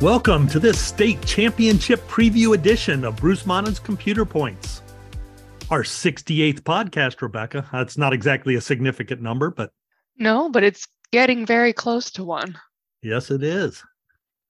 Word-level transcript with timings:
Welcome 0.00 0.48
to 0.48 0.58
this 0.58 0.80
state 0.80 1.20
championship 1.26 2.00
preview 2.08 2.54
edition 2.54 3.04
of 3.04 3.16
Bruce 3.16 3.42
Monnin's 3.44 3.78
Computer 3.78 4.24
Points. 4.24 4.80
Our 5.70 5.82
68th 5.82 6.60
podcast, 6.62 7.20
Rebecca. 7.20 7.68
That's 7.70 7.98
not 7.98 8.12
exactly 8.14 8.54
a 8.54 8.60
significant 8.60 9.20
number, 9.20 9.50
but 9.50 9.72
No, 10.16 10.48
but 10.48 10.64
it's 10.64 10.86
getting 11.12 11.44
very 11.44 11.72
close 11.74 12.10
to 12.12 12.24
one. 12.24 12.58
yes, 13.02 13.30
it 13.30 13.42
is. 13.42 13.82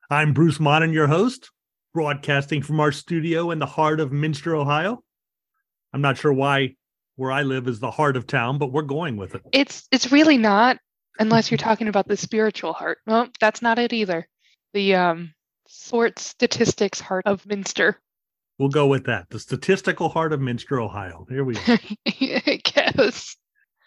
I'm 0.09 0.33
Bruce 0.33 0.59
Monnin, 0.59 0.93
your 0.93 1.07
host, 1.09 1.51
broadcasting 1.95 2.63
from 2.63 2.79
our 2.81 2.93
studio 2.93 3.51
in 3.51 3.59
the 3.59 3.67
heart 3.67 3.99
of 4.01 4.13
Minster, 4.13 4.55
Ohio. 4.55 5.03
I'm 5.93 6.01
not 6.01 6.17
sure 6.19 6.33
why 6.33 6.77
where 7.17 7.33
I 7.33 7.43
live 7.43 7.67
is 7.69 7.81
the 7.81 7.91
heart 7.91 8.17
of 8.17 8.27
town, 8.27 8.59
but 8.59 8.73
we're 8.73 8.83
going 8.83 9.17
with 9.17 9.35
it. 9.35 9.43
It's 9.53 9.87
it's 9.91 10.13
really 10.13 10.39
not 10.39 10.79
unless 11.19 11.51
you're 11.51 11.59
talking 11.69 11.89
about 11.89 12.07
the 12.07 12.17
spiritual 12.17 12.73
heart. 12.73 12.99
Well, 13.07 13.29
that's 13.41 13.61
not 13.63 13.79
it 13.81 13.93
either. 13.93 14.29
The 14.75 14.95
um 14.95 15.35
sort 15.71 16.19
statistics 16.19 17.01
heart 17.01 17.25
of 17.27 17.47
Minster. 17.47 18.01
We'll 18.59 18.69
go 18.69 18.87
with 18.87 19.05
that. 19.07 19.31
The 19.31 19.39
statistical 19.39 20.09
heart 20.09 20.33
of 20.33 20.41
Minster, 20.41 20.81
Ohio. 20.81 21.27
Here 21.31 21.45
we 21.45 21.55
go. 21.55 21.77
I 22.07 22.61
guess. 22.63 23.37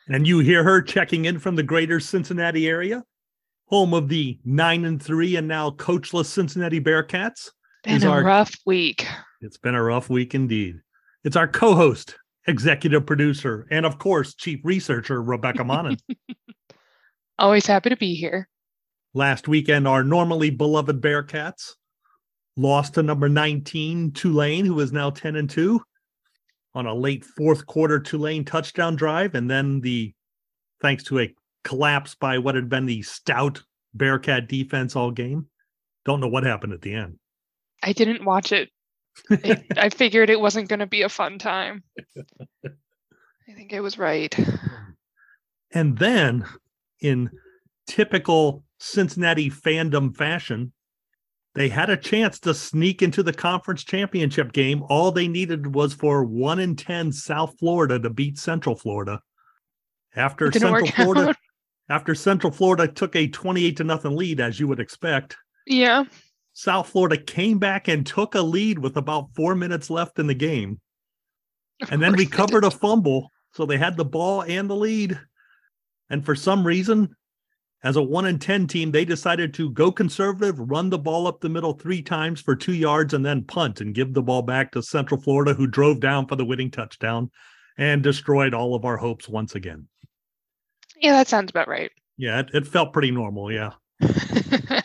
And 0.07 0.25
you 0.25 0.39
hear 0.39 0.63
her 0.63 0.81
checking 0.81 1.25
in 1.25 1.39
from 1.39 1.55
the 1.55 1.63
greater 1.63 1.99
Cincinnati 1.99 2.67
area, 2.67 3.03
home 3.67 3.93
of 3.93 4.09
the 4.09 4.39
nine 4.43 4.85
and 4.85 5.01
three 5.01 5.35
and 5.35 5.47
now 5.47 5.69
coachless 5.71 6.25
Cincinnati 6.25 6.79
Bearcats. 6.79 7.49
Been 7.83 7.97
Is 7.97 8.03
a 8.03 8.09
our- 8.09 8.23
rough 8.23 8.55
week. 8.65 9.05
It's 9.41 9.57
been 9.57 9.75
a 9.75 9.83
rough 9.83 10.09
week 10.09 10.33
indeed. 10.33 10.75
It's 11.25 11.35
our 11.35 11.47
co-host, 11.47 12.15
executive 12.47 13.05
producer, 13.05 13.67
and 13.69 13.85
of 13.85 13.99
course, 13.99 14.33
chief 14.35 14.59
researcher 14.63 15.21
Rebecca 15.21 15.63
Monnin. 15.63 15.99
Always 17.39 17.65
happy 17.65 17.89
to 17.89 17.97
be 17.97 18.15
here. 18.15 18.47
Last 19.13 19.47
weekend, 19.47 19.87
our 19.87 20.03
normally 20.03 20.49
beloved 20.49 20.99
Bearcats 21.01 21.73
lost 22.57 22.95
to 22.95 23.03
number 23.03 23.29
19 23.29 24.11
Tulane, 24.11 24.65
who 24.65 24.79
is 24.79 24.91
now 24.91 25.09
10 25.11 25.35
and 25.35 25.49
2 25.49 25.79
on 26.75 26.87
a 26.87 26.93
late 26.93 27.23
fourth 27.23 27.65
quarter 27.67 27.99
Tulane 27.99 28.43
touchdown 28.43 28.95
drive. 28.95 29.35
And 29.35 29.49
then 29.49 29.81
the 29.81 30.13
thanks 30.81 31.03
to 31.05 31.19
a 31.19 31.35
collapse 31.63 32.15
by 32.15 32.39
what 32.39 32.55
had 32.55 32.69
been 32.69 32.85
the 32.85 33.03
stout 33.03 33.61
Bearcat 33.93 34.47
defense 34.47 34.95
all 34.95 35.11
game. 35.11 35.47
Don't 36.05 36.19
know 36.19 36.27
what 36.27 36.43
happened 36.43 36.73
at 36.73 36.81
the 36.81 36.95
end. 36.95 37.19
I 37.83 37.93
didn't 37.93 38.25
watch 38.25 38.51
it. 38.51 38.69
It- 39.29 39.65
I 39.77 39.89
figured 39.89 40.31
it 40.31 40.39
wasn't 40.39 40.69
going 40.69 40.79
to 40.79 40.87
be 40.87 41.03
a 41.03 41.09
fun 41.09 41.37
time. 41.37 41.83
I 42.65 43.53
think 43.55 43.73
I 43.73 43.81
was 43.81 43.97
right. 43.99 44.35
And 45.71 45.97
then, 45.97 46.45
in 47.01 47.29
typical 47.87 48.63
Cincinnati 48.83 49.49
fandom 49.49 50.15
fashion, 50.15 50.73
they 51.55 51.69
had 51.69 51.89
a 51.89 51.97
chance 51.97 52.39
to 52.41 52.53
sneak 52.53 53.01
into 53.01 53.23
the 53.23 53.31
conference 53.31 53.83
championship 53.83 54.51
game. 54.51 54.83
All 54.89 55.11
they 55.11 55.27
needed 55.27 55.73
was 55.73 55.93
for 55.93 56.25
one 56.25 56.59
in 56.59 56.75
10 56.75 57.11
South 57.11 57.55
Florida 57.59 57.97
to 57.99 58.09
beat 58.09 58.37
Central 58.37 58.75
Florida. 58.75 59.21
After 60.15 60.51
Central 60.51 60.87
Florida, 60.87 61.35
after 61.89 62.13
Central 62.13 62.51
Florida 62.51 62.87
took 62.87 63.15
a 63.15 63.27
28 63.27 63.77
to 63.77 63.83
nothing 63.83 64.15
lead, 64.15 64.39
as 64.39 64.59
you 64.59 64.67
would 64.67 64.79
expect, 64.79 65.37
Yeah. 65.65 66.03
South 66.51 66.89
Florida 66.89 67.17
came 67.17 67.57
back 67.57 67.87
and 67.87 68.05
took 68.05 68.35
a 68.35 68.41
lead 68.41 68.77
with 68.77 68.97
about 68.97 69.33
four 69.33 69.55
minutes 69.55 69.89
left 69.89 70.19
in 70.19 70.27
the 70.27 70.35
game 70.35 70.79
of 71.81 71.91
and 71.91 72.01
then 72.01 72.13
recovered 72.13 72.63
a 72.63 72.69
fumble. 72.69 73.31
So 73.53 73.65
they 73.65 73.77
had 73.77 73.97
the 73.97 74.05
ball 74.05 74.41
and 74.41 74.69
the 74.69 74.75
lead. 74.75 75.19
And 76.09 76.23
for 76.23 76.35
some 76.35 76.67
reason, 76.67 77.15
as 77.83 77.95
a 77.95 78.01
one 78.01 78.25
in 78.25 78.39
10 78.39 78.67
team, 78.67 78.91
they 78.91 79.05
decided 79.05 79.53
to 79.53 79.69
go 79.71 79.91
conservative, 79.91 80.59
run 80.59 80.89
the 80.89 80.97
ball 80.97 81.27
up 81.27 81.41
the 81.41 81.49
middle 81.49 81.73
three 81.73 82.01
times 82.01 82.39
for 82.39 82.55
two 82.55 82.73
yards, 82.73 83.13
and 83.13 83.25
then 83.25 83.43
punt 83.43 83.81
and 83.81 83.93
give 83.93 84.13
the 84.13 84.21
ball 84.21 84.41
back 84.41 84.71
to 84.71 84.81
Central 84.81 85.19
Florida, 85.19 85.53
who 85.53 85.67
drove 85.67 85.99
down 85.99 86.27
for 86.27 86.35
the 86.35 86.45
winning 86.45 86.71
touchdown 86.71 87.29
and 87.77 88.01
destroyed 88.01 88.53
all 88.53 88.75
of 88.75 88.85
our 88.85 88.97
hopes 88.97 89.27
once 89.27 89.55
again. 89.55 89.87
Yeah, 90.95 91.13
that 91.13 91.27
sounds 91.27 91.49
about 91.49 91.67
right. 91.67 91.91
Yeah, 92.17 92.39
it, 92.39 92.49
it 92.53 92.67
felt 92.67 92.93
pretty 92.93 93.11
normal. 93.11 93.51
Yeah. 93.51 93.71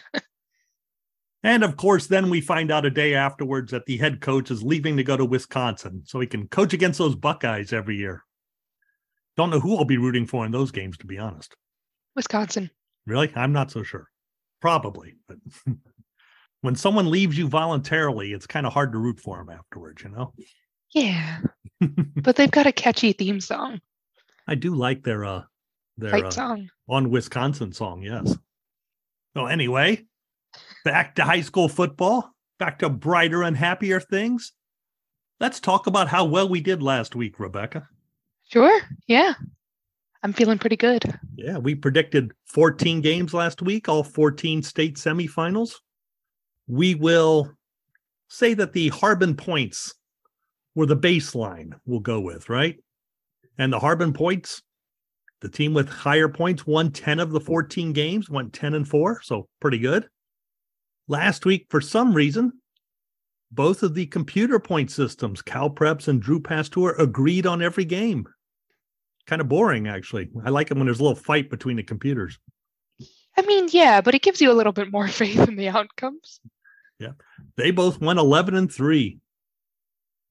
And 1.42 1.62
of 1.62 1.76
course, 1.76 2.06
then 2.06 2.30
we 2.30 2.40
find 2.40 2.70
out 2.70 2.84
a 2.84 2.90
day 2.90 3.14
afterwards 3.14 3.70
that 3.70 3.86
the 3.86 3.96
head 3.96 4.20
coach 4.20 4.50
is 4.50 4.62
leaving 4.62 4.96
to 4.96 5.04
go 5.04 5.16
to 5.16 5.24
Wisconsin 5.24 6.02
so 6.04 6.18
he 6.18 6.26
can 6.26 6.48
coach 6.48 6.72
against 6.72 6.98
those 6.98 7.14
Buckeyes 7.14 7.72
every 7.72 7.96
year. 7.96 8.24
Don't 9.36 9.50
know 9.50 9.60
who 9.60 9.76
I'll 9.76 9.84
be 9.84 9.98
rooting 9.98 10.26
for 10.26 10.44
in 10.44 10.52
those 10.52 10.72
games, 10.72 10.98
to 10.98 11.06
be 11.06 11.16
honest. 11.16 11.54
Wisconsin. 12.16 12.70
Really? 13.08 13.32
I'm 13.34 13.52
not 13.52 13.70
so 13.70 13.82
sure. 13.82 14.08
Probably. 14.60 15.14
But 15.26 15.38
when 16.60 16.76
someone 16.76 17.10
leaves 17.10 17.38
you 17.38 17.48
voluntarily, 17.48 18.32
it's 18.32 18.46
kind 18.46 18.66
of 18.66 18.72
hard 18.72 18.92
to 18.92 18.98
root 18.98 19.18
for 19.18 19.38
them 19.38 19.50
afterwards, 19.50 20.02
you 20.02 20.10
know? 20.10 20.34
Yeah. 20.92 21.40
but 22.16 22.36
they've 22.36 22.50
got 22.50 22.66
a 22.66 22.72
catchy 22.72 23.12
theme 23.12 23.40
song, 23.40 23.80
I 24.48 24.54
do 24.54 24.74
like 24.74 25.04
their 25.04 25.24
uh 25.24 25.42
their 25.98 26.10
fight 26.10 26.24
uh, 26.24 26.30
song. 26.30 26.70
on 26.88 27.10
Wisconsin 27.10 27.72
song, 27.72 28.02
yes. 28.02 28.36
So 29.36 29.46
anyway, 29.46 30.06
back 30.84 31.16
to 31.16 31.24
high 31.24 31.42
school 31.42 31.68
football, 31.68 32.32
back 32.58 32.78
to 32.78 32.88
brighter 32.88 33.42
and 33.42 33.56
happier 33.56 34.00
things. 34.00 34.52
Let's 35.38 35.60
talk 35.60 35.86
about 35.86 36.08
how 36.08 36.24
well 36.24 36.48
we 36.48 36.60
did 36.60 36.82
last 36.82 37.14
week, 37.14 37.38
Rebecca. 37.38 37.88
Sure. 38.48 38.80
Yeah. 39.06 39.34
I'm 40.22 40.32
feeling 40.32 40.58
pretty 40.58 40.76
good. 40.76 41.18
Yeah, 41.36 41.58
we 41.58 41.74
predicted 41.74 42.32
14 42.46 43.00
games 43.00 43.32
last 43.32 43.62
week, 43.62 43.88
all 43.88 44.02
14 44.02 44.62
state 44.62 44.96
semifinals. 44.96 45.74
We 46.66 46.94
will 46.94 47.52
say 48.28 48.54
that 48.54 48.72
the 48.72 48.88
Harbin 48.88 49.36
points 49.36 49.94
were 50.74 50.86
the 50.86 50.96
baseline 50.96 51.72
we'll 51.86 52.00
go 52.00 52.20
with, 52.20 52.48
right? 52.48 52.76
And 53.58 53.72
the 53.72 53.78
Harbin 53.78 54.12
points, 54.12 54.62
the 55.40 55.48
team 55.48 55.72
with 55.72 55.88
higher 55.88 56.28
points 56.28 56.66
won 56.66 56.90
10 56.90 57.20
of 57.20 57.30
the 57.30 57.40
14 57.40 57.92
games, 57.92 58.28
went 58.28 58.52
10 58.52 58.74
and 58.74 58.86
4, 58.86 59.22
so 59.22 59.48
pretty 59.60 59.78
good. 59.78 60.08
Last 61.06 61.46
week, 61.46 61.66
for 61.70 61.80
some 61.80 62.12
reason, 62.12 62.52
both 63.50 63.82
of 63.82 63.94
the 63.94 64.06
computer 64.06 64.58
point 64.58 64.90
systems, 64.90 65.42
Cal 65.42 65.70
Preps 65.70 66.08
and 66.08 66.20
Drew 66.20 66.40
Pasteur, 66.40 66.90
agreed 66.98 67.46
on 67.46 67.62
every 67.62 67.84
game. 67.84 68.28
Kind 69.28 69.42
of 69.42 69.48
boring, 69.48 69.86
actually. 69.86 70.30
I 70.42 70.48
like 70.48 70.70
it 70.70 70.76
when 70.78 70.86
there's 70.86 71.00
a 71.00 71.02
little 71.02 71.14
fight 71.14 71.50
between 71.50 71.76
the 71.76 71.82
computers. 71.82 72.38
I 73.36 73.42
mean, 73.42 73.68
yeah, 73.70 74.00
but 74.00 74.14
it 74.14 74.22
gives 74.22 74.40
you 74.40 74.50
a 74.50 74.54
little 74.54 74.72
bit 74.72 74.90
more 74.90 75.06
faith 75.20 75.46
in 75.46 75.56
the 75.56 75.68
outcomes. 75.68 76.40
Yeah. 76.98 77.12
They 77.56 77.70
both 77.70 78.00
went 78.00 78.18
11 78.18 78.54
and 78.54 78.72
3. 78.72 79.18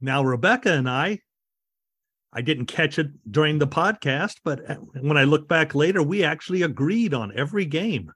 Now, 0.02 0.24
Rebecca 0.24 0.72
and 0.72 0.90
I, 0.90 1.19
I 2.34 2.41
didn't 2.41 2.66
catch 2.66 2.97
it 2.97 3.07
during 3.31 3.59
the 3.59 3.68
podcast, 3.68 4.38
but 4.44 4.68
uh, 4.68 4.75
when 4.75 5.16
I 5.16 5.25
look 5.25 5.47
back 5.47 5.75
later, 5.75 6.02
we 6.02 6.24
actually 6.24 6.63
agreed 6.63 7.13
on 7.13 7.31
every 7.38 7.66
game. 7.66 8.12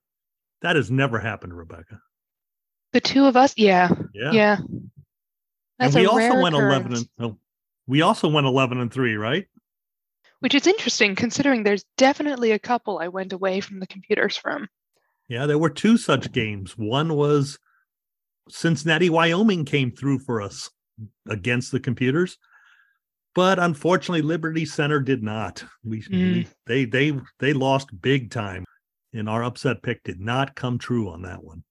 That 0.63 0.75
has 0.75 0.89
never 0.89 1.19
happened, 1.19 1.55
Rebecca. 1.55 2.01
The 2.91 3.01
two 3.01 3.25
of 3.25 3.37
us, 3.37 3.53
yeah, 3.55 3.89
Yeah. 4.13 4.31
yeah. 4.31 4.57
and 5.79 5.93
we 5.93 6.07
also 6.07 6.41
went 6.41 6.55
11 6.55 6.93
and 6.93 7.09
oh, 7.19 7.37
we 7.87 8.01
also 8.01 8.29
went 8.29 8.47
11 8.47 8.79
and 8.79 8.91
3, 8.91 9.15
right? 9.15 9.45
Which 10.41 10.55
is 10.55 10.67
interesting 10.67 11.15
considering 11.15 11.63
there's 11.63 11.85
definitely 11.97 12.51
a 12.51 12.59
couple 12.59 12.99
I 12.99 13.07
went 13.07 13.31
away 13.31 13.61
from 13.61 13.79
the 13.79 13.87
computers 13.87 14.35
from. 14.35 14.67
Yeah, 15.29 15.45
there 15.45 15.57
were 15.57 15.69
two 15.69 15.97
such 15.97 16.31
games. 16.31 16.77
One 16.77 17.15
was 17.15 17.57
Cincinnati, 18.49 19.09
Wyoming 19.09 19.65
came 19.65 19.91
through 19.91 20.19
for 20.19 20.41
us 20.41 20.69
against 21.29 21.71
the 21.71 21.79
computers. 21.79 22.37
But 23.33 23.59
unfortunately, 23.59 24.23
Liberty 24.23 24.65
Center 24.65 24.99
did 24.99 25.23
not. 25.23 25.63
We, 25.85 26.03
we 26.11 26.43
hmm. 26.43 26.49
they 26.67 26.85
they 26.85 27.13
they 27.39 27.53
lost 27.53 28.01
big 28.01 28.29
time. 28.29 28.65
And 29.13 29.29
our 29.29 29.43
upset 29.43 29.83
pick 29.83 30.03
did 30.03 30.19
not 30.19 30.55
come 30.55 30.77
true 30.77 31.09
on 31.09 31.21
that 31.23 31.43
one. 31.43 31.63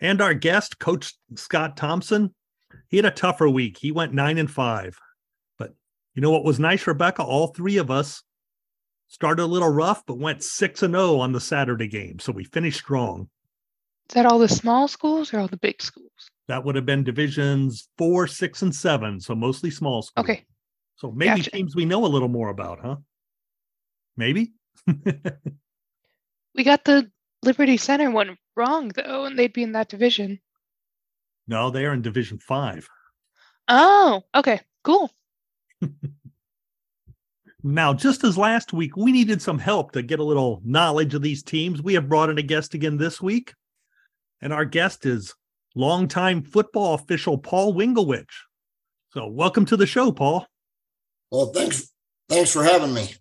And 0.00 0.20
our 0.20 0.34
guest, 0.34 0.78
Coach 0.78 1.14
Scott 1.34 1.76
Thompson, 1.76 2.34
he 2.88 2.96
had 2.96 3.06
a 3.06 3.10
tougher 3.10 3.48
week. 3.48 3.78
He 3.78 3.92
went 3.92 4.14
nine 4.14 4.38
and 4.38 4.50
five. 4.50 4.98
You 6.18 6.22
know 6.22 6.32
what 6.32 6.42
was 6.42 6.58
nice, 6.58 6.84
Rebecca? 6.84 7.22
All 7.22 7.46
three 7.46 7.76
of 7.76 7.92
us 7.92 8.24
started 9.06 9.44
a 9.44 9.46
little 9.46 9.68
rough, 9.68 10.04
but 10.04 10.18
went 10.18 10.42
six 10.42 10.82
and 10.82 10.92
zero 10.92 11.20
on 11.20 11.30
the 11.30 11.40
Saturday 11.40 11.86
game. 11.86 12.18
So 12.18 12.32
we 12.32 12.42
finished 12.42 12.80
strong. 12.80 13.28
Is 14.10 14.14
that 14.14 14.26
all 14.26 14.40
the 14.40 14.48
small 14.48 14.88
schools 14.88 15.32
or 15.32 15.38
all 15.38 15.46
the 15.46 15.56
big 15.56 15.80
schools? 15.80 16.10
That 16.48 16.64
would 16.64 16.74
have 16.74 16.84
been 16.84 17.04
divisions 17.04 17.88
four, 17.96 18.26
six, 18.26 18.62
and 18.62 18.74
seven. 18.74 19.20
So 19.20 19.36
mostly 19.36 19.70
small 19.70 20.02
schools. 20.02 20.24
Okay. 20.24 20.44
So 20.96 21.12
maybe 21.12 21.36
Gotcha. 21.36 21.50
teams 21.52 21.76
we 21.76 21.84
know 21.84 22.04
a 22.04 22.08
little 22.10 22.26
more 22.26 22.48
about, 22.48 22.80
huh? 22.80 22.96
Maybe. 24.16 24.54
We 26.56 26.64
got 26.64 26.84
the 26.84 27.12
Liberty 27.44 27.76
Center 27.76 28.10
one 28.10 28.36
wrong 28.56 28.88
though, 28.88 29.26
and 29.26 29.38
they'd 29.38 29.52
be 29.52 29.62
in 29.62 29.70
that 29.70 29.88
division. 29.88 30.40
no, 31.46 31.70
they 31.70 31.86
are 31.86 31.92
in 31.92 32.02
Division 32.02 32.40
Five. 32.40 32.88
Oh, 33.68 34.24
okay, 34.34 34.62
cool. 34.82 35.12
Now, 37.62 37.92
just 37.92 38.22
as 38.22 38.38
last 38.38 38.72
week, 38.72 38.96
we 38.96 39.10
needed 39.10 39.42
some 39.42 39.58
help 39.58 39.90
to 39.92 40.02
get 40.02 40.20
a 40.20 40.24
little 40.24 40.62
knowledge 40.64 41.14
of 41.14 41.22
these 41.22 41.42
teams. 41.42 41.82
We 41.82 41.94
have 41.94 42.08
brought 42.08 42.30
in 42.30 42.38
a 42.38 42.42
guest 42.42 42.74
again 42.74 42.96
this 42.96 43.20
week. 43.20 43.52
And 44.40 44.52
our 44.52 44.64
guest 44.64 45.04
is 45.04 45.34
longtime 45.74 46.44
football 46.44 46.94
official 46.94 47.36
Paul 47.36 47.74
Wingowich. 47.74 48.30
So, 49.12 49.26
welcome 49.26 49.64
to 49.66 49.76
the 49.76 49.86
show, 49.86 50.12
Paul. 50.12 50.46
Well, 51.32 51.46
thanks. 51.46 51.92
Thanks 52.28 52.52
for 52.52 52.62
having 52.62 52.94
me. 52.94 53.14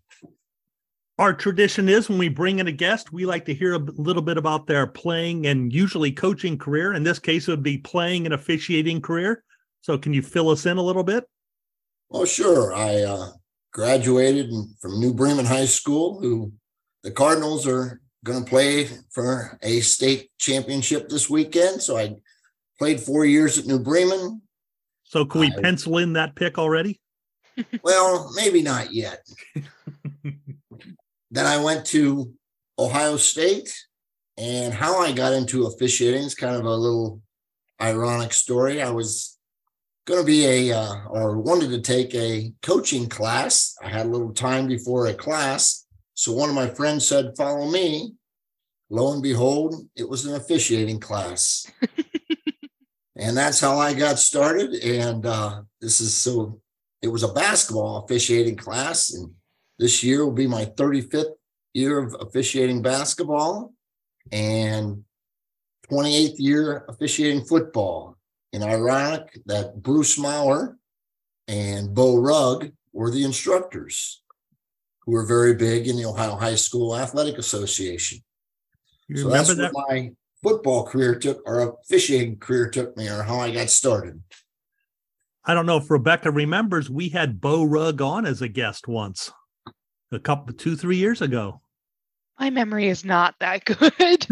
Our 1.17 1.33
tradition 1.33 1.89
is 1.89 2.07
when 2.07 2.19
we 2.19 2.29
bring 2.29 2.59
in 2.59 2.67
a 2.67 2.71
guest, 2.71 3.11
we 3.11 3.25
like 3.25 3.45
to 3.45 3.55
hear 3.55 3.73
a 3.73 3.79
little 3.79 4.21
bit 4.21 4.37
about 4.37 4.67
their 4.67 4.85
playing 4.85 5.47
and 5.47 5.73
usually 5.73 6.11
coaching 6.11 6.59
career. 6.59 6.93
In 6.93 7.01
this 7.01 7.17
case, 7.17 7.47
it 7.47 7.51
would 7.51 7.63
be 7.63 7.79
playing 7.79 8.25
and 8.25 8.35
officiating 8.35 9.01
career. 9.01 9.43
So, 9.81 9.97
can 9.97 10.13
you 10.13 10.21
fill 10.21 10.49
us 10.49 10.67
in 10.67 10.77
a 10.77 10.83
little 10.83 11.03
bit? 11.03 11.27
Well, 12.09 12.25
sure. 12.25 12.73
I 12.73 13.01
uh, 13.01 13.31
graduated 13.73 14.51
from 14.81 14.99
New 14.99 15.13
Bremen 15.13 15.45
High 15.45 15.65
School, 15.65 16.19
who 16.21 16.53
the 17.03 17.11
Cardinals 17.11 17.67
are 17.67 18.01
going 18.23 18.43
to 18.43 18.49
play 18.49 18.89
for 19.11 19.57
a 19.61 19.79
state 19.81 20.29
championship 20.37 21.09
this 21.09 21.29
weekend. 21.29 21.81
So 21.81 21.97
I 21.97 22.15
played 22.79 22.99
four 22.99 23.25
years 23.25 23.57
at 23.57 23.65
New 23.65 23.79
Bremen. 23.79 24.41
So 25.03 25.25
can 25.25 25.41
we 25.41 25.47
I, 25.47 25.61
pencil 25.61 25.97
in 25.97 26.13
that 26.13 26.35
pick 26.35 26.57
already? 26.57 26.99
Well, 27.81 28.31
maybe 28.35 28.61
not 28.61 28.93
yet. 28.93 29.27
then 31.31 31.45
I 31.47 31.57
went 31.57 31.87
to 31.87 32.31
Ohio 32.77 33.17
State, 33.17 33.73
and 34.37 34.71
how 34.71 34.99
I 34.99 35.11
got 35.11 35.33
into 35.33 35.65
officiating 35.65 36.21
is 36.21 36.35
kind 36.35 36.55
of 36.55 36.65
a 36.65 36.75
little 36.75 37.19
ironic 37.81 38.31
story. 38.33 38.79
I 38.83 38.91
was 38.91 39.36
going 40.07 40.21
to 40.21 40.25
be 40.25 40.45
a 40.45 40.77
uh, 40.77 41.05
or 41.09 41.37
wanted 41.37 41.69
to 41.69 41.81
take 41.81 42.15
a 42.15 42.51
coaching 42.63 43.07
class. 43.07 43.75
I 43.83 43.89
had 43.89 44.05
a 44.05 44.09
little 44.09 44.33
time 44.33 44.67
before 44.67 45.07
a 45.07 45.13
class, 45.13 45.85
so 46.13 46.33
one 46.33 46.49
of 46.49 46.55
my 46.55 46.67
friends 46.67 47.07
said, 47.07 47.35
"Follow 47.37 47.69
me." 47.69 48.13
Lo 48.89 49.11
and 49.11 49.21
behold, 49.21 49.75
it 49.97 50.07
was 50.07 50.25
an 50.25 50.35
officiating 50.35 50.99
class. 50.99 51.69
and 53.17 53.35
that's 53.35 53.59
how 53.59 53.77
I 53.77 53.93
got 53.93 54.17
started. 54.17 54.75
And 54.75 55.25
uh, 55.25 55.63
this 55.81 55.99
is 55.99 56.15
so, 56.15 56.61
it 57.01 57.09
was 57.09 57.23
a 57.23 57.33
basketball 57.33 58.05
officiating 58.05 58.55
class. 58.55 59.13
And 59.13 59.31
this 59.77 60.03
year 60.03 60.23
will 60.23 60.31
be 60.31 60.47
my 60.47 60.65
35th 60.65 61.33
year 61.73 61.99
of 61.99 62.15
officiating 62.21 62.81
basketball 62.81 63.73
and 64.31 65.03
28th 65.91 66.35
year 66.37 66.85
officiating 66.87 67.43
football. 67.43 68.16
And 68.57 68.65
ironic 68.65 69.39
that 69.45 69.83
Bruce 69.83 70.17
Mauer 70.17 70.77
and 71.47 71.93
Beau 71.93 72.17
Rugg 72.17 72.71
were 72.91 73.11
the 73.11 73.23
instructors 73.23 74.23
who 75.01 75.11
were 75.11 75.27
very 75.27 75.53
big 75.53 75.87
in 75.87 75.95
the 75.95 76.05
Ohio 76.05 76.35
High 76.35 76.55
School 76.55 76.97
Athletic 76.97 77.37
Association. 77.37 78.17
You 79.07 79.17
so 79.17 79.29
that's 79.29 79.53
that? 79.53 79.71
my 79.87 80.09
football 80.41 80.87
career 80.87 81.19
took, 81.19 81.43
or 81.45 81.77
officiating 81.83 82.39
career 82.39 82.67
took 82.67 82.97
me, 82.97 83.07
or 83.07 83.21
how 83.21 83.37
I 83.37 83.51
got 83.51 83.69
started. 83.69 84.23
I 85.45 85.53
don't 85.53 85.67
know 85.67 85.77
if 85.77 85.91
Rebecca 85.91 86.31
remembers. 86.31 86.89
We 86.89 87.09
had 87.09 87.39
Beau 87.39 87.63
Rugg 87.63 88.01
on 88.01 88.25
as 88.25 88.41
a 88.41 88.47
guest 88.47 88.87
once, 88.87 89.31
a 90.11 90.17
couple, 90.17 90.55
two, 90.55 90.75
three 90.75 90.97
years 90.97 91.21
ago. 91.21 91.61
My 92.39 92.49
memory 92.49 92.87
is 92.87 93.05
not 93.05 93.35
that 93.39 93.65
good. 93.65 94.25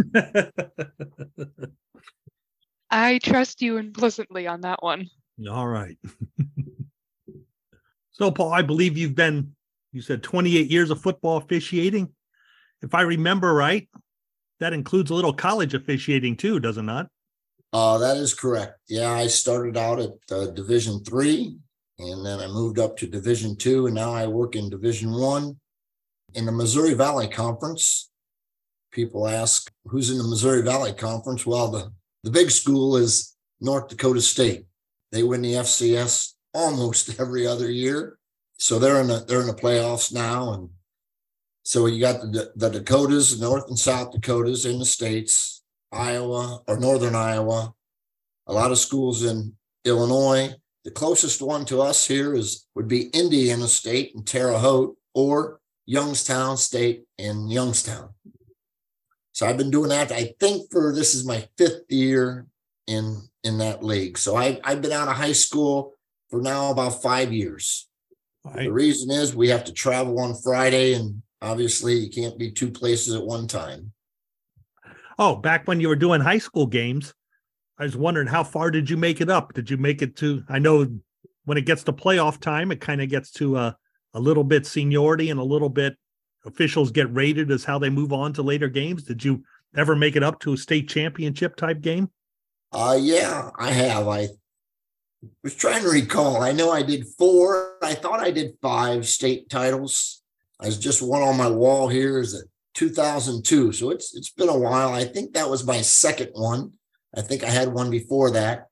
I 2.96 3.18
trust 3.18 3.62
you 3.62 3.76
implicitly 3.76 4.48
on 4.48 4.62
that 4.62 4.82
one. 4.82 5.10
All 5.52 5.68
right. 5.68 5.98
so, 8.14 8.32
Paul, 8.32 8.54
I 8.54 8.62
believe 8.62 8.98
you've 8.98 9.16
been, 9.16 9.54
you 9.92 10.02
said 10.02 10.24
28 10.24 10.72
years 10.72 10.90
of 10.92 11.02
football 11.02 11.36
officiating. 11.36 12.14
If 12.82 12.96
I 12.96 13.02
remember 13.02 13.54
right, 13.54 13.90
that 14.62 14.72
includes 14.72 15.12
a 15.12 15.14
little 15.14 15.34
college 15.34 15.74
officiating 15.74 16.38
too, 16.38 16.62
does 16.62 16.78
it 16.78 16.84
not? 16.84 17.10
Uh, 17.74 17.98
that 17.98 18.16
is 18.16 18.34
correct. 18.34 18.80
Yeah, 18.88 19.12
I 19.12 19.28
started 19.28 19.76
out 19.76 20.00
at 20.00 20.12
uh, 20.32 20.46
Division 20.52 21.04
three, 21.04 21.58
and 22.00 22.26
then 22.26 22.40
I 22.40 22.48
moved 22.48 22.80
up 22.80 22.96
to 22.98 23.08
Division 23.08 23.58
two, 23.58 23.88
and 23.88 23.96
now 23.96 24.14
I 24.14 24.26
work 24.26 24.56
in 24.56 24.70
Division 24.70 25.12
one 25.12 25.60
in 26.34 26.46
the 26.46 26.54
Missouri 26.54 26.94
Valley 26.94 27.28
Conference. 27.28 28.10
People 28.94 29.28
ask 29.28 29.70
who's 29.86 30.10
in 30.10 30.18
the 30.18 30.24
Missouri 30.24 30.62
Valley 30.62 30.94
Conference. 30.94 31.46
Well, 31.46 31.68
the 31.68 31.92
the 32.26 32.32
big 32.32 32.50
school 32.50 32.98
is 32.98 33.36
North 33.62 33.88
Dakota 33.88 34.20
State. 34.20 34.66
They 35.12 35.22
win 35.22 35.44
the 35.44 35.54
FCS 35.54 36.34
almost 36.56 37.20
every 37.20 37.46
other 37.46 37.72
year, 37.72 38.18
so 38.58 38.80
they're 38.80 39.00
in 39.00 39.08
the 39.08 39.24
they're 39.28 39.42
in 39.42 39.48
the 39.48 39.54
playoffs 39.54 40.12
now, 40.12 40.54
and 40.54 40.70
so 41.64 41.86
you 41.86 42.02
got 42.02 42.20
the, 42.22 42.52
the 42.56 42.70
Dakotas, 42.70 43.40
North 43.40 43.68
and 43.70 43.78
South 43.78 44.12
Dakotas 44.12 44.66
in 44.66 44.80
the 44.80 44.86
states, 44.86 45.64
Iowa 45.92 46.62
or 46.68 46.80
Northern 46.80 47.16
Iowa, 47.16 47.74
a 48.48 48.54
lot 48.54 48.72
of 48.72 48.80
schools 48.80 49.24
in 49.24 49.54
Illinois. 49.86 50.50
The 50.84 50.92
closest 50.92 51.42
one 51.44 51.64
to 51.66 51.82
us 51.82 52.08
here 52.08 52.34
is 52.34 52.68
would 52.74 52.88
be 52.88 53.10
Indiana 53.10 53.68
State 53.68 54.14
in 54.16 54.24
Terre 54.24 54.58
Haute 54.58 54.96
or 55.14 55.60
Youngstown 55.86 56.58
State 56.58 57.04
in 57.20 57.48
Youngstown. 57.50 58.15
So 59.36 59.46
I've 59.46 59.58
been 59.58 59.70
doing 59.70 59.90
that. 59.90 60.14
I 60.14 60.34
think 60.40 60.72
for 60.72 60.96
this 60.96 61.14
is 61.14 61.28
my 61.28 61.46
fifth 61.58 61.84
year 61.90 62.48
in 62.88 63.22
in 63.44 63.58
that 63.58 63.84
league. 63.84 64.18
So 64.18 64.38
I 64.38 64.62
I've 64.64 64.82
been 64.82 64.94
out 64.94 65.10
of 65.10 65.18
high 65.18 65.34
school 65.34 65.92
for 66.30 66.42
now 66.42 66.72
about 66.72 67.02
five 67.02 67.34
years. 67.34 67.90
Right. 68.46 68.64
The 68.64 68.72
reason 68.72 69.12
is 69.12 69.36
we 69.36 69.50
have 69.50 69.66
to 69.66 69.74
travel 69.74 70.22
on 70.22 70.36
Friday 70.36 70.94
and 70.94 71.22
obviously 71.42 71.96
you 71.96 72.10
can't 72.10 72.40
be 72.40 72.50
two 72.50 72.72
places 72.72 73.14
at 73.14 73.26
one 73.26 73.46
time. 73.46 73.92
Oh, 75.20 75.36
back 75.36 75.68
when 75.68 75.82
you 75.82 75.90
were 75.90 75.98
doing 75.98 76.22
high 76.22 76.38
school 76.38 76.66
games, 76.66 77.14
I 77.78 77.84
was 77.84 77.98
wondering 77.98 78.28
how 78.28 78.46
far 78.46 78.72
did 78.72 78.90
you 78.90 78.96
make 78.96 79.20
it 79.20 79.30
up? 79.30 79.54
Did 79.54 79.70
you 79.70 79.76
make 79.76 80.02
it 80.02 80.16
to? 80.18 80.46
I 80.48 80.60
know 80.60 80.88
when 81.44 81.58
it 81.58 81.66
gets 81.66 81.84
to 81.84 81.94
playoff 81.94 82.40
time, 82.40 82.72
it 82.72 82.80
kind 82.80 83.02
of 83.02 83.10
gets 83.10 83.32
to 83.32 83.58
a, 83.58 83.78
a 84.14 84.20
little 84.20 84.46
bit 84.46 84.66
seniority 84.66 85.30
and 85.30 85.42
a 85.42 85.44
little 85.44 85.68
bit 85.68 85.98
officials 86.46 86.92
get 86.92 87.14
rated 87.14 87.52
as 87.52 87.64
how 87.64 87.80
they 87.80 87.90
move 87.90 88.14
on 88.14 88.34
to 88.34 88.42
later 88.42 88.68
games. 88.68 89.04
Did 89.04 89.24
you 89.24 89.44
ever 89.76 89.96
make 89.96 90.16
it 90.16 90.24
up 90.24 90.40
to 90.42 90.54
a 90.54 90.58
state 90.58 90.88
championship 90.90 91.56
type 91.56 91.82
game? 91.82 92.10
Uh 92.72 92.98
yeah, 93.00 93.50
I 93.58 93.72
have. 93.72 94.08
I 94.08 94.28
was 95.44 95.56
trying 95.56 95.84
to 95.84 95.90
recall. 95.90 96.42
I 96.42 96.52
know 96.52 96.72
I 96.72 96.84
did 96.84 97.08
four. 97.18 97.78
I 97.82 97.94
thought 97.94 98.20
I 98.20 98.32
did 98.32 98.58
five 98.62 99.08
state 99.08 99.50
titles. 99.50 100.22
I 100.60 100.70
just 100.70 101.02
one 101.02 101.22
on 101.22 101.38
my 101.38 101.50
wall 101.50 101.88
here 101.88 102.20
is 102.20 102.34
a 102.34 102.44
2002. 102.76 103.72
So 103.72 103.90
it's 103.90 104.16
it's 104.16 104.32
been 104.32 104.50
a 104.50 104.58
while. 104.58 104.94
I 104.94 105.06
think 105.06 105.34
that 105.34 105.50
was 105.50 105.66
my 105.66 105.82
second 105.82 106.30
one. 106.34 106.74
I 107.16 107.22
think 107.22 107.44
I 107.44 107.50
had 107.50 107.74
one 107.74 107.90
before 107.90 108.32
that, 108.32 108.68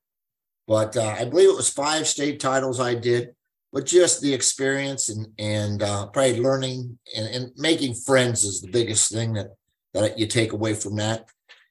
but 0.68 0.96
uh, 0.96 1.16
I 1.18 1.24
believe 1.24 1.48
it 1.48 1.56
was 1.56 1.70
five 1.70 2.06
state 2.06 2.40
titles 2.40 2.78
I 2.78 2.94
did. 2.94 3.34
But 3.74 3.86
just 3.86 4.20
the 4.20 4.32
experience 4.32 5.08
and 5.08 5.26
and 5.36 5.82
uh, 5.82 6.06
probably 6.06 6.40
learning 6.40 6.96
and, 7.16 7.26
and 7.26 7.52
making 7.56 7.94
friends 7.94 8.44
is 8.44 8.60
the 8.60 8.70
biggest 8.70 9.10
thing 9.10 9.32
that 9.32 9.48
that 9.94 10.16
you 10.16 10.28
take 10.28 10.52
away 10.52 10.74
from 10.74 10.94
that. 10.96 11.26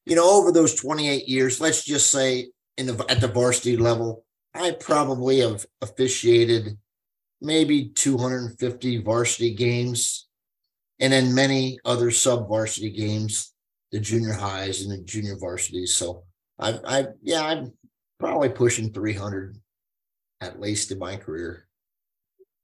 You 0.05 0.17
know, 0.17 0.29
over 0.29 0.51
those 0.51 0.75
28 0.75 1.29
years, 1.29 1.62
let's 1.62 1.86
just 1.86 2.12
say 2.12 2.50
in 2.77 2.88
the 2.88 3.05
at 3.07 3.22
the 3.22 3.29
varsity 3.29 3.77
level, 3.77 4.25
I 4.53 4.72
probably 4.72 5.39
have 5.39 5.65
officiated 5.81 6.77
maybe 7.39 7.86
250 7.95 9.01
varsity 9.01 9.53
games, 9.53 10.27
and 11.00 11.13
then 11.13 11.33
many 11.33 11.79
other 11.86 12.12
sub 12.12 12.50
varsity 12.50 12.89
games, 12.89 13.53
the 13.93 14.00
junior 14.01 14.33
highs 14.33 14.81
and 14.81 14.91
the 14.91 15.05
junior 15.05 15.38
varsities. 15.38 15.95
So 15.95 16.25
I, 16.60 16.79
I, 16.86 17.05
yeah, 17.22 17.45
I'm 17.45 17.72
probably 18.19 18.50
pushing 18.50 18.91
300 18.91 19.57
at 20.41 20.60
least 20.60 20.91
in 20.91 21.00
my 21.00 21.15
career. 21.15 21.65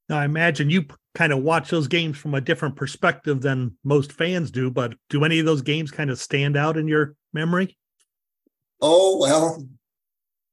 Now, 0.09 0.17
I 0.17 0.25
imagine 0.25 0.69
you 0.71 0.85
kind 1.13 1.31
of 1.31 1.43
watch 1.43 1.69
those 1.69 1.87
games 1.87 2.17
from 2.17 2.33
a 2.33 2.41
different 2.41 2.75
perspective 2.75 3.41
than 3.41 3.77
most 3.83 4.11
fans 4.11 4.49
do, 4.49 4.71
but 4.71 4.95
do 5.09 5.23
any 5.23 5.39
of 5.39 5.45
those 5.45 5.61
games 5.61 5.91
kind 5.91 6.09
of 6.09 6.19
stand 6.19 6.57
out 6.57 6.77
in 6.77 6.87
your 6.87 7.15
memory? 7.31 7.77
Oh, 8.81 9.19
well, 9.19 9.63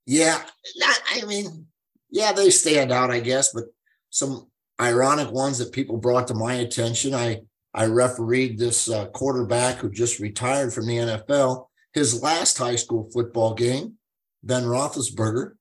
yeah. 0.05 0.43
Not, 0.77 0.99
I 1.15 1.25
mean, 1.25 1.67
yeah, 2.11 2.33
they 2.33 2.51
stand 2.51 2.93
out, 2.93 3.11
I 3.11 3.21
guess, 3.21 3.53
but 3.53 3.65
some 4.11 4.49
ironic 4.81 5.31
ones 5.31 5.59
that 5.59 5.73
people 5.73 5.97
brought 5.97 6.29
to 6.29 6.35
my 6.35 6.55
attention. 6.55 7.15
I 7.15 7.41
I 7.75 7.87
refereed 7.87 8.59
this 8.59 8.89
uh, 8.89 9.07
quarterback 9.09 9.77
who 9.77 9.91
just 9.91 10.19
retired 10.19 10.73
from 10.73 10.87
the 10.87 10.97
NFL. 10.97 11.67
His 11.93 12.23
last 12.23 12.57
high 12.57 12.77
school 12.77 13.11
football 13.13 13.53
game, 13.53 13.99
Ben 14.43 14.65
Roethlisberger. 14.65 15.53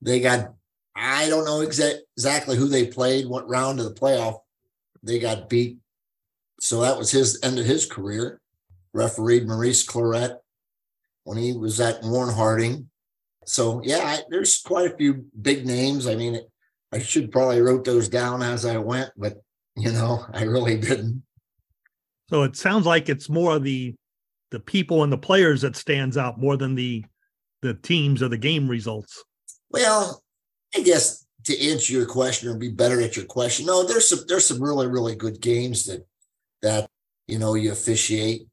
They 0.00 0.20
got 0.20 0.54
I 0.94 1.28
don't 1.28 1.44
know 1.44 1.66
exa- 1.66 2.00
exactly 2.16 2.56
who 2.56 2.68
they 2.68 2.86
played, 2.86 3.26
what 3.26 3.48
round 3.48 3.80
of 3.80 3.86
the 3.86 4.00
playoff 4.00 4.40
they 5.02 5.18
got 5.18 5.48
beat. 5.48 5.78
So 6.60 6.80
that 6.82 6.98
was 6.98 7.10
his 7.10 7.40
end 7.42 7.58
of 7.58 7.66
his 7.66 7.86
career. 7.86 8.40
Refereed 8.94 9.46
Maurice 9.46 9.86
Clarett 9.86 10.36
when 11.24 11.38
he 11.38 11.52
was 11.52 11.80
at 11.80 12.02
Warren 12.02 12.34
Harding. 12.34 12.90
So 13.46 13.80
yeah, 13.84 13.98
I, 13.98 14.18
there's 14.30 14.60
quite 14.60 14.92
a 14.92 14.96
few 14.96 15.24
big 15.40 15.66
names. 15.66 16.06
I 16.06 16.14
mean, 16.14 16.40
I 16.92 16.98
should 16.98 17.32
probably 17.32 17.60
wrote 17.60 17.84
those 17.84 18.08
down 18.08 18.42
as 18.42 18.64
I 18.64 18.76
went, 18.76 19.10
but 19.16 19.42
you 19.76 19.90
know, 19.92 20.24
I 20.32 20.44
really 20.44 20.78
didn't. 20.78 21.22
So 22.28 22.42
it 22.44 22.56
sounds 22.56 22.86
like 22.86 23.08
it's 23.08 23.28
more 23.28 23.58
the 23.58 23.94
the 24.50 24.60
people 24.60 25.02
and 25.02 25.12
the 25.12 25.18
players 25.18 25.62
that 25.62 25.76
stands 25.76 26.16
out 26.16 26.38
more 26.38 26.56
than 26.56 26.74
the 26.74 27.04
the 27.62 27.74
teams 27.74 28.22
or 28.22 28.28
the 28.28 28.38
game 28.38 28.68
results. 28.68 29.24
Well, 29.70 30.22
I 30.74 30.80
guess 30.80 31.26
to 31.44 31.70
answer 31.70 31.92
your 31.92 32.06
question 32.06 32.48
or 32.48 32.56
be 32.56 32.70
better 32.70 33.00
at 33.00 33.16
your 33.16 33.26
question, 33.26 33.66
no, 33.66 33.84
there's 33.84 34.08
some 34.08 34.20
there's 34.28 34.46
some 34.46 34.62
really 34.62 34.86
really 34.86 35.14
good 35.14 35.40
games 35.40 35.84
that 35.84 36.06
that 36.62 36.88
you 37.26 37.38
know 37.38 37.54
you 37.54 37.72
officiate. 37.72 38.46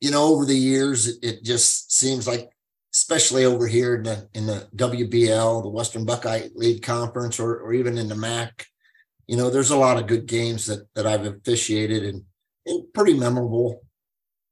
You 0.00 0.12
know, 0.12 0.26
over 0.26 0.44
the 0.44 0.54
years, 0.54 1.08
it, 1.08 1.16
it 1.22 1.44
just 1.44 1.92
seems 1.92 2.28
like, 2.28 2.48
especially 2.94 3.44
over 3.44 3.66
here 3.66 3.96
in 3.96 4.04
the 4.04 4.28
in 4.34 4.46
the 4.46 4.68
WBL, 4.76 5.62
the 5.62 5.68
Western 5.68 6.04
Buckeye 6.04 6.48
League 6.54 6.82
Conference, 6.82 7.40
or 7.40 7.58
or 7.60 7.72
even 7.72 7.98
in 7.98 8.08
the 8.08 8.14
MAC, 8.14 8.66
you 9.26 9.36
know, 9.36 9.50
there's 9.50 9.70
a 9.70 9.76
lot 9.76 9.98
of 9.98 10.06
good 10.06 10.26
games 10.26 10.66
that 10.66 10.86
that 10.94 11.06
I've 11.06 11.26
officiated 11.26 12.04
and, 12.04 12.24
and 12.66 12.92
pretty 12.92 13.14
memorable. 13.14 13.82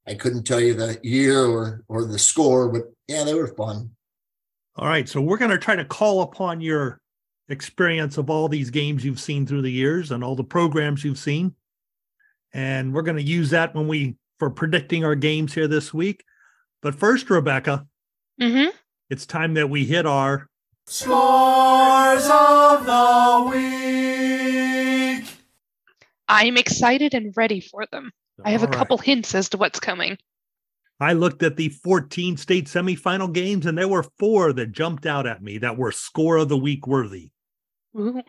I 0.07 0.13
couldn't 0.13 0.43
tell 0.43 0.59
you 0.59 0.73
the 0.73 0.99
year 1.03 1.45
or 1.45 1.83
or 1.87 2.05
the 2.05 2.19
score, 2.19 2.69
but 2.69 2.83
yeah, 3.07 3.23
they 3.23 3.33
were 3.33 3.55
fun. 3.55 3.91
All 4.77 4.87
right, 4.87 5.09
so 5.09 5.19
we're 5.21 5.37
going 5.37 5.49
to 5.51 5.57
try 5.57 5.75
to 5.75 5.85
call 5.85 6.21
upon 6.21 6.61
your 6.61 6.99
experience 7.49 8.17
of 8.17 8.29
all 8.29 8.47
these 8.47 8.69
games 8.69 9.03
you've 9.03 9.19
seen 9.19 9.47
through 9.47 9.63
the 9.63 9.71
years 9.71 10.11
and 10.11 10.23
all 10.23 10.35
the 10.35 10.43
programs 10.43 11.03
you've 11.03 11.17
seen. 11.17 11.55
And 12.53 12.93
we're 12.93 13.01
going 13.01 13.17
to 13.17 13.23
use 13.23 13.49
that 13.51 13.73
when 13.73 13.87
we 13.87 14.15
for 14.39 14.49
predicting 14.51 15.03
our 15.03 15.15
games 15.15 15.53
here 15.53 15.67
this 15.67 15.93
week. 15.93 16.23
But 16.81 16.95
first, 16.95 17.29
Rebecca, 17.29 17.85
Mm-hmm. 18.39 18.69
it's 19.09 19.25
time 19.25 19.55
that 19.55 19.67
we 19.67 19.83
hit 19.83 20.05
our 20.05 20.47
Scores 20.85 22.29
of 22.29 22.85
the 22.85 23.49
week. 23.51 25.25
I'm 26.27 26.55
excited 26.55 27.15
and 27.15 27.33
ready 27.35 27.59
for 27.59 27.85
them. 27.91 28.11
I 28.45 28.51
have 28.51 28.61
All 28.61 28.67
a 28.67 28.69
right. 28.69 28.77
couple 28.77 28.99
hints 28.99 29.33
as 29.33 29.49
to 29.49 29.57
what's 29.57 29.79
coming. 29.79 30.19
I 30.99 31.13
looked 31.13 31.43
at 31.43 31.57
the 31.57 31.69
14 31.69 32.37
state 32.37 32.65
semifinal 32.65 33.31
games, 33.31 33.65
and 33.65 33.77
there 33.77 33.87
were 33.87 34.05
four 34.17 34.51
that 34.53 34.71
jumped 34.71 35.05
out 35.05 35.27
at 35.27 35.43
me 35.43 35.59
that 35.59 35.77
were 35.77 35.91
score 35.91 36.37
of 36.37 36.49
the 36.49 36.57
week 36.57 36.87
worthy. 36.87 37.29
Ooh. 37.97 38.21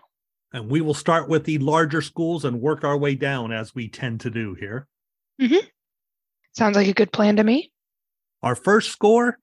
And 0.52 0.70
we 0.70 0.80
will 0.80 0.94
start 0.94 1.28
with 1.28 1.44
the 1.44 1.58
larger 1.58 2.02
schools 2.02 2.44
and 2.44 2.60
work 2.60 2.84
our 2.84 2.96
way 2.96 3.14
down 3.14 3.52
as 3.52 3.74
we 3.74 3.88
tend 3.88 4.20
to 4.20 4.30
do 4.30 4.54
here. 4.54 4.86
Mm-hmm. 5.40 5.66
Sounds 6.56 6.76
like 6.76 6.88
a 6.88 6.94
good 6.94 7.12
plan 7.12 7.36
to 7.36 7.44
me. 7.44 7.70
Our 8.42 8.54
first 8.54 8.90
score 8.90 9.38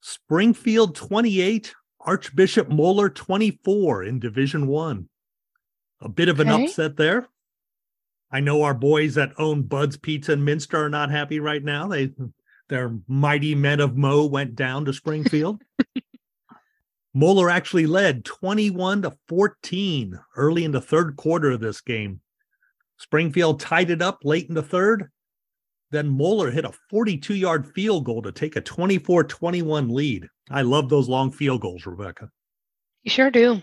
Springfield 0.00 0.94
28, 0.94 1.74
Archbishop 2.00 2.68
Moeller 2.68 3.08
24 3.08 4.04
in 4.04 4.18
Division 4.20 4.66
One. 4.66 5.08
A 6.00 6.08
bit 6.08 6.28
of 6.28 6.38
an 6.40 6.48
Okay. 6.48 6.64
upset 6.64 6.96
there. 6.96 7.28
I 8.30 8.40
know 8.40 8.62
our 8.62 8.74
boys 8.74 9.14
that 9.14 9.32
own 9.38 9.62
Bud's 9.62 9.96
Pizza 9.96 10.32
in 10.32 10.44
Minster 10.44 10.84
are 10.84 10.90
not 10.90 11.10
happy 11.10 11.40
right 11.40 11.62
now. 11.62 11.88
They 11.88 12.12
their 12.68 12.98
mighty 13.06 13.54
men 13.54 13.80
of 13.80 13.96
Mo 13.96 14.26
went 14.26 14.54
down 14.54 14.84
to 14.84 14.92
Springfield. 14.92 15.62
Moeller 17.14 17.50
actually 17.50 17.86
led 17.86 18.24
21 18.24 19.02
to 19.02 19.16
14 19.28 20.18
early 20.36 20.64
in 20.64 20.72
the 20.72 20.80
third 20.80 21.16
quarter 21.16 21.50
of 21.50 21.60
this 21.60 21.80
game. 21.80 22.20
Springfield 22.98 23.60
tied 23.60 23.90
it 23.90 24.02
up 24.02 24.20
late 24.24 24.48
in 24.48 24.54
the 24.54 24.62
third. 24.62 25.10
Then 25.90 26.08
Moeller 26.08 26.50
hit 26.50 26.64
a 26.64 26.72
42 26.90 27.34
yard 27.34 27.66
field 27.74 28.04
goal 28.04 28.22
to 28.22 28.32
take 28.32 28.56
a 28.56 28.60
24 28.60 29.24
21 29.24 29.88
lead. 29.88 30.28
I 30.50 30.62
love 30.62 30.88
those 30.88 31.08
long 31.08 31.32
field 31.32 31.60
goals, 31.60 31.86
Rebecca. 31.86 32.30
You 33.02 33.10
sure 33.10 33.30
do, 33.30 33.62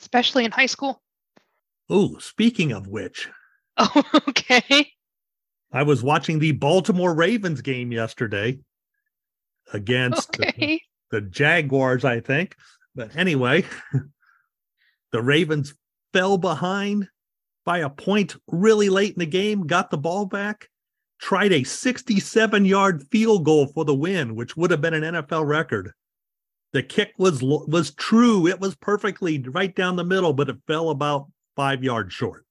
especially 0.00 0.44
in 0.44 0.50
high 0.50 0.66
school. 0.66 1.02
Oh, 1.88 2.18
speaking 2.18 2.72
of 2.72 2.88
which, 2.88 3.28
Oh, 3.78 4.02
okay. 4.28 4.92
I 5.72 5.82
was 5.82 6.02
watching 6.02 6.38
the 6.38 6.52
Baltimore 6.52 7.14
Ravens 7.14 7.60
game 7.60 7.92
yesterday 7.92 8.58
against 9.72 10.32
the- 10.32 10.48
Okay. 10.48 10.82
the 11.10 11.20
Jaguars, 11.20 12.04
I 12.04 12.20
think. 12.20 12.56
But 12.94 13.14
anyway, 13.16 13.64
the 15.12 15.22
Ravens 15.22 15.74
fell 16.12 16.38
behind 16.38 17.08
by 17.64 17.78
a 17.78 17.90
point 17.90 18.36
really 18.46 18.88
late 18.88 19.14
in 19.14 19.18
the 19.18 19.26
game, 19.26 19.66
got 19.66 19.90
the 19.90 19.98
ball 19.98 20.24
back, 20.26 20.68
tried 21.20 21.52
a 21.52 21.64
67 21.64 22.64
yard 22.64 23.02
field 23.10 23.44
goal 23.44 23.66
for 23.66 23.84
the 23.84 23.94
win, 23.94 24.34
which 24.34 24.56
would 24.56 24.70
have 24.70 24.80
been 24.80 24.94
an 24.94 25.14
NFL 25.14 25.46
record. 25.46 25.92
The 26.72 26.82
kick 26.82 27.12
was 27.18 27.42
was 27.42 27.92
true. 27.94 28.46
It 28.46 28.60
was 28.60 28.74
perfectly 28.76 29.38
right 29.40 29.74
down 29.74 29.96
the 29.96 30.04
middle, 30.04 30.32
but 30.32 30.48
it 30.48 30.56
fell 30.66 30.90
about 30.90 31.26
five 31.56 31.82
yards 31.82 32.12
short. 32.14 32.44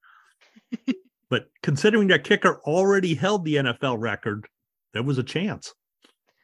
but 1.29 1.47
considering 1.63 2.07
that 2.09 2.23
kicker 2.23 2.61
already 2.65 3.15
held 3.15 3.45
the 3.45 3.55
NFL 3.55 3.99
record, 3.99 4.47
there 4.93 5.03
was 5.03 5.17
a 5.17 5.23
chance. 5.23 5.73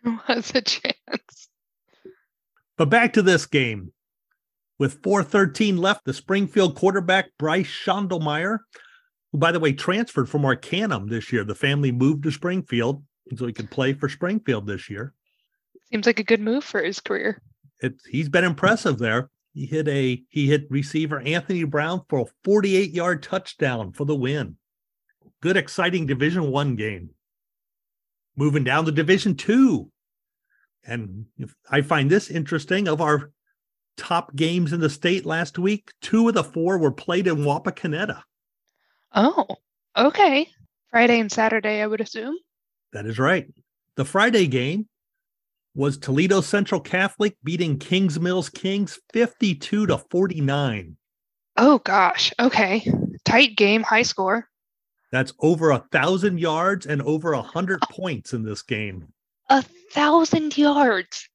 There 0.04 0.20
was 0.28 0.52
a 0.56 0.62
chance. 0.62 1.50
But 2.78 2.90
back 2.90 3.14
to 3.14 3.22
this 3.22 3.46
game. 3.46 3.92
With 4.80 5.04
413 5.04 5.78
left, 5.78 6.06
the 6.06 6.14
Springfield 6.14 6.76
quarterback 6.76 7.30
Bryce 7.38 7.68
Schondelmeyer, 7.68 8.58
who 9.32 9.38
by 9.38 9.52
the 9.52 9.60
way 9.60 9.74
transferred 9.74 10.28
from 10.28 10.44
Arcanum 10.44 11.08
this 11.08 11.32
year, 11.32 11.44
the 11.44 11.54
family 11.54 11.92
moved 11.92 12.24
to 12.24 12.32
Springfield 12.32 13.04
so 13.38 13.46
he 13.46 13.54
could 13.54 13.70
play 13.70 13.94
for 13.94 14.10
Springfield 14.10 14.66
this 14.66 14.90
year. 14.90 15.14
Seems 15.92 16.08
like 16.08 16.20
a 16.20 16.24
good 16.24 16.42
move 16.42 16.64
for 16.64 16.82
his 16.82 17.00
career. 17.00 17.42
It, 17.80 17.94
he's 18.10 18.30
been 18.30 18.44
impressive 18.44 18.98
there. 18.98 19.30
He 19.54 19.66
hit 19.66 19.88
a 19.88 20.24
he 20.30 20.48
hit 20.48 20.66
receiver 20.70 21.20
Anthony 21.20 21.64
Brown 21.66 22.02
for 22.10 22.22
a 22.22 22.26
48 22.44 22.92
yard 22.92 23.22
touchdown 23.22 23.92
for 23.92 24.06
the 24.06 24.16
win. 24.16 24.58
Good, 25.42 25.58
exciting 25.58 26.06
Division 26.06 26.52
One 26.52 26.76
game. 26.76 27.10
Moving 28.36 28.64
down 28.64 28.86
to 28.86 28.92
Division 28.92 29.36
Two, 29.36 29.92
and 30.86 31.26
if 31.38 31.54
I 31.70 31.82
find 31.82 32.10
this 32.10 32.30
interesting. 32.30 32.88
Of 32.88 33.02
our 33.02 33.32
top 33.98 34.36
games 34.36 34.74
in 34.74 34.80
the 34.80 34.90
state 34.90 35.26
last 35.26 35.60
week, 35.60 35.92
two 36.02 36.28
of 36.28 36.34
the 36.34 36.44
four 36.44 36.78
were 36.78 36.92
played 36.92 37.28
in 37.28 37.38
Wapakoneta. 37.38 38.22
Oh, 39.14 39.48
okay. 39.98 40.48
Friday 40.90 41.20
and 41.20 41.32
Saturday, 41.32 41.82
I 41.82 41.88
would 41.88 42.02
assume. 42.02 42.36
That 42.94 43.06
is 43.06 43.20
right. 43.20 43.48
The 43.96 44.06
Friday 44.06 44.48
game 44.48 44.88
was 45.76 45.98
Toledo 45.98 46.42
Central 46.42 46.82
Catholic 46.82 47.38
beating 47.44 47.80
Kings 47.80 48.20
Mills 48.20 48.50
Kings 48.50 49.00
52 49.14 49.88
to 49.88 49.98
49. 49.98 50.98
Oh 51.58 51.80
gosh. 51.80 52.34
Okay. 52.40 52.86
Tight 53.26 53.56
game, 53.56 53.84
high 53.84 54.02
score. 54.02 54.48
That's 55.12 55.34
over 55.40 55.72
a 55.72 55.84
thousand 55.92 56.40
yards 56.40 56.86
and 56.86 57.02
over 57.02 57.34
a 57.34 57.42
hundred 57.42 57.82
points 57.82 58.34
in 58.34 58.44
this 58.44 58.62
game. 58.62 59.10
A 59.50 59.62
thousand 59.92 60.58
yards. 60.58 61.28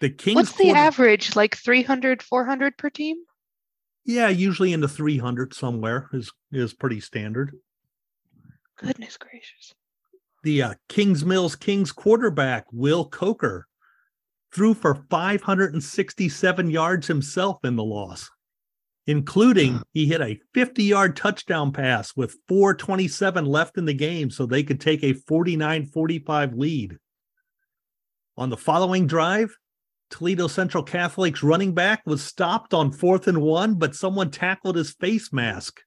The 0.00 0.10
Kings 0.10 0.36
What's 0.36 0.52
the 0.52 0.64
quarter- 0.64 0.78
average? 0.78 1.36
Like 1.36 1.56
300, 1.56 2.22
400 2.22 2.76
per 2.76 2.90
team? 2.90 3.16
Yeah, 4.04 4.28
usually 4.28 4.72
in 4.72 4.80
the 4.80 4.88
300 4.88 5.52
somewhere 5.54 6.08
is 6.12 6.32
is 6.50 6.72
pretty 6.72 7.00
standard. 7.00 7.52
Goodness 8.78 9.16
gracious. 9.16 9.74
The 10.44 10.62
uh, 10.62 10.74
Kings 10.88 11.24
Mills 11.24 11.56
Kings 11.56 11.92
quarterback 11.92 12.64
Will 12.72 13.04
Coker 13.04 13.66
threw 14.54 14.72
for 14.72 15.04
567 15.10 16.70
yards 16.70 17.06
himself 17.06 17.58
in 17.64 17.76
the 17.76 17.84
loss, 17.84 18.30
including 19.08 19.82
he 19.94 20.06
hit 20.06 20.20
a 20.20 20.38
50-yard 20.54 21.16
touchdown 21.16 21.72
pass 21.72 22.14
with 22.14 22.36
427 22.46 23.46
left 23.46 23.78
in 23.78 23.86
the 23.86 23.94
game 23.94 24.30
so 24.30 24.44
they 24.44 24.62
could 24.62 24.80
take 24.80 25.02
a 25.02 25.14
49-45 25.14 26.58
lead. 26.58 26.98
On 28.36 28.50
the 28.50 28.56
following 28.58 29.06
drive, 29.06 29.56
Toledo 30.10 30.46
Central 30.46 30.84
Catholic's 30.84 31.42
running 31.42 31.72
back 31.72 32.02
was 32.04 32.22
stopped 32.22 32.74
on 32.74 32.92
fourth 32.92 33.26
and 33.26 33.40
one, 33.40 33.76
but 33.76 33.94
someone 33.94 34.30
tackled 34.30 34.76
his 34.76 34.92
face 34.92 35.32
mask, 35.32 35.80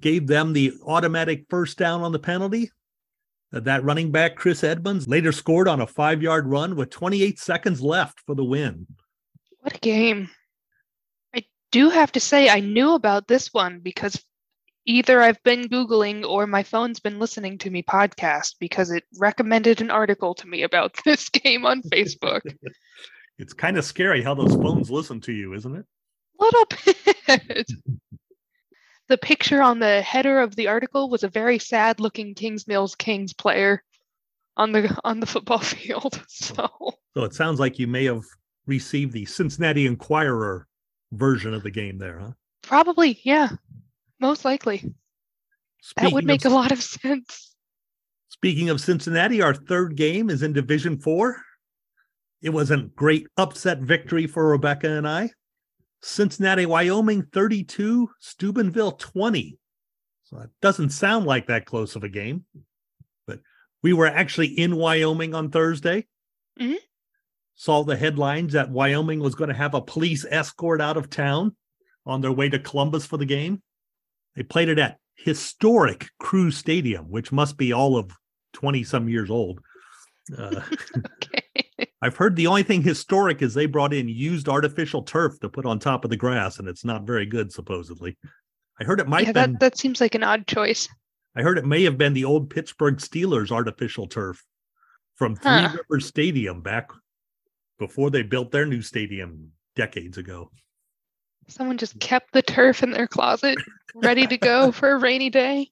gave 0.00 0.26
them 0.26 0.54
the 0.54 0.72
automatic 0.86 1.44
first 1.50 1.76
down 1.76 2.00
on 2.00 2.12
the 2.12 2.18
penalty. 2.18 2.70
Uh, 3.52 3.60
That 3.60 3.84
running 3.84 4.10
back, 4.10 4.36
Chris 4.36 4.64
Edmonds, 4.64 5.06
later 5.06 5.32
scored 5.32 5.68
on 5.68 5.82
a 5.82 5.86
five 5.86 6.22
yard 6.22 6.46
run 6.48 6.76
with 6.76 6.88
28 6.88 7.38
seconds 7.38 7.82
left 7.82 8.20
for 8.24 8.34
the 8.34 8.44
win. 8.44 8.86
What 9.60 9.76
a 9.76 9.78
game. 9.78 10.30
I 11.76 11.78
do 11.78 11.90
have 11.90 12.12
to 12.12 12.20
say, 12.20 12.48
I 12.48 12.60
knew 12.60 12.94
about 12.94 13.28
this 13.28 13.52
one 13.52 13.80
because 13.80 14.24
either 14.86 15.20
I've 15.20 15.42
been 15.42 15.68
Googling 15.68 16.24
or 16.24 16.46
my 16.46 16.62
phone's 16.62 17.00
been 17.00 17.18
listening 17.18 17.58
to 17.58 17.70
me 17.70 17.82
podcast 17.82 18.54
because 18.58 18.90
it 18.90 19.04
recommended 19.18 19.82
an 19.82 19.90
article 19.90 20.34
to 20.36 20.48
me 20.48 20.62
about 20.62 20.98
this 21.04 21.28
game 21.28 21.66
on 21.66 21.82
Facebook. 21.82 22.40
It's 23.38 23.52
kind 23.52 23.76
of 23.76 23.84
scary 23.84 24.22
how 24.22 24.34
those 24.34 24.54
phones 24.54 24.90
listen 24.90 25.20
to 25.20 25.32
you, 25.34 25.52
isn't 25.52 25.76
it? 25.76 25.84
A 26.40 26.42
little 26.42 26.64
bit. 26.86 27.66
the 29.08 29.18
picture 29.18 29.60
on 29.60 29.78
the 29.78 30.00
header 30.00 30.40
of 30.40 30.56
the 30.56 30.68
article 30.68 31.10
was 31.10 31.22
a 31.22 31.28
very 31.28 31.58
sad 31.58 32.00
looking 32.00 32.34
Kings 32.34 32.66
Mills 32.66 32.94
Kings 32.94 33.34
player 33.34 33.84
on 34.56 34.72
the 34.72 34.98
on 35.04 35.20
the 35.20 35.26
football 35.26 35.58
field. 35.58 36.24
So 36.28 36.70
So 37.12 37.24
it 37.24 37.34
sounds 37.34 37.60
like 37.60 37.78
you 37.78 37.86
may 37.86 38.06
have 38.06 38.24
received 38.66 39.12
the 39.12 39.26
Cincinnati 39.26 39.86
Enquirer 39.86 40.66
version 41.12 41.54
of 41.54 41.62
the 41.62 41.70
game 41.70 41.98
there, 41.98 42.18
huh? 42.18 42.32
probably, 42.62 43.20
yeah. 43.24 43.48
Most 44.20 44.44
likely. 44.44 44.94
That 45.96 46.12
would 46.12 46.24
make 46.24 46.44
of, 46.44 46.52
a 46.52 46.54
lot 46.54 46.72
of 46.72 46.82
sense. 46.82 47.54
Speaking 48.28 48.70
of 48.70 48.80
Cincinnati, 48.80 49.40
our 49.40 49.54
third 49.54 49.96
game 49.96 50.30
is 50.30 50.42
in 50.42 50.52
Division 50.52 50.98
Four. 50.98 51.40
It 52.42 52.50
was 52.50 52.70
a 52.70 52.78
great 52.94 53.26
upset 53.36 53.78
victory 53.80 54.26
for 54.26 54.48
Rebecca 54.48 54.90
and 54.90 55.06
I. 55.08 55.30
Cincinnati, 56.02 56.66
Wyoming 56.66 57.26
32, 57.32 58.08
Steubenville 58.20 58.92
20. 58.92 59.58
So 60.24 60.38
it 60.38 60.50
doesn't 60.60 60.90
sound 60.90 61.26
like 61.26 61.46
that 61.46 61.66
close 61.66 61.96
of 61.96 62.04
a 62.04 62.08
game, 62.08 62.44
but 63.26 63.40
we 63.82 63.92
were 63.92 64.06
actually 64.06 64.48
in 64.48 64.76
Wyoming 64.76 65.34
on 65.34 65.50
Thursday. 65.50 66.06
Mhm. 66.60 66.76
Saw 67.56 67.82
the 67.82 67.96
headlines 67.96 68.52
that 68.52 68.70
Wyoming 68.70 69.20
was 69.20 69.34
going 69.34 69.48
to 69.48 69.56
have 69.56 69.74
a 69.74 69.80
police 69.80 70.24
escort 70.30 70.80
out 70.80 70.96
of 70.96 71.10
town 71.10 71.56
on 72.04 72.20
their 72.20 72.32
way 72.32 72.48
to 72.48 72.58
Columbus 72.58 73.06
for 73.06 73.16
the 73.16 73.24
game. 73.24 73.62
They 74.36 74.42
played 74.42 74.68
it 74.68 74.78
at 74.78 74.98
historic 75.14 76.08
Crew 76.18 76.50
Stadium, 76.50 77.10
which 77.10 77.32
must 77.32 77.56
be 77.56 77.72
all 77.72 77.96
of 77.96 78.12
20 78.52 78.84
some 78.84 79.08
years 79.08 79.30
old. 79.30 79.60
Uh, 80.36 80.60
Okay. 81.24 81.88
I've 82.02 82.16
heard 82.16 82.36
the 82.36 82.46
only 82.46 82.62
thing 82.62 82.82
historic 82.82 83.42
is 83.42 83.54
they 83.54 83.66
brought 83.66 83.94
in 83.94 84.08
used 84.08 84.48
artificial 84.48 85.02
turf 85.02 85.40
to 85.40 85.48
put 85.48 85.66
on 85.66 85.78
top 85.78 86.04
of 86.04 86.10
the 86.10 86.16
grass, 86.16 86.58
and 86.58 86.68
it's 86.68 86.84
not 86.84 87.06
very 87.06 87.26
good, 87.26 87.52
supposedly. 87.52 88.16
I 88.78 88.84
heard 88.84 89.00
it 89.00 89.08
might 89.08 89.20
yeah, 89.20 89.26
have 89.26 89.34
been 89.34 89.52
that, 89.52 89.60
that 89.60 89.78
seems 89.78 90.00
like 90.00 90.14
an 90.14 90.22
odd 90.22 90.46
choice. 90.46 90.88
I 91.36 91.42
heard 91.42 91.58
it 91.58 91.64
may 91.64 91.82
have 91.84 91.98
been 91.98 92.12
the 92.12 92.24
old 92.24 92.50
Pittsburgh 92.50 92.96
Steelers 92.96 93.50
artificial 93.50 94.06
turf 94.06 94.44
from 95.16 95.34
Three 95.36 95.50
Huh. 95.50 95.76
Rivers 95.88 96.06
Stadium 96.06 96.60
back 96.60 96.90
before 97.78 98.10
they 98.10 98.22
built 98.22 98.50
their 98.50 98.66
new 98.66 98.82
stadium 98.82 99.52
decades 99.74 100.18
ago. 100.18 100.50
Someone 101.48 101.78
just 101.78 101.98
kept 102.00 102.32
the 102.32 102.42
turf 102.42 102.82
in 102.82 102.90
their 102.90 103.06
closet, 103.06 103.58
ready 103.94 104.26
to 104.26 104.36
go 104.36 104.72
for 104.72 104.92
a 104.92 104.98
rainy 104.98 105.30
day. 105.30 105.70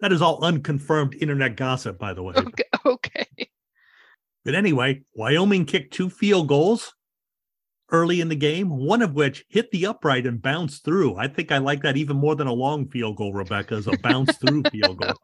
That 0.00 0.12
is 0.12 0.22
all 0.22 0.44
unconfirmed 0.44 1.16
internet 1.20 1.56
gossip, 1.56 1.98
by 1.98 2.14
the 2.14 2.22
way. 2.22 2.34
Okay. 2.36 2.64
okay. 2.86 3.26
But 4.44 4.54
anyway, 4.54 5.02
Wyoming 5.14 5.64
kicked 5.64 5.92
two 5.92 6.08
field 6.08 6.48
goals 6.48 6.94
early 7.90 8.20
in 8.20 8.28
the 8.28 8.36
game, 8.36 8.70
one 8.70 9.02
of 9.02 9.14
which 9.14 9.44
hit 9.48 9.70
the 9.70 9.86
upright 9.86 10.26
and 10.26 10.40
bounced 10.40 10.84
through. 10.84 11.16
I 11.16 11.26
think 11.26 11.50
I 11.50 11.58
like 11.58 11.82
that 11.82 11.96
even 11.96 12.16
more 12.16 12.36
than 12.36 12.46
a 12.46 12.52
long 12.52 12.88
field 12.88 13.16
goal, 13.16 13.32
Rebecca, 13.32 13.76
is 13.76 13.86
a 13.86 13.98
bounce 13.98 14.36
through 14.40 14.62
field 14.70 15.00
goal. 15.00 15.14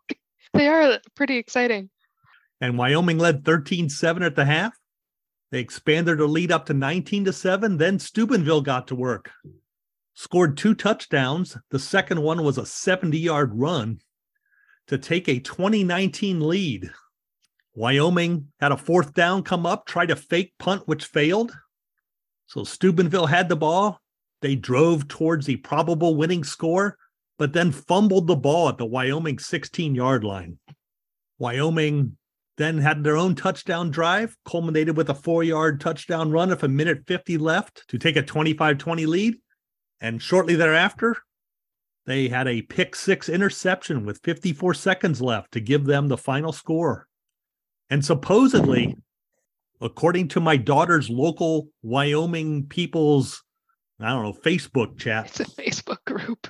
They 0.53 0.67
are 0.69 0.99
pretty 1.15 1.37
exciting. 1.37 1.91
And 2.61 2.79
Wyoming 2.79 3.19
led 3.19 3.45
13 3.45 3.89
7 3.89 4.23
at 4.23 4.37
the 4.37 4.45
half. 4.45 4.73
They 5.55 5.61
expanded 5.61 6.19
their 6.19 6.27
lead 6.27 6.51
up 6.51 6.67
to 6.67 6.75
19 6.75 7.27
to 7.27 7.33
7. 7.33 7.77
Then 7.77 8.01
Steubenville 8.01 8.63
got 8.63 8.89
to 8.89 8.97
work, 8.97 9.31
scored 10.15 10.57
two 10.57 10.75
touchdowns. 10.75 11.57
The 11.71 11.79
second 11.79 12.21
one 12.21 12.43
was 12.43 12.59
a 12.59 12.67
70 12.67 13.17
yard 13.17 13.53
run 13.55 14.01
to 14.89 14.99
take 14.99 15.29
a 15.29 15.39
2019 15.39 16.41
lead. 16.41 16.91
Wyoming 17.73 18.49
had 18.59 18.73
a 18.73 18.77
fourth 18.77 19.15
down 19.15 19.45
come 19.45 19.65
up, 19.65 19.87
tried 19.87 20.11
a 20.11 20.17
fake 20.17 20.55
punt, 20.59 20.89
which 20.89 21.05
failed. 21.05 21.57
So 22.47 22.65
Steubenville 22.65 23.27
had 23.27 23.49
the 23.49 23.55
ball. 23.55 24.01
They 24.43 24.57
drove 24.57 25.07
towards 25.07 25.47
the 25.47 25.59
probable 25.59 26.17
winning 26.17 26.43
score, 26.43 26.99
but 27.39 27.53
then 27.53 27.71
fumbled 27.71 28.27
the 28.27 28.35
ball 28.35 28.71
at 28.71 28.79
the 28.79 28.87
Wyoming 28.87 29.39
16 29.39 29.95
yard 29.95 30.25
line. 30.25 30.59
Wyoming 31.39 32.17
then 32.57 32.79
had 32.79 33.03
their 33.03 33.17
own 33.17 33.35
touchdown 33.35 33.91
drive, 33.91 34.37
culminated 34.45 34.97
with 34.97 35.11
a 35.11 35.15
four 35.15 35.43
yard 35.43 35.81
touchdown 35.81 36.31
run 36.31 36.51
of 36.51 36.63
a 36.63 36.69
minute 36.69 37.07
50 37.07 37.39
left 37.39 37.87
to 37.89 37.99
take 37.99 38.17
a 38.17 38.23
25 38.23 38.79
20 38.79 39.07
lead. 39.07 39.37
And 40.01 40.23
shortly 40.23 40.55
thereafter, 40.55 41.17
they 42.07 42.29
had 42.29 42.47
a 42.47 42.63
pick 42.63 42.95
six 42.95 43.29
interception 43.29 44.05
with 44.05 44.21
54 44.23 44.75
seconds 44.75 45.23
left 45.23 45.53
to 45.53 45.61
give 45.61 45.85
them 45.85 46.09
the 46.09 46.19
final 46.19 46.53
score. 46.53 47.07
And 47.91 48.05
supposedly, 48.05 48.97
according 49.81 50.29
to 50.29 50.41
my 50.41 50.57
daughter's 50.57 51.09
local 51.09 51.69
Wyoming 51.83 52.67
people's, 52.67 53.43
I 54.01 54.11
don't 54.11 54.23
know, 54.23 54.33
Facebook 54.33 54.99
chat, 54.99 55.27
It's 55.27 55.41
a 55.41 55.45
Facebook 55.45 56.05
group. 56.07 56.49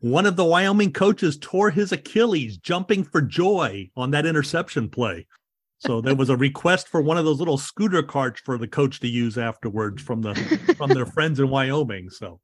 One 0.00 0.26
of 0.26 0.36
the 0.36 0.44
Wyoming 0.44 0.92
coaches 0.92 1.38
tore 1.40 1.70
his 1.70 1.92
Achilles 1.92 2.56
jumping 2.56 3.04
for 3.04 3.22
joy 3.22 3.90
on 3.96 4.10
that 4.10 4.26
interception 4.26 4.88
play. 4.88 5.26
So 5.78 6.00
there 6.00 6.14
was 6.14 6.28
a 6.28 6.36
request 6.48 6.88
for 6.88 7.00
one 7.00 7.16
of 7.18 7.24
those 7.24 7.38
little 7.38 7.58
scooter 7.58 8.02
carts 8.02 8.40
for 8.40 8.58
the 8.58 8.68
coach 8.68 9.00
to 9.00 9.08
use 9.08 9.38
afterwards 9.38 10.02
from 10.02 10.22
the 10.22 10.34
from 10.76 10.90
their 10.90 11.06
friends 11.06 11.40
in 11.40 11.48
Wyoming. 11.48 12.10
So 12.10 12.40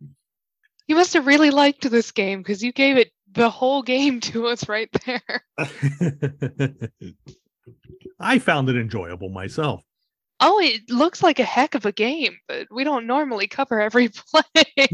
You 0.87 0.97
must 0.97 1.15
have 1.15 1.27
really 1.27 1.51
liked 1.51 1.89
this 1.91 2.11
game 2.13 2.41
because 2.41 2.63
you 2.63 2.73
gave 2.73 2.97
it 2.97 3.11
the 3.33 3.51
whole 3.51 3.83
game 3.83 4.21
to 4.21 4.47
us 4.47 4.69
right 4.69 4.89
there. 5.05 5.43
I 8.19 8.39
found 8.39 8.69
it 8.69 8.77
enjoyable 8.77 9.29
myself. 9.29 9.83
Oh, 10.41 10.61
it 10.61 10.91
looks 10.91 11.23
like 11.23 11.39
a 11.39 11.45
heck 11.45 11.75
of 11.75 11.87
a 11.87 11.93
game, 11.93 12.37
but 12.47 12.67
we 12.71 12.85
don't 12.85 13.07
normally 13.07 13.47
cover 13.47 13.81
every 13.81 14.09
play. 14.31 14.89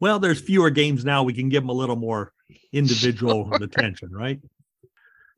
Well, 0.00 0.18
there's 0.18 0.40
fewer 0.40 0.70
games 0.70 1.04
now. 1.04 1.22
We 1.22 1.32
can 1.32 1.48
give 1.48 1.62
them 1.62 1.70
a 1.70 1.74
little 1.74 1.96
more 1.96 2.32
individual 2.72 3.48
Sure. 3.50 3.62
attention, 3.64 4.10
right? 4.12 4.40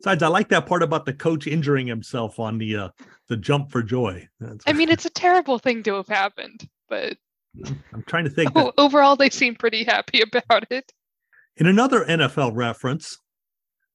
Besides, 0.00 0.22
I 0.22 0.28
like 0.28 0.48
that 0.50 0.66
part 0.66 0.82
about 0.84 1.06
the 1.06 1.12
coach 1.12 1.46
injuring 1.46 1.86
himself 1.88 2.38
on 2.38 2.58
the 2.58 2.76
uh, 2.76 2.88
the 3.28 3.36
jump 3.36 3.72
for 3.72 3.82
joy. 3.82 4.28
That's- 4.40 4.60
I 4.66 4.72
mean, 4.72 4.88
it's 4.90 5.06
a 5.06 5.10
terrible 5.10 5.58
thing 5.58 5.82
to 5.84 5.94
have 5.94 6.08
happened, 6.08 6.68
but 6.88 7.16
I'm 7.92 8.04
trying 8.06 8.24
to 8.24 8.30
think. 8.30 8.54
that- 8.54 8.74
overall, 8.78 9.16
they 9.16 9.30
seem 9.30 9.54
pretty 9.56 9.84
happy 9.84 10.20
about 10.20 10.66
it. 10.70 10.92
In 11.56 11.66
another 11.66 12.04
NFL 12.04 12.52
reference, 12.54 13.18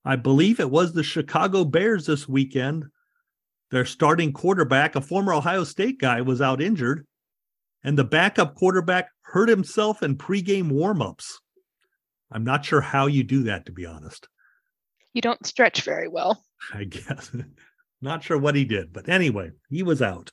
I 0.04 0.18
believe 0.18 0.60
it 0.60 0.70
was 0.70 0.92
the 0.94 1.04
Chicago 1.04 1.64
Bears 1.64 2.06
this 2.06 2.28
weekend. 2.28 2.86
Their 3.72 3.86
starting 3.86 4.34
quarterback, 4.34 4.96
a 4.96 5.02
former 5.02 5.34
Ohio 5.34 5.64
State 5.64 6.00
guy, 6.00 6.20
was 6.22 6.42
out 6.42 6.62
injured, 6.62 7.08
and 7.84 7.98
the 7.98 8.04
backup 8.04 8.56
quarterback 8.56 9.08
hurt 9.34 9.50
himself 9.50 10.04
in 10.04 10.16
pregame 10.16 10.72
warmups. 10.72 11.40
I'm 12.32 12.44
not 12.44 12.64
sure 12.64 12.82
how 12.82 13.08
you 13.08 13.24
do 13.24 13.44
that, 13.44 13.66
to 13.66 13.72
be 13.72 13.84
honest. 13.84 14.28
You 15.14 15.22
don't 15.22 15.46
stretch 15.46 15.82
very 15.82 16.08
well. 16.08 16.44
I 16.74 16.84
guess. 16.84 17.32
Not 18.02 18.22
sure 18.22 18.38
what 18.38 18.56
he 18.56 18.66
did, 18.66 18.92
but 18.92 19.08
anyway, 19.08 19.52
he 19.70 19.82
was 19.82 20.02
out. 20.02 20.30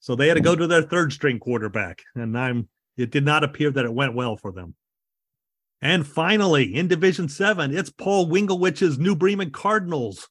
So 0.00 0.14
they 0.14 0.26
had 0.26 0.38
to 0.38 0.40
go 0.40 0.56
to 0.56 0.66
their 0.66 0.80
third 0.80 1.12
string 1.12 1.38
quarterback, 1.38 2.00
and 2.14 2.36
I'm 2.36 2.70
it 2.96 3.10
did 3.10 3.26
not 3.26 3.44
appear 3.44 3.70
that 3.70 3.84
it 3.84 3.92
went 3.92 4.14
well 4.14 4.38
for 4.38 4.52
them. 4.52 4.74
And 5.82 6.06
finally, 6.06 6.74
in 6.74 6.88
Division 6.88 7.28
7, 7.28 7.76
it's 7.76 7.90
Paul 7.90 8.28
Winglewich's 8.28 8.98
New 8.98 9.14
Bremen 9.14 9.50
Cardinals 9.50 10.30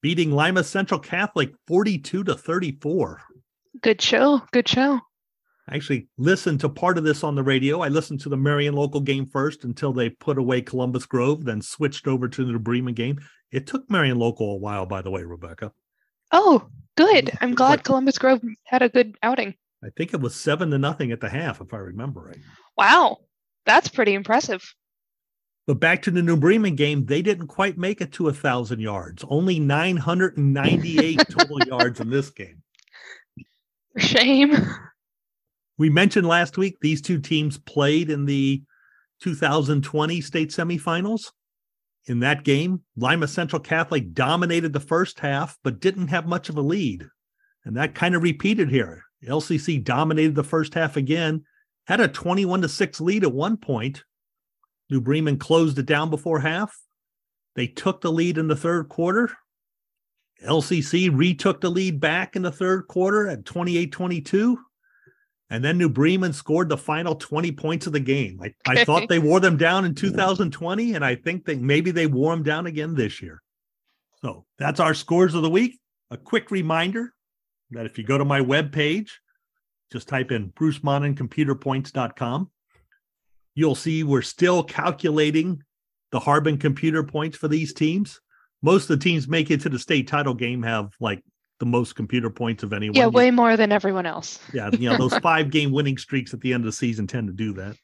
beating 0.00 0.30
Lima 0.30 0.62
Central 0.62 1.00
Catholic 1.00 1.54
42 1.66 2.22
to 2.22 2.34
34. 2.36 3.20
Good 3.82 4.00
show. 4.00 4.42
Good 4.52 4.68
show. 4.68 5.00
I 5.70 5.76
actually 5.76 6.08
listened 6.18 6.60
to 6.60 6.68
part 6.68 6.98
of 6.98 7.04
this 7.04 7.22
on 7.22 7.36
the 7.36 7.44
radio. 7.44 7.80
I 7.80 7.88
listened 7.88 8.20
to 8.22 8.28
the 8.28 8.36
Marion 8.36 8.74
local 8.74 9.00
game 9.00 9.26
first 9.26 9.62
until 9.64 9.92
they 9.92 10.10
put 10.10 10.36
away 10.36 10.62
Columbus 10.62 11.06
Grove, 11.06 11.44
then 11.44 11.62
switched 11.62 12.08
over 12.08 12.28
to 12.28 12.44
the 12.44 12.52
new 12.52 12.58
Bremen 12.58 12.94
game. 12.94 13.20
It 13.52 13.68
took 13.68 13.88
Marion 13.88 14.18
local 14.18 14.52
a 14.52 14.56
while, 14.56 14.84
by 14.84 15.00
the 15.00 15.10
way, 15.10 15.22
Rebecca. 15.22 15.72
Oh, 16.32 16.66
good. 16.96 17.30
I'm 17.40 17.54
glad 17.54 17.70
like- 17.70 17.84
Columbus 17.84 18.18
Grove 18.18 18.40
had 18.64 18.82
a 18.82 18.88
good 18.88 19.16
outing. 19.22 19.54
I 19.82 19.88
think 19.96 20.12
it 20.12 20.20
was 20.20 20.34
seven 20.34 20.70
to 20.70 20.78
nothing 20.78 21.12
at 21.12 21.20
the 21.20 21.28
half, 21.30 21.60
if 21.60 21.72
I 21.72 21.78
remember 21.78 22.20
right. 22.20 22.38
Wow. 22.76 23.18
That's 23.64 23.88
pretty 23.88 24.14
impressive. 24.14 24.62
But 25.66 25.78
back 25.78 26.02
to 26.02 26.10
the 26.10 26.22
New 26.22 26.36
Bremen 26.36 26.74
game, 26.74 27.06
they 27.06 27.22
didn't 27.22 27.46
quite 27.46 27.78
make 27.78 28.00
it 28.00 28.12
to 28.14 28.28
a 28.28 28.32
thousand 28.32 28.80
yards. 28.80 29.24
Only 29.28 29.60
998 29.60 31.20
total 31.30 31.60
yards 31.60 32.00
in 32.00 32.10
this 32.10 32.30
game. 32.30 32.62
For 33.92 34.00
shame. 34.00 34.56
We 35.80 35.88
mentioned 35.88 36.28
last 36.28 36.58
week 36.58 36.76
these 36.82 37.00
two 37.00 37.18
teams 37.18 37.56
played 37.56 38.10
in 38.10 38.26
the 38.26 38.62
2020 39.22 40.20
state 40.20 40.50
semifinals. 40.50 41.30
In 42.04 42.20
that 42.20 42.44
game, 42.44 42.82
Lima 42.98 43.26
Central 43.26 43.60
Catholic 43.60 44.12
dominated 44.12 44.74
the 44.74 44.80
first 44.80 45.18
half, 45.20 45.56
but 45.64 45.80
didn't 45.80 46.08
have 46.08 46.26
much 46.26 46.50
of 46.50 46.58
a 46.58 46.60
lead. 46.60 47.06
And 47.64 47.74
that 47.78 47.94
kind 47.94 48.14
of 48.14 48.22
repeated 48.22 48.68
here. 48.68 49.04
LCC 49.26 49.82
dominated 49.82 50.34
the 50.34 50.44
first 50.44 50.74
half 50.74 50.98
again, 50.98 51.44
had 51.86 52.00
a 52.00 52.08
21 52.08 52.60
to 52.60 52.68
6 52.68 53.00
lead 53.00 53.24
at 53.24 53.32
one 53.32 53.56
point. 53.56 54.04
New 54.90 55.00
Bremen 55.00 55.38
closed 55.38 55.78
it 55.78 55.86
down 55.86 56.10
before 56.10 56.40
half. 56.40 56.78
They 57.56 57.66
took 57.66 58.02
the 58.02 58.12
lead 58.12 58.36
in 58.36 58.48
the 58.48 58.54
third 58.54 58.90
quarter. 58.90 59.30
LCC 60.46 61.08
retook 61.10 61.62
the 61.62 61.70
lead 61.70 62.00
back 62.00 62.36
in 62.36 62.42
the 62.42 62.52
third 62.52 62.86
quarter 62.86 63.28
at 63.28 63.46
28 63.46 63.90
22. 63.90 64.58
And 65.50 65.64
then 65.64 65.78
New 65.78 65.88
Bremen 65.88 66.32
scored 66.32 66.68
the 66.68 66.76
final 66.76 67.16
20 67.16 67.50
points 67.52 67.88
of 67.88 67.92
the 67.92 68.00
game. 68.00 68.40
I, 68.40 68.54
I 68.66 68.84
thought 68.84 69.08
they 69.08 69.18
wore 69.18 69.40
them 69.40 69.56
down 69.56 69.84
in 69.84 69.92
mm. 69.92 69.96
2020, 69.96 70.94
and 70.94 71.04
I 71.04 71.16
think 71.16 71.44
that 71.46 71.60
maybe 71.60 71.90
they 71.90 72.06
wore 72.06 72.32
them 72.32 72.44
down 72.44 72.66
again 72.66 72.94
this 72.94 73.20
year. 73.20 73.42
So 74.22 74.46
that's 74.58 74.78
our 74.78 74.94
scores 74.94 75.34
of 75.34 75.42
the 75.42 75.50
week. 75.50 75.80
A 76.12 76.16
quick 76.16 76.52
reminder 76.52 77.12
that 77.72 77.86
if 77.86 77.98
you 77.98 78.04
go 78.04 78.16
to 78.16 78.24
my 78.24 78.40
webpage, 78.40 79.10
just 79.92 80.08
type 80.08 80.30
in 80.30 80.50
brucemonninComputerPoints.com, 80.52 82.50
you'll 83.54 83.74
see 83.74 84.04
we're 84.04 84.22
still 84.22 84.62
calculating 84.62 85.62
the 86.12 86.20
Harbin 86.20 86.58
computer 86.58 87.02
points 87.02 87.36
for 87.36 87.48
these 87.48 87.74
teams. 87.74 88.20
Most 88.62 88.90
of 88.90 88.98
the 88.98 89.02
teams 89.02 89.26
make 89.26 89.50
it 89.50 89.62
to 89.62 89.68
the 89.68 89.78
state 89.78 90.06
title 90.06 90.34
game 90.34 90.62
have 90.62 90.92
like 91.00 91.24
the 91.60 91.66
most 91.66 91.94
computer 91.94 92.30
points 92.30 92.64
of 92.64 92.72
anyone. 92.72 92.96
Yeah, 92.96 93.06
way 93.06 93.30
more 93.30 93.56
than 93.56 93.70
everyone 93.70 94.06
else. 94.06 94.40
Yeah, 94.52 94.70
you 94.72 94.88
know, 94.88 94.96
those 94.96 95.16
five 95.22 95.50
game 95.50 95.70
winning 95.70 95.98
streaks 95.98 96.34
at 96.34 96.40
the 96.40 96.52
end 96.52 96.62
of 96.62 96.66
the 96.66 96.72
season 96.72 97.06
tend 97.06 97.28
to 97.28 97.32
do 97.32 97.52
that. 97.52 97.76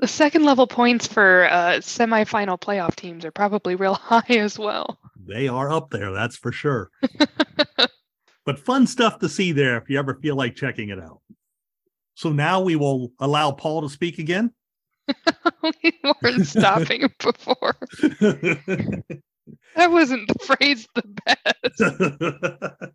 The 0.00 0.08
second 0.08 0.44
level 0.44 0.66
points 0.66 1.06
for 1.06 1.48
uh, 1.50 1.78
semifinal 1.78 2.60
playoff 2.60 2.96
teams 2.96 3.24
are 3.24 3.30
probably 3.30 3.76
real 3.76 3.94
high 3.94 4.24
as 4.28 4.58
well. 4.58 4.98
They 5.16 5.48
are 5.48 5.70
up 5.72 5.90
there, 5.90 6.12
that's 6.12 6.36
for 6.36 6.52
sure. 6.52 6.90
but 8.44 8.58
fun 8.58 8.86
stuff 8.86 9.20
to 9.20 9.28
see 9.28 9.52
there 9.52 9.78
if 9.78 9.88
you 9.88 9.98
ever 9.98 10.14
feel 10.14 10.36
like 10.36 10.56
checking 10.56 10.88
it 10.90 10.98
out. 10.98 11.20
So 12.14 12.32
now 12.32 12.60
we 12.60 12.76
will 12.76 13.12
allow 13.18 13.52
Paul 13.52 13.82
to 13.82 13.88
speak 13.88 14.18
again. 14.18 14.52
we 15.62 16.00
weren't 16.22 16.46
stopping 16.46 17.10
before. 17.18 17.76
That 19.76 19.90
wasn't 19.90 20.28
the 20.28 20.44
phrase 20.44 20.86
the 20.94 21.02
best. 21.26 21.80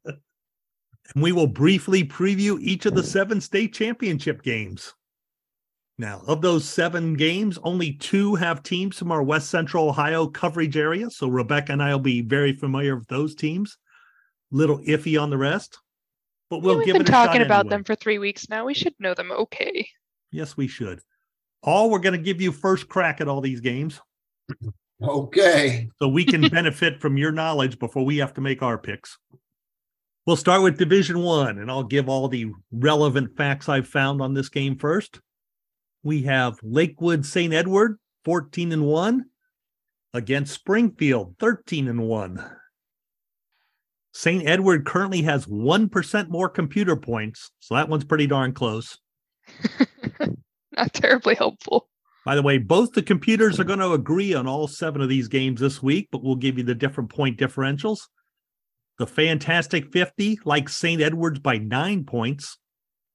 and 1.13 1.23
we 1.23 1.31
will 1.31 1.47
briefly 1.47 2.03
preview 2.03 2.59
each 2.61 2.85
of 2.85 2.95
the 2.95 3.03
seven 3.03 3.41
state 3.41 3.73
championship 3.73 4.41
games. 4.43 4.93
Now, 5.97 6.21
of 6.27 6.41
those 6.41 6.67
seven 6.67 7.13
games, 7.13 7.57
only 7.63 7.93
two 7.93 8.35
have 8.35 8.63
teams 8.63 8.99
from 8.99 9.11
our 9.11 9.23
West 9.23 9.49
Central 9.49 9.87
Ohio 9.87 10.27
coverage 10.27 10.75
area. 10.75 11.09
So 11.09 11.29
Rebecca 11.29 11.71
and 11.71 11.81
I 11.81 11.91
will 11.91 11.99
be 11.99 12.21
very 12.21 12.51
familiar 12.51 12.97
with 12.97 13.07
those 13.07 13.33
teams. 13.33 13.77
Little 14.51 14.79
iffy 14.79 15.21
on 15.21 15.29
the 15.29 15.37
rest, 15.37 15.79
but 16.49 16.61
we'll 16.61 16.79
yeah, 16.79 16.85
give 16.85 16.93
been 16.93 17.01
it 17.03 17.09
a 17.09 17.11
talking 17.11 17.41
about 17.41 17.61
anyway. 17.61 17.75
them 17.75 17.83
for 17.83 17.95
three 17.95 18.19
weeks 18.19 18.49
now. 18.49 18.65
We 18.65 18.73
should 18.73 18.93
know 18.99 19.13
them 19.13 19.31
okay. 19.31 19.87
Yes, 20.31 20.55
we 20.57 20.67
should. 20.67 20.99
All 21.63 21.89
we're 21.89 21.99
going 21.99 22.13
to 22.13 22.23
give 22.23 22.41
you 22.41 22.51
first 22.51 22.87
crack 22.87 23.21
at 23.21 23.27
all 23.27 23.41
these 23.41 23.61
games 23.61 23.99
Okay. 25.07 25.89
so 25.99 26.07
we 26.07 26.25
can 26.25 26.47
benefit 26.49 26.99
from 26.99 27.17
your 27.17 27.31
knowledge 27.31 27.79
before 27.79 28.03
we 28.05 28.17
have 28.17 28.33
to 28.33 28.41
make 28.41 28.61
our 28.61 28.77
picks. 28.77 29.17
We'll 30.25 30.35
start 30.35 30.63
with 30.63 30.79
Division 30.79 31.19
One, 31.19 31.59
and 31.59 31.69
I'll 31.69 31.83
give 31.83 32.09
all 32.09 32.27
the 32.27 32.51
relevant 32.71 33.37
facts 33.37 33.69
I've 33.69 33.87
found 33.87 34.21
on 34.21 34.33
this 34.33 34.49
game 34.49 34.77
first. 34.77 35.19
We 36.03 36.23
have 36.23 36.57
Lakewood 36.63 37.25
St. 37.25 37.53
Edward 37.53 37.99
14 38.25 38.71
and 38.71 38.85
1 38.85 39.25
against 40.13 40.53
Springfield 40.53 41.35
13 41.39 41.87
and 41.87 42.07
1. 42.07 42.43
St. 44.13 44.47
Edward 44.47 44.85
currently 44.85 45.21
has 45.23 45.45
1% 45.45 46.29
more 46.29 46.49
computer 46.49 46.95
points, 46.95 47.51
so 47.59 47.75
that 47.75 47.89
one's 47.89 48.05
pretty 48.05 48.25
darn 48.25 48.53
close. 48.53 48.97
Not 50.71 50.93
terribly 50.93 51.35
helpful. 51.35 51.89
By 52.25 52.33
the 52.33 52.41
way, 52.41 52.57
both 52.57 52.93
the 52.93 53.03
computers 53.03 53.59
are 53.59 53.65
going 53.65 53.79
to 53.79 53.93
agree 53.93 54.33
on 54.33 54.47
all 54.47 54.67
seven 54.67 54.99
of 54.99 55.09
these 55.09 55.27
games 55.27 55.61
this 55.61 55.83
week, 55.83 56.09
but 56.11 56.23
we'll 56.23 56.35
give 56.35 56.57
you 56.57 56.63
the 56.63 56.73
different 56.73 57.11
point 57.11 57.39
differentials. 57.39 57.99
The 58.97 59.05
Fantastic 59.05 59.91
50 59.93 60.39
like 60.43 60.67
St. 60.67 61.01
Edwards 61.01 61.39
by 61.39 61.59
nine 61.59 62.03
points. 62.03 62.57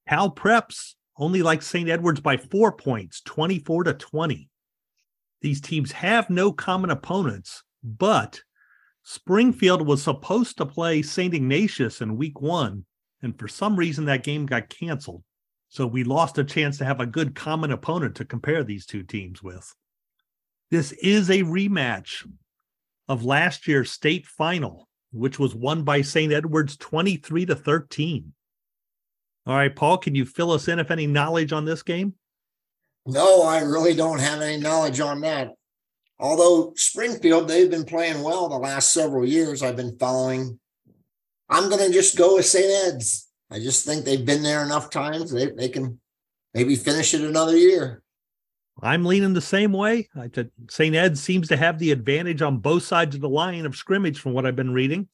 Cal 0.09 0.31
Preps 0.31 0.95
only 1.19 1.43
like 1.43 1.61
St. 1.61 1.89
Edwards 1.89 2.21
by 2.21 2.37
four 2.37 2.71
points, 2.73 3.21
24 3.23 3.85
to 3.85 3.95
20. 3.95 4.49
These 5.43 5.61
teams 5.61 5.93
have 5.93 6.31
no 6.31 6.53
common 6.53 6.91
opponents, 6.91 7.65
but 7.83 8.41
Springfield 9.03 9.87
was 9.87 10.03
supposed 10.03 10.57
to 10.59 10.67
play 10.67 11.03
St. 11.03 11.35
Ignatius 11.35 12.01
in 12.01 12.17
week 12.17 12.41
one, 12.41 12.85
and 13.23 13.37
for 13.37 13.49
some 13.49 13.75
reason 13.77 14.05
that 14.05 14.23
game 14.23 14.47
got 14.47 14.69
canceled. 14.69 15.25
So 15.71 15.87
we 15.87 16.03
lost 16.03 16.37
a 16.37 16.45
chance 16.45 16.79
to 16.79 16.85
have 16.85 16.99
a 16.99 17.07
good 17.07 17.37
common 17.37 17.71
opponent 17.71 18.17
to 18.17 18.25
compare 18.25 18.65
these 18.65 18.85
two 18.85 19.05
teams 19.05 19.41
with. 19.41 19.73
This 20.73 20.91
is 20.93 21.31
a 21.31 21.45
rematch 21.45 22.29
of 23.09 23.25
last 23.25 23.69
year's 23.69 23.93
state 23.93 24.27
final, 24.27 24.89
which 25.13 25.39
was 25.39 25.55
won 25.55 25.85
by 25.85 26.03
St. 26.03 26.33
Edwards 26.33 26.77
23 26.77 27.47
to 27.47 27.55
13. 27.55 28.33
All 29.47 29.55
right, 29.55 29.75
Paul, 29.75 29.99
can 29.99 30.17
you 30.17 30.27
fill 30.27 30.51
us 30.51 30.67
in 30.67 30.81
if 30.81 30.91
any 30.91 31.07
knowledge 31.07 31.53
on 31.53 31.65
this 31.65 31.85
game? 31.85 32.15
No, 33.07 33.45
I 33.45 33.61
really 33.61 33.95
don't 33.95 34.19
have 34.19 34.41
any 34.41 34.61
knowledge 34.61 34.99
on 34.99 35.21
that. 35.21 35.53
Although 36.19 36.73
Springfield, 36.75 37.47
they've 37.47 37.71
been 37.71 37.85
playing 37.85 38.23
well 38.23 38.49
the 38.49 38.59
last 38.59 38.93
several 38.93 39.25
years. 39.25 39.63
I've 39.63 39.77
been 39.77 39.97
following. 39.99 40.59
I'm 41.49 41.71
going 41.71 41.87
to 41.87 41.93
just 41.93 42.19
go 42.19 42.35
with 42.37 42.45
St. 42.45 42.67
Ed's. 42.89 43.30
I 43.51 43.59
just 43.59 43.85
think 43.85 44.05
they've 44.05 44.25
been 44.25 44.43
there 44.43 44.65
enough 44.65 44.91
times. 44.91 45.31
They, 45.33 45.47
they 45.47 45.69
can 45.69 45.99
maybe 46.55 46.77
finish 46.77 47.15
it 47.15 47.23
another 47.23 47.57
year. 47.57 48.03
I'm 48.83 49.05
leaning 49.05 49.35
the 49.35 49.41
same 49.41 49.73
way. 49.73 50.09
I 50.17 50.31
said 50.35 50.51
St. 50.71 50.95
Ed 50.95 51.19
seems 51.19 51.49
to 51.49 51.57
have 51.57 51.79
the 51.79 51.91
advantage 51.91 52.41
on 52.41 52.59
both 52.59 52.83
sides 52.83 53.15
of 53.15 53.21
the 53.21 53.29
line 53.29 53.67
of 53.67 53.77
scrimmage 53.77 54.21
from 54.21 54.33
what 54.33 54.47
I've 54.47 54.57
been 54.57 54.73
reading. 54.73 55.09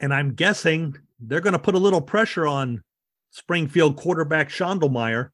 And 0.00 0.12
I'm 0.12 0.34
guessing 0.34 0.96
they're 1.20 1.40
going 1.40 1.54
to 1.54 1.58
put 1.58 1.74
a 1.74 1.78
little 1.78 2.02
pressure 2.02 2.46
on 2.46 2.82
Springfield 3.30 3.96
quarterback 3.96 4.50
Schondelmeyer. 4.50 5.30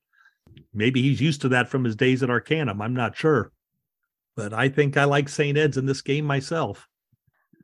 Maybe 0.72 1.02
he's 1.02 1.20
used 1.20 1.40
to 1.40 1.48
that 1.48 1.68
from 1.68 1.84
his 1.84 1.96
days 1.96 2.22
at 2.22 2.30
Arcanum. 2.30 2.80
I'm 2.80 2.94
not 2.94 3.16
sure. 3.16 3.50
But 4.36 4.52
I 4.52 4.68
think 4.68 4.96
I 4.96 5.04
like 5.04 5.28
St. 5.28 5.58
Ed's 5.58 5.76
in 5.76 5.86
this 5.86 6.00
game 6.00 6.24
myself. 6.24 6.88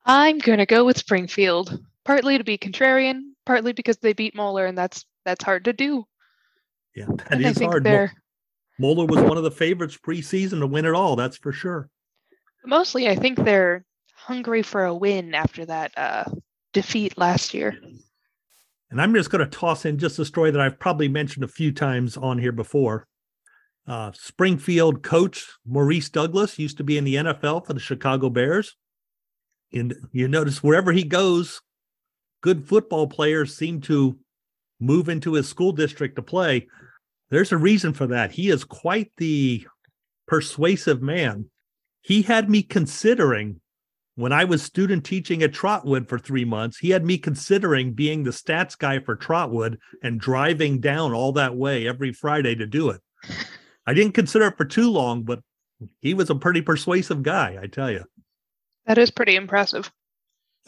I'm 0.04 0.38
gonna 0.38 0.66
go 0.66 0.84
with 0.84 0.98
Springfield, 0.98 1.78
partly 2.04 2.38
to 2.38 2.44
be 2.44 2.58
contrarian, 2.58 3.20
partly 3.48 3.72
because 3.72 3.96
they 3.96 4.12
beat 4.12 4.36
Moeller, 4.36 4.66
and 4.66 4.76
that's 4.76 5.06
that's 5.24 5.42
hard 5.42 5.64
to 5.64 5.72
do. 5.72 6.04
Yeah, 6.94 7.06
that 7.16 7.32
and 7.32 7.46
is 7.46 7.58
hard. 7.58 7.82
They're 7.82 8.12
Moeller 8.78 9.06
was 9.06 9.22
one 9.22 9.38
of 9.38 9.42
the 9.42 9.50
favorites 9.50 9.96
preseason 9.96 10.60
to 10.60 10.66
win 10.66 10.84
it 10.84 10.94
all. 10.94 11.16
That's 11.16 11.38
for 11.38 11.50
sure. 11.50 11.88
mostly. 12.64 13.08
I 13.08 13.16
think 13.16 13.42
they're 13.42 13.84
hungry 14.14 14.62
for 14.62 14.84
a 14.84 14.94
win 14.94 15.34
after 15.34 15.64
that 15.64 15.92
uh, 15.96 16.24
defeat 16.74 17.16
last 17.16 17.54
year. 17.54 17.76
And 18.90 19.00
I'm 19.00 19.14
just 19.14 19.30
going 19.30 19.42
to 19.42 19.58
toss 19.58 19.84
in 19.84 19.98
just 19.98 20.18
a 20.18 20.24
story 20.24 20.50
that 20.50 20.60
I've 20.60 20.78
probably 20.78 21.08
mentioned 21.08 21.42
a 21.42 21.48
few 21.48 21.72
times 21.72 22.16
on 22.16 22.38
here 22.38 22.52
before. 22.52 23.06
Uh, 23.86 24.12
Springfield 24.12 25.02
coach 25.02 25.48
Maurice 25.66 26.10
Douglas 26.10 26.58
used 26.58 26.76
to 26.76 26.84
be 26.84 26.98
in 26.98 27.04
the 27.04 27.14
NFL 27.14 27.66
for 27.66 27.72
the 27.72 27.80
Chicago 27.80 28.28
Bears. 28.28 28.76
And 29.72 29.94
you 30.12 30.28
notice 30.28 30.62
wherever 30.62 30.92
he 30.92 31.04
goes, 31.04 31.62
good 32.40 32.66
football 32.66 33.06
players 33.06 33.56
seem 33.56 33.80
to 33.82 34.18
move 34.80 35.08
into 35.08 35.34
his 35.34 35.48
school 35.48 35.72
district 35.72 36.16
to 36.16 36.22
play. 36.22 36.68
There's 37.30 37.52
a 37.52 37.58
reason 37.58 37.92
for 37.92 38.06
that. 38.08 38.32
He 38.32 38.48
is 38.48 38.64
quite 38.64 39.12
the 39.16 39.66
persuasive 40.26 41.02
man. 41.02 41.50
He 42.02 42.22
had 42.22 42.48
me 42.48 42.62
considering 42.62 43.60
when 44.18 44.32
I 44.32 44.44
was 44.44 44.64
student 44.64 45.04
teaching 45.04 45.44
at 45.44 45.52
Trotwood 45.52 46.08
for 46.08 46.18
three 46.18 46.44
months, 46.44 46.78
he 46.78 46.90
had 46.90 47.04
me 47.04 47.18
considering 47.18 47.92
being 47.92 48.24
the 48.24 48.32
stats 48.32 48.76
guy 48.76 48.98
for 48.98 49.14
Trotwood 49.14 49.78
and 50.02 50.18
driving 50.18 50.80
down 50.80 51.12
all 51.12 51.30
that 51.34 51.54
way 51.54 51.86
every 51.86 52.12
Friday 52.12 52.56
to 52.56 52.66
do 52.66 52.90
it. 52.90 53.00
I 53.86 53.94
didn't 53.94 54.14
consider 54.14 54.48
it 54.48 54.56
for 54.56 54.64
too 54.64 54.90
long, 54.90 55.22
but 55.22 55.38
he 56.00 56.14
was 56.14 56.30
a 56.30 56.34
pretty 56.34 56.62
persuasive 56.62 57.22
guy, 57.22 57.58
I 57.62 57.68
tell 57.68 57.92
you. 57.92 58.04
That 58.86 58.98
is 58.98 59.12
pretty 59.12 59.36
impressive. 59.36 59.88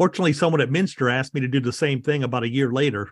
Fortunately, 0.00 0.32
someone 0.32 0.62
at 0.62 0.70
Minster 0.70 1.10
asked 1.10 1.34
me 1.34 1.42
to 1.42 1.46
do 1.46 1.60
the 1.60 1.74
same 1.74 2.00
thing 2.00 2.22
about 2.22 2.42
a 2.42 2.48
year 2.48 2.72
later, 2.72 3.10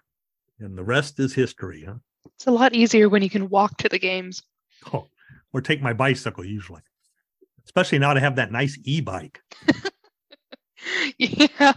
and 0.59 0.74
the 0.74 0.83
rest 0.83 1.20
is 1.20 1.35
history. 1.35 1.85
Huh? 1.87 1.96
It's 2.35 2.46
a 2.46 2.51
lot 2.51 2.74
easier 2.74 3.11
when 3.11 3.22
you 3.22 3.29
can 3.29 3.51
walk 3.51 3.77
to 3.77 3.90
the 3.90 3.98
games. 3.98 4.42
Oh, 4.90 5.07
or 5.53 5.61
take 5.61 5.83
my 5.83 5.92
bicycle 5.92 6.46
usually, 6.46 6.81
especially 7.66 7.98
now 7.98 8.14
to 8.14 8.20
have 8.20 8.37
that 8.37 8.53
nice 8.53 8.79
e-bike. 8.85 9.42
yeah, 11.18 11.74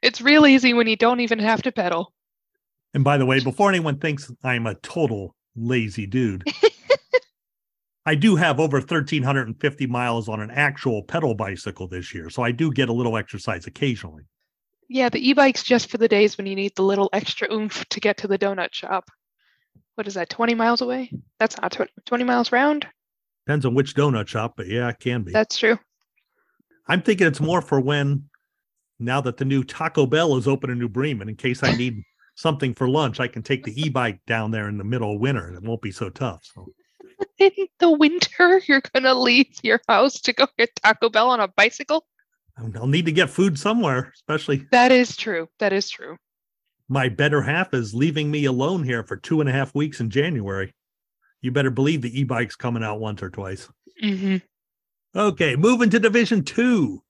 it's 0.00 0.22
real 0.22 0.46
easy 0.46 0.72
when 0.72 0.86
you 0.86 0.96
don't 0.96 1.20
even 1.20 1.38
have 1.38 1.60
to 1.60 1.70
pedal. 1.70 2.14
And 2.94 3.04
by 3.04 3.18
the 3.18 3.26
way, 3.26 3.40
before 3.40 3.68
anyone 3.68 3.98
thinks 3.98 4.32
I'm 4.42 4.66
a 4.66 4.76
total 4.76 5.36
lazy 5.54 6.06
dude, 6.06 6.44
I 8.06 8.14
do 8.14 8.36
have 8.36 8.60
over 8.60 8.78
1,350 8.78 9.86
miles 9.86 10.28
on 10.28 10.40
an 10.40 10.50
actual 10.50 11.02
pedal 11.02 11.34
bicycle 11.34 11.88
this 11.88 12.12
year. 12.12 12.28
So 12.28 12.42
I 12.42 12.52
do 12.52 12.70
get 12.70 12.88
a 12.88 12.92
little 12.92 13.16
exercise 13.16 13.66
occasionally. 13.66 14.24
Yeah, 14.88 15.08
the 15.08 15.26
e-bike's 15.26 15.62
just 15.62 15.90
for 15.90 15.96
the 15.96 16.08
days 16.08 16.36
when 16.36 16.46
you 16.46 16.54
need 16.54 16.74
the 16.76 16.82
little 16.82 17.08
extra 17.12 17.50
oomph 17.50 17.88
to 17.88 18.00
get 18.00 18.18
to 18.18 18.28
the 18.28 18.38
donut 18.38 18.74
shop. 18.74 19.10
What 19.94 20.06
is 20.06 20.14
that, 20.14 20.28
20 20.28 20.54
miles 20.54 20.82
away? 20.82 21.10
That's 21.38 21.58
not 21.60 21.72
20, 21.72 21.90
20 22.04 22.24
miles 22.24 22.52
round? 22.52 22.86
Depends 23.46 23.64
on 23.64 23.74
which 23.74 23.94
donut 23.94 24.28
shop, 24.28 24.54
but 24.56 24.66
yeah, 24.68 24.88
it 24.88 24.98
can 25.00 25.22
be. 25.22 25.32
That's 25.32 25.56
true. 25.56 25.78
I'm 26.86 27.00
thinking 27.00 27.26
it's 27.26 27.40
more 27.40 27.62
for 27.62 27.80
when, 27.80 28.28
now 28.98 29.22
that 29.22 29.38
the 29.38 29.44
new 29.46 29.64
Taco 29.64 30.04
Bell 30.04 30.36
is 30.36 30.46
open 30.46 30.68
in 30.68 30.78
New 30.78 30.88
Bremen, 30.88 31.30
in 31.30 31.36
case 31.36 31.62
I 31.62 31.74
need 31.74 32.02
something 32.34 32.74
for 32.74 32.88
lunch, 32.88 33.20
I 33.20 33.28
can 33.28 33.42
take 33.42 33.64
the 33.64 33.80
e 33.80 33.88
bike 33.88 34.20
down 34.26 34.50
there 34.50 34.68
in 34.68 34.76
the 34.76 34.84
middle 34.84 35.14
of 35.14 35.20
winter 35.20 35.46
and 35.46 35.56
it 35.56 35.62
won't 35.62 35.80
be 35.80 35.92
so 35.92 36.10
tough. 36.10 36.44
So 36.54 36.66
In 37.38 37.50
the 37.78 37.90
winter, 37.90 38.60
you're 38.66 38.82
going 38.92 39.04
to 39.04 39.14
leave 39.14 39.48
your 39.62 39.80
house 39.88 40.20
to 40.22 40.32
go 40.32 40.46
get 40.58 40.70
Taco 40.82 41.08
Bell 41.10 41.30
on 41.30 41.40
a 41.40 41.48
bicycle? 41.48 42.06
I'll 42.56 42.86
need 42.86 43.06
to 43.06 43.12
get 43.12 43.30
food 43.30 43.58
somewhere, 43.58 44.12
especially 44.14 44.66
That 44.70 44.92
is 44.92 45.16
true. 45.16 45.48
That 45.58 45.72
is 45.72 45.90
true. 45.90 46.16
my 46.88 47.08
better 47.08 47.42
half 47.42 47.74
is 47.74 47.94
leaving 47.94 48.30
me 48.30 48.44
alone 48.44 48.84
here 48.84 49.02
for 49.02 49.16
two 49.16 49.40
and 49.40 49.48
a 49.48 49.52
half 49.52 49.74
weeks 49.74 50.00
in 50.00 50.10
January. 50.10 50.72
You 51.40 51.50
better 51.50 51.70
believe 51.70 52.02
the 52.02 52.18
e 52.20 52.24
bike's 52.24 52.56
coming 52.56 52.84
out 52.84 53.00
once 53.00 53.22
or 53.22 53.30
twice. 53.30 53.68
hmm 54.00 54.36
Okay, 55.16 55.56
moving 55.56 55.90
to 55.90 55.98
Division 56.00 56.42
Two. 56.44 57.02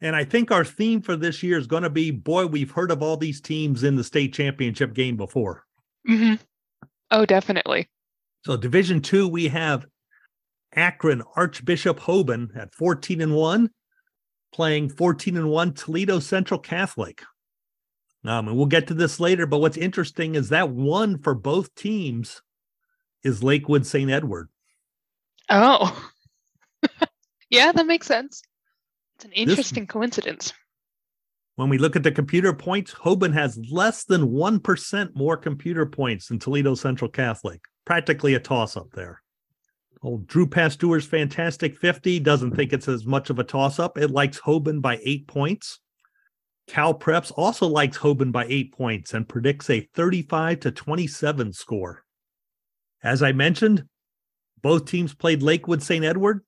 And 0.00 0.14
I 0.14 0.24
think 0.24 0.50
our 0.50 0.64
theme 0.64 1.00
for 1.00 1.16
this 1.16 1.42
year 1.42 1.56
is 1.58 1.66
going 1.66 1.82
to 1.82 1.90
be 1.90 2.10
boy, 2.10 2.46
we've 2.46 2.70
heard 2.70 2.90
of 2.90 3.02
all 3.02 3.16
these 3.16 3.40
teams 3.40 3.82
in 3.82 3.96
the 3.96 4.04
state 4.04 4.32
championship 4.34 4.94
game 4.94 5.16
before. 5.16 5.64
hmm 6.06 6.34
Oh, 7.10 7.24
definitely. 7.26 7.88
So, 8.46 8.56
Division 8.56 9.02
Two, 9.02 9.26
we 9.26 9.48
have 9.48 9.86
Akron 10.72 11.20
Archbishop 11.34 11.98
Hoban 11.98 12.56
at 12.56 12.72
14 12.76 13.20
and 13.20 13.34
1, 13.34 13.70
playing 14.52 14.90
14 14.90 15.36
and 15.36 15.50
1 15.50 15.72
Toledo 15.74 16.20
Central 16.20 16.60
Catholic. 16.60 17.24
Um, 18.24 18.46
and 18.46 18.56
we'll 18.56 18.66
get 18.66 18.86
to 18.86 18.94
this 18.94 19.18
later, 19.18 19.46
but 19.46 19.58
what's 19.58 19.76
interesting 19.76 20.36
is 20.36 20.50
that 20.50 20.70
one 20.70 21.18
for 21.18 21.34
both 21.34 21.74
teams 21.74 22.40
is 23.24 23.42
Lakewood 23.42 23.84
St. 23.84 24.12
Edward. 24.12 24.48
Oh. 25.50 26.08
yeah, 27.50 27.72
that 27.72 27.86
makes 27.88 28.06
sense. 28.06 28.42
It's 29.16 29.24
an 29.24 29.32
interesting 29.32 29.88
coincidence. 29.88 30.52
When 31.56 31.70
we 31.70 31.78
look 31.78 31.96
at 31.96 32.02
the 32.02 32.12
computer 32.12 32.52
points, 32.52 32.92
Hoban 32.92 33.32
has 33.32 33.58
less 33.70 34.04
than 34.04 34.28
1% 34.28 35.16
more 35.16 35.38
computer 35.38 35.86
points 35.86 36.28
than 36.28 36.38
Toledo 36.38 36.74
Central 36.74 37.10
Catholic. 37.10 37.62
Practically 37.86 38.34
a 38.34 38.40
toss 38.40 38.76
up 38.76 38.90
there. 38.92 39.22
Old 40.02 40.26
Drew 40.26 40.46
Pasteur's 40.46 41.06
Fantastic 41.06 41.76
50 41.78 42.20
doesn't 42.20 42.54
think 42.54 42.74
it's 42.74 42.88
as 42.88 43.06
much 43.06 43.30
of 43.30 43.38
a 43.38 43.44
toss 43.44 43.78
up. 43.78 43.96
It 43.96 44.10
likes 44.10 44.38
Hoban 44.38 44.82
by 44.82 45.00
eight 45.02 45.26
points. 45.26 45.80
Cal 46.66 46.92
Preps 46.92 47.32
also 47.34 47.66
likes 47.66 47.96
Hoban 47.96 48.32
by 48.32 48.44
eight 48.48 48.72
points 48.72 49.14
and 49.14 49.26
predicts 49.26 49.70
a 49.70 49.88
35 49.94 50.60
to 50.60 50.70
27 50.70 51.54
score. 51.54 52.04
As 53.02 53.22
I 53.22 53.32
mentioned, 53.32 53.84
both 54.62 54.84
teams 54.84 55.14
played 55.14 55.42
Lakewood 55.42 55.82
St. 55.82 56.04
Edward. 56.04 56.44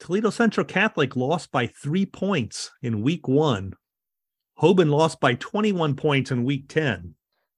Toledo 0.00 0.30
Central 0.30 0.66
Catholic 0.66 1.14
lost 1.14 1.52
by 1.52 1.68
three 1.68 2.06
points 2.06 2.72
in 2.82 3.02
week 3.02 3.28
one. 3.28 3.74
Hoban 4.60 4.90
lost 4.90 5.20
by 5.20 5.34
21 5.34 5.96
points 5.96 6.30
in 6.30 6.44
week 6.44 6.68
10. 6.68 7.14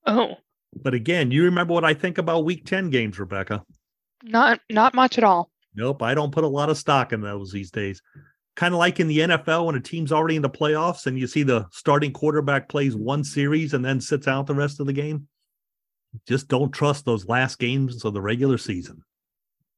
Oh, 0.06 0.36
But 0.82 0.94
again, 0.94 1.30
you 1.30 1.44
remember 1.44 1.74
what 1.74 1.84
I 1.84 1.94
think 1.94 2.18
about 2.18 2.44
week 2.44 2.64
10 2.64 2.90
games, 2.90 3.18
Rebecca? 3.18 3.64
not 4.24 4.60
not 4.68 4.94
much 4.94 5.16
at 5.16 5.22
all. 5.24 5.48
Nope, 5.76 6.02
I 6.02 6.12
don't 6.14 6.32
put 6.32 6.42
a 6.42 6.48
lot 6.48 6.70
of 6.70 6.76
stock 6.78 7.12
in 7.12 7.20
those 7.20 7.52
these 7.52 7.70
days. 7.70 8.02
Kind 8.56 8.74
of 8.74 8.78
like 8.78 8.98
in 8.98 9.06
the 9.06 9.18
NFL 9.18 9.66
when 9.66 9.76
a 9.76 9.80
team's 9.80 10.10
already 10.10 10.34
in 10.34 10.42
the 10.42 10.50
playoffs 10.50 11.06
and 11.06 11.16
you 11.16 11.28
see 11.28 11.44
the 11.44 11.66
starting 11.70 12.12
quarterback 12.12 12.68
plays 12.68 12.96
one 12.96 13.22
series 13.22 13.74
and 13.74 13.84
then 13.84 14.00
sits 14.00 14.26
out 14.26 14.48
the 14.48 14.54
rest 14.54 14.80
of 14.80 14.86
the 14.86 14.92
game. 14.92 15.28
Just 16.26 16.48
don't 16.48 16.72
trust 16.72 17.04
those 17.04 17.28
last 17.28 17.60
games 17.60 18.04
of 18.04 18.12
the 18.14 18.20
regular 18.20 18.58
season. 18.58 19.02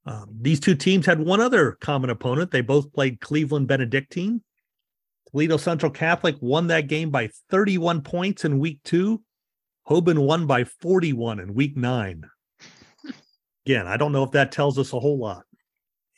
Um, 0.06 0.30
these 0.40 0.60
two 0.60 0.74
teams 0.74 1.04
had 1.04 1.20
one 1.20 1.42
other 1.42 1.72
common 1.82 2.08
opponent. 2.08 2.50
They 2.50 2.62
both 2.62 2.92
played 2.94 3.20
Cleveland 3.20 3.68
Benedictine. 3.68 4.42
Toledo 5.30 5.56
Central 5.56 5.92
Catholic 5.92 6.36
won 6.40 6.66
that 6.68 6.88
game 6.88 7.10
by 7.10 7.28
31 7.50 8.02
points 8.02 8.44
in 8.44 8.58
week 8.58 8.80
two. 8.84 9.22
Hoban 9.88 10.18
won 10.26 10.46
by 10.46 10.64
41 10.64 11.40
in 11.40 11.54
week 11.54 11.76
nine. 11.76 12.24
Again, 13.66 13.86
I 13.86 13.96
don't 13.96 14.12
know 14.12 14.24
if 14.24 14.32
that 14.32 14.52
tells 14.52 14.78
us 14.78 14.92
a 14.92 15.00
whole 15.00 15.18
lot. 15.18 15.44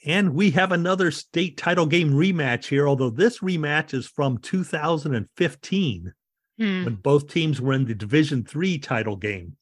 And 0.04 0.34
we 0.34 0.50
have 0.52 0.72
another 0.72 1.10
state 1.10 1.56
title 1.56 1.86
game 1.86 2.10
rematch 2.12 2.66
here, 2.66 2.88
although 2.88 3.10
this 3.10 3.38
rematch 3.38 3.94
is 3.94 4.06
from 4.06 4.38
2015 4.38 6.12
Hmm. 6.58 6.84
when 6.84 6.94
both 6.96 7.28
teams 7.28 7.62
were 7.62 7.72
in 7.72 7.86
the 7.86 7.94
Division 7.94 8.44
Three 8.44 8.78
title 8.78 9.16
game. 9.16 9.56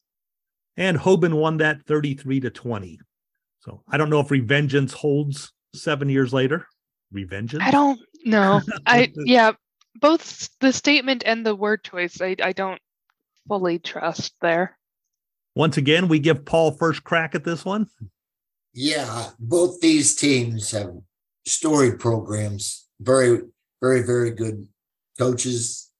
And 0.77 0.99
Hoban 0.99 1.35
won 1.35 1.59
that 1.59 1.85
33 1.87 2.41
to 2.41 2.51
20. 2.51 2.99
So 3.61 3.83
I 3.89 3.97
don't 3.97 4.11
know 4.11 4.19
if 4.21 4.29
Revengeance 4.29 4.93
holds 4.93 5.53
seven 5.73 6.09
years 6.09 6.33
later. 6.33 6.67
Revengeance? 7.15 7.61
I 7.63 7.71
don't 7.71 8.01
know. 8.25 8.61
I 8.87 9.13
yeah, 9.25 9.53
both 9.97 10.49
the 10.61 10.73
statement 10.73 11.23
and 11.27 11.45
the 11.45 11.55
word 11.55 11.85
choice 11.85 12.21
I 12.21 12.37
I 12.43 12.53
don't 12.53 12.81
fully 13.49 13.79
trust 13.79 14.35
there. 14.41 14.79
Once 15.55 15.77
again, 15.77 16.09
we 16.09 16.19
give 16.19 16.45
Paul 16.45 16.73
first 16.73 17.05
crack 17.05 17.35
at 17.35 17.45
this 17.45 17.65
one. 17.65 17.89
Yeah, 18.73 19.31
both 19.39 19.81
these 19.81 20.15
teams 20.15 20.71
have 20.71 20.93
story 21.45 21.97
programs. 21.97 22.87
Very, 23.01 23.41
very, 23.81 24.03
very 24.03 24.31
good 24.31 24.69
coaches. 25.19 25.91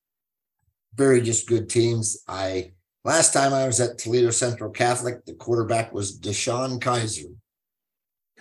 Very 0.95 1.21
just 1.21 1.49
good 1.49 1.69
teams. 1.69 2.23
I 2.29 2.73
last 3.05 3.33
time 3.33 3.53
I 3.53 3.67
was 3.67 3.81
at 3.81 3.99
Toledo 3.99 4.31
Central 4.31 4.71
Catholic, 4.71 5.25
the 5.25 5.35
quarterback 5.35 5.93
was 5.93 6.19
DeShone 6.19 6.79
Kizer. 6.81 7.35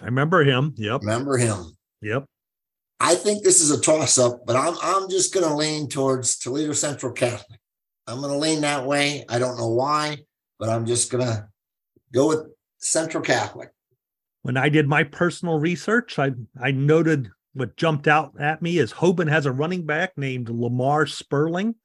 I 0.01 0.05
remember 0.05 0.43
him. 0.43 0.73
Yep. 0.77 1.01
Remember 1.01 1.37
him? 1.37 1.77
Yep. 2.01 2.25
I 2.99 3.15
think 3.15 3.43
this 3.43 3.61
is 3.61 3.71
a 3.71 3.79
toss 3.79 4.17
up, 4.17 4.45
but 4.45 4.57
I'm 4.57 4.75
I'm 4.81 5.09
just 5.09 5.33
going 5.33 5.47
to 5.47 5.55
lean 5.55 5.87
towards 5.87 6.37
Toledo 6.37 6.73
Central 6.73 7.13
Catholic. 7.13 7.61
I'm 8.07 8.19
going 8.19 8.33
to 8.33 8.37
lean 8.37 8.59
that 8.61 8.85
way. 8.85 9.23
I 9.29 9.39
don't 9.39 9.57
know 9.57 9.69
why, 9.69 10.17
but 10.57 10.69
I'm 10.69 10.85
just 10.85 11.11
going 11.11 11.25
to 11.25 11.47
go 12.11 12.27
with 12.27 12.47
Central 12.79 13.23
Catholic. 13.23 13.69
When 14.41 14.57
I 14.57 14.67
did 14.69 14.87
my 14.87 15.03
personal 15.03 15.59
research, 15.59 16.17
I 16.19 16.31
I 16.61 16.71
noted 16.71 17.29
what 17.53 17.77
jumped 17.77 18.07
out 18.07 18.33
at 18.39 18.61
me 18.61 18.77
is 18.77 18.93
Hoban 18.93 19.27
has 19.29 19.45
a 19.45 19.51
running 19.51 19.85
back 19.85 20.17
named 20.17 20.49
Lamar 20.49 21.05
Sterling. 21.05 21.75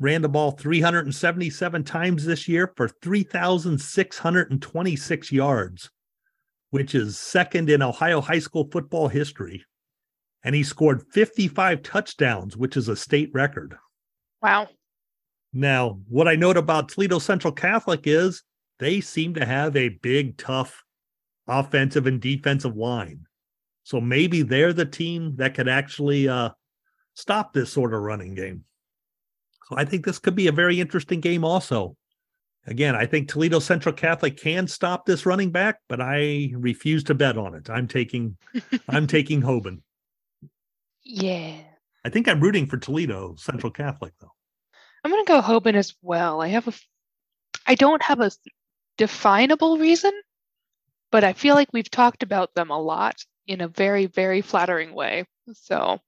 Ran 0.00 0.22
the 0.22 0.28
ball 0.28 0.50
377 0.50 1.84
times 1.84 2.24
this 2.24 2.48
year 2.48 2.72
for 2.76 2.88
3,626 2.88 5.32
yards, 5.32 5.88
which 6.70 6.96
is 6.96 7.16
second 7.18 7.70
in 7.70 7.80
Ohio 7.80 8.20
high 8.20 8.40
school 8.40 8.68
football 8.72 9.06
history. 9.08 9.64
And 10.44 10.54
he 10.54 10.62
scored 10.62 11.02
55 11.10 11.82
touchdowns, 11.82 12.56
which 12.56 12.76
is 12.76 12.88
a 12.88 12.96
state 12.96 13.30
record. 13.32 13.76
Wow. 14.42 14.68
Now, 15.52 16.00
what 16.08 16.28
I 16.28 16.36
note 16.36 16.56
about 16.56 16.90
Toledo 16.90 17.18
Central 17.18 17.52
Catholic 17.52 18.02
is 18.04 18.42
they 18.78 19.00
seem 19.00 19.34
to 19.34 19.46
have 19.46 19.74
a 19.76 19.88
big, 19.88 20.36
tough 20.36 20.84
offensive 21.46 22.06
and 22.06 22.20
defensive 22.20 22.76
line. 22.76 23.26
So 23.84 24.00
maybe 24.00 24.42
they're 24.42 24.72
the 24.72 24.84
team 24.84 25.36
that 25.36 25.54
could 25.54 25.68
actually 25.68 26.28
uh, 26.28 26.50
stop 27.14 27.52
this 27.52 27.70
sort 27.72 27.94
of 27.94 28.02
running 28.02 28.34
game. 28.34 28.64
So 29.68 29.76
I 29.76 29.84
think 29.84 30.04
this 30.04 30.18
could 30.18 30.34
be 30.34 30.48
a 30.48 30.52
very 30.52 30.80
interesting 30.80 31.20
game, 31.20 31.44
also. 31.44 31.96
Again, 32.66 32.94
I 32.94 33.04
think 33.06 33.28
Toledo 33.28 33.58
Central 33.58 33.94
Catholic 33.94 34.38
can 34.38 34.66
stop 34.66 35.04
this 35.04 35.26
running 35.26 35.50
back, 35.50 35.80
but 35.88 36.00
I 36.00 36.50
refuse 36.54 37.04
to 37.04 37.14
bet 37.14 37.36
on 37.36 37.54
it. 37.54 37.68
I'm 37.68 37.86
taking, 37.86 38.36
I'm 38.88 39.06
taking 39.06 39.42
Hoban. 39.42 39.80
Yeah. 41.04 41.56
I 42.04 42.08
think 42.08 42.28
I'm 42.28 42.40
rooting 42.40 42.66
for 42.66 42.76
Toledo 42.76 43.34
Central 43.36 43.70
Catholic, 43.70 44.12
though. 44.20 44.32
I'm 45.02 45.10
gonna 45.10 45.24
go 45.24 45.40
Hoban 45.40 45.74
as 45.74 45.94
well. 46.02 46.40
I 46.40 46.48
have 46.48 46.68
a 46.68 46.72
I 47.66 47.74
don't 47.74 48.02
have 48.02 48.20
a 48.20 48.30
definable 48.96 49.78
reason, 49.78 50.12
but 51.10 51.24
I 51.24 51.32
feel 51.32 51.54
like 51.54 51.72
we've 51.72 51.90
talked 51.90 52.22
about 52.22 52.54
them 52.54 52.70
a 52.70 52.80
lot 52.80 53.16
in 53.46 53.60
a 53.60 53.68
very, 53.68 54.06
very 54.06 54.40
flattering 54.40 54.94
way. 54.94 55.24
So 55.52 56.00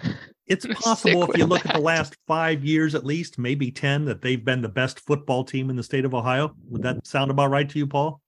It's 0.48 0.64
possible 0.66 1.30
if 1.30 1.36
you 1.36 1.44
look 1.44 1.66
at 1.66 1.74
the 1.74 1.80
last 1.80 2.16
five 2.26 2.64
years, 2.64 2.94
at 2.94 3.04
least, 3.04 3.38
maybe 3.38 3.70
10, 3.70 4.06
that 4.06 4.22
they've 4.22 4.42
been 4.42 4.62
the 4.62 4.68
best 4.68 5.00
football 5.00 5.44
team 5.44 5.68
in 5.68 5.76
the 5.76 5.82
state 5.82 6.06
of 6.06 6.14
Ohio. 6.14 6.54
Would 6.70 6.82
that 6.82 7.06
sound 7.06 7.30
about 7.30 7.50
right 7.50 7.68
to 7.68 7.78
you, 7.78 7.86
Paul? 7.86 8.22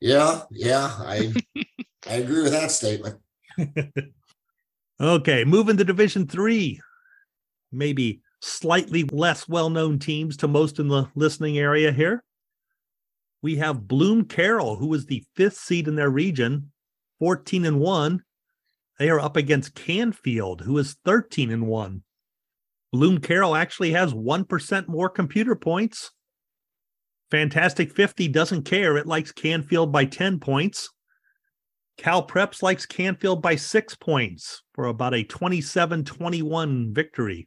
Yeah, 0.00 0.42
yeah, 0.50 0.90
I 0.98 1.34
I 2.08 2.14
agree 2.14 2.42
with 2.42 2.52
that 2.52 2.70
statement. 2.70 3.18
Okay, 5.00 5.44
moving 5.44 5.78
to 5.78 5.84
Division 5.84 6.26
Three. 6.26 6.78
Maybe 7.72 8.20
slightly 8.40 9.04
less 9.04 9.48
well-known 9.48 9.98
teams 9.98 10.36
to 10.38 10.48
most 10.48 10.78
in 10.78 10.88
the 10.88 11.08
listening 11.14 11.56
area 11.56 11.90
here. 11.90 12.22
We 13.40 13.56
have 13.56 13.88
Bloom 13.88 14.26
Carroll, 14.26 14.76
who 14.76 14.92
is 14.92 15.06
the 15.06 15.24
fifth 15.34 15.56
seed 15.56 15.88
in 15.88 15.94
their 15.94 16.10
region, 16.10 16.72
14 17.18 17.64
and 17.64 17.80
1. 17.80 18.22
They 18.98 19.08
are 19.08 19.20
up 19.20 19.36
against 19.36 19.74
Canfield, 19.74 20.60
who 20.60 20.76
is 20.76 20.98
13 21.06 21.50
and 21.50 21.66
1. 21.66 22.02
Bloom 22.92 23.20
Carroll 23.20 23.56
actually 23.56 23.92
has 23.92 24.12
1% 24.12 24.88
more 24.88 25.08
computer 25.08 25.54
points. 25.54 26.10
Fantastic 27.30 27.90
50 27.90 28.28
doesn't 28.28 28.64
care. 28.64 28.98
It 28.98 29.06
likes 29.06 29.32
Canfield 29.32 29.92
by 29.92 30.04
10 30.04 30.40
points. 30.40 30.90
Cal 32.00 32.26
Preps 32.26 32.62
likes 32.62 32.86
Canfield 32.86 33.42
by 33.42 33.56
six 33.56 33.94
points 33.94 34.62
for 34.72 34.86
about 34.86 35.12
a 35.12 35.22
27 35.22 36.02
21 36.02 36.94
victory. 36.94 37.46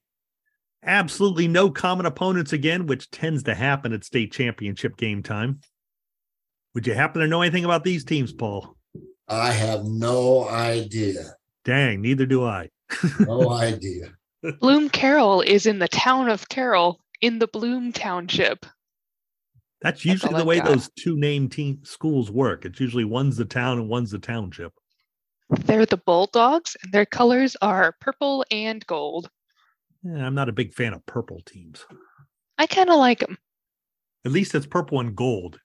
Absolutely 0.84 1.48
no 1.48 1.72
common 1.72 2.06
opponents 2.06 2.54
again, 2.54 2.86
which 2.86 3.10
tends 3.10 3.42
to 3.44 3.56
happen 3.56 3.94
at 3.94 4.04
state 4.04 4.32
championship 4.32 4.96
game 4.96 5.24
time. 5.24 5.60
Would 6.76 6.86
you 6.86 6.94
happen 6.94 7.22
to 7.22 7.28
know 7.28 7.42
anything 7.42 7.66
about 7.66 7.84
these 7.84 8.06
teams, 8.06 8.32
Paul? 8.32 8.78
I 9.28 9.52
have 9.52 9.86
no 9.86 10.48
idea. 10.48 11.34
Dang, 11.66 12.02
neither 12.02 12.28
do 12.28 12.44
I. 12.44 12.70
No 13.22 13.50
idea. 13.54 14.13
Bloom 14.60 14.88
Carroll 14.88 15.42
is 15.42 15.66
in 15.66 15.80
the 15.80 15.88
town 15.88 16.30
of 16.30 16.48
Carroll 16.48 17.00
in 17.22 17.39
the 17.39 17.48
Bloom 17.48 17.92
Township. 17.92 18.68
That's 19.84 20.06
all 20.06 20.12
usually 20.13 20.39
the 20.39 20.46
way 20.46 20.58
got. 20.58 20.67
those 20.67 20.89
two 20.98 21.17
name 21.17 21.50
team 21.50 21.82
schools 21.84 22.32
work. 22.32 22.63
It's 22.63 22.80
usually 22.80 23.04
one's 23.04 23.36
the 23.36 23.43
town 23.46 23.80
and 23.80 23.89
one's 23.89 24.12
the 24.12 24.19
township. 24.19 24.72
They're 25.50 25.86
the 25.86 25.98
Bulldogs, 25.98 26.78
and 26.82 26.93
their 26.93 27.06
colors 27.06 27.58
are 27.62 27.93
purple 28.00 28.46
and 28.50 28.84
gold. 28.88 29.30
Yeah, 30.04 30.26
I'm 30.26 30.36
not 30.36 30.48
a 30.48 30.54
big 30.54 30.74
fan 30.74 30.93
of 30.93 31.06
purple 31.06 31.41
teams. 31.46 31.86
I 32.58 32.65
kind 32.65 32.89
of 32.89 32.96
like 32.96 33.19
them. 33.19 33.38
At 34.26 34.32
least 34.32 34.56
it's 34.56 34.65
purple 34.65 35.02
and 35.02 35.15
gold. 35.15 35.60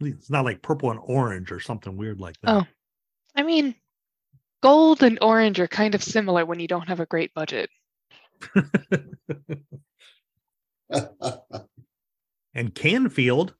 It's 0.00 0.30
not 0.30 0.44
like 0.44 0.62
purple 0.62 0.92
and 0.92 1.00
orange 1.02 1.50
or 1.50 1.58
something 1.58 1.96
weird 1.96 2.20
like 2.20 2.36
that. 2.42 2.54
Oh. 2.54 2.64
I 3.34 3.42
mean, 3.42 3.74
gold 4.62 5.02
and 5.02 5.18
orange 5.20 5.58
are 5.58 5.68
kind 5.68 5.96
of 5.96 6.02
similar 6.02 6.46
when 6.46 6.60
you 6.60 6.68
don't 6.68 6.88
have 6.88 7.00
a 7.00 7.06
great 7.06 7.34
budget. 7.34 7.68
and 12.54 12.74
Canfield, 12.74 13.54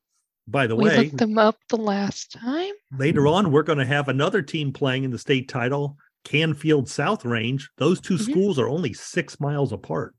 by 0.46 0.66
the 0.66 0.76
we 0.76 0.84
way, 0.84 0.96
looked 1.04 1.18
them 1.18 1.38
up 1.38 1.56
the 1.68 1.76
last 1.76 2.32
time. 2.32 2.72
later 2.98 3.26
on 3.26 3.52
we're 3.52 3.62
going 3.62 3.78
to 3.78 3.84
have 3.84 4.08
another 4.08 4.42
team 4.42 4.72
playing 4.72 5.04
in 5.04 5.10
the 5.10 5.18
state 5.18 5.48
title, 5.48 5.96
Canfield 6.24 6.88
South 6.88 7.24
Range. 7.24 7.68
Those 7.76 8.00
2 8.00 8.14
Mhm. 8.14 8.30
schools 8.30 8.58
are 8.58 8.68
only 8.68 8.92
six 8.92 9.38
miles 9.40 9.72
apart. 9.72 10.14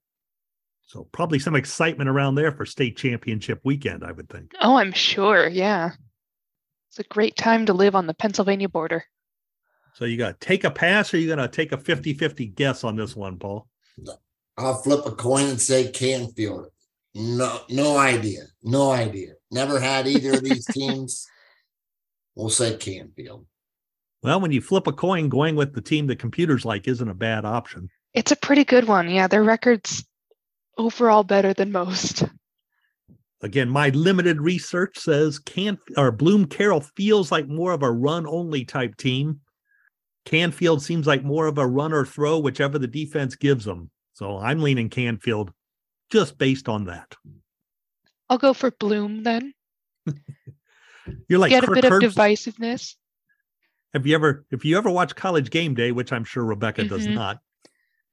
So 0.87 1.07
probably 1.11 1.39
some 1.39 1.55
excitement 1.55 2.09
around 2.09 2.35
there 2.35 2.51
for 2.51 2.65
state 2.65 2.97
championship 2.97 3.61
weekend, 3.63 4.03
I 4.03 4.11
would 4.11 4.29
think. 4.29 4.51
Oh, 4.61 4.75
I'm 4.77 4.91
sure. 4.91 5.47
Yeah. 5.47 5.91
It's 6.89 6.99
a 6.99 7.03
great 7.03 7.37
time 7.37 7.65
to 7.67 7.73
live 7.73 7.95
on 7.95 8.07
the 8.07 8.13
Pennsylvania 8.13 8.67
border. 8.67 9.05
So 9.93 10.03
you 10.05 10.17
got 10.17 10.39
to 10.39 10.45
take 10.45 10.63
a 10.65 10.71
pass 10.71 11.13
or 11.13 11.17
you 11.17 11.27
going 11.27 11.39
to 11.39 11.47
take 11.47 11.71
a 11.71 11.77
50 11.77 12.13
50 12.13 12.47
guess 12.47 12.83
on 12.83 12.95
this 12.97 13.15
one, 13.15 13.37
Paul? 13.37 13.67
I'll 14.57 14.81
flip 14.81 15.05
a 15.05 15.11
coin 15.11 15.45
and 15.45 15.61
say 15.61 15.89
Canfield. 15.91 16.67
No, 17.13 17.61
no 17.69 17.97
idea. 17.97 18.41
No 18.63 18.91
idea. 18.91 19.33
Never 19.51 19.79
had 19.79 20.07
either 20.07 20.33
of 20.33 20.43
these 20.43 20.65
teams. 20.71 21.27
We'll 22.35 22.49
say 22.49 22.77
Canfield. 22.77 23.45
Well, 24.23 24.39
when 24.39 24.51
you 24.51 24.61
flip 24.61 24.87
a 24.87 24.93
coin, 24.93 25.29
going 25.29 25.55
with 25.55 25.73
the 25.73 25.81
team 25.81 26.07
the 26.07 26.15
computers 26.15 26.63
like 26.63 26.87
isn't 26.87 27.09
a 27.09 27.13
bad 27.13 27.43
option. 27.43 27.89
It's 28.13 28.31
a 28.31 28.35
pretty 28.35 28.63
good 28.63 28.87
one. 28.87 29.09
Yeah, 29.09 29.27
their 29.27 29.43
record's 29.43 30.05
overall 30.77 31.23
better 31.23 31.53
than 31.53 31.71
most. 31.71 32.23
Again, 33.41 33.69
my 33.69 33.89
limited 33.89 34.39
research 34.39 34.99
says 34.99 35.39
can 35.39 35.79
or 35.97 36.11
Bloom 36.11 36.45
Carroll 36.45 36.81
feels 36.95 37.31
like 37.31 37.47
more 37.47 37.71
of 37.71 37.81
a 37.81 37.91
run 37.91 38.27
only 38.27 38.63
type 38.63 38.95
team. 38.97 39.39
Canfield 40.25 40.83
seems 40.83 41.07
like 41.07 41.23
more 41.23 41.47
of 41.47 41.57
a 41.57 41.65
run 41.65 41.91
or 41.91 42.05
throw, 42.05 42.37
whichever 42.37 42.77
the 42.77 42.87
defense 42.87 43.35
gives 43.35 43.65
them. 43.65 43.89
So 44.13 44.37
I'm 44.37 44.61
leaning 44.61 44.89
Canfield 44.89 45.51
just 46.11 46.37
based 46.37 46.69
on 46.69 46.85
that. 46.85 47.15
I'll 48.29 48.37
go 48.37 48.53
for 48.53 48.71
Bloom 48.71 49.23
then. 49.23 49.53
You're 51.27 51.39
like 51.39 51.49
Get 51.49 51.63
a 51.63 51.67
Kirk 51.67 51.75
bit 51.75 51.85
of 51.85 51.93
divisiveness. 52.01 52.95
Have 53.93 54.05
you 54.05 54.15
ever 54.15 54.45
if 54.51 54.63
you 54.63 54.77
ever 54.77 54.89
watch 54.89 55.15
college 55.15 55.49
game 55.49 55.73
day, 55.73 55.91
which 55.91 56.13
I'm 56.13 56.23
sure 56.23 56.45
Rebecca 56.45 56.85
does 56.85 57.07
Mhm. 57.07 57.15
not, 57.15 57.39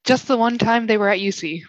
Just 0.04 0.26
the 0.26 0.36
one 0.36 0.58
time 0.58 0.86
they 0.86 0.96
were 0.98 1.08
at 1.08 1.20
UC. 1.20 1.62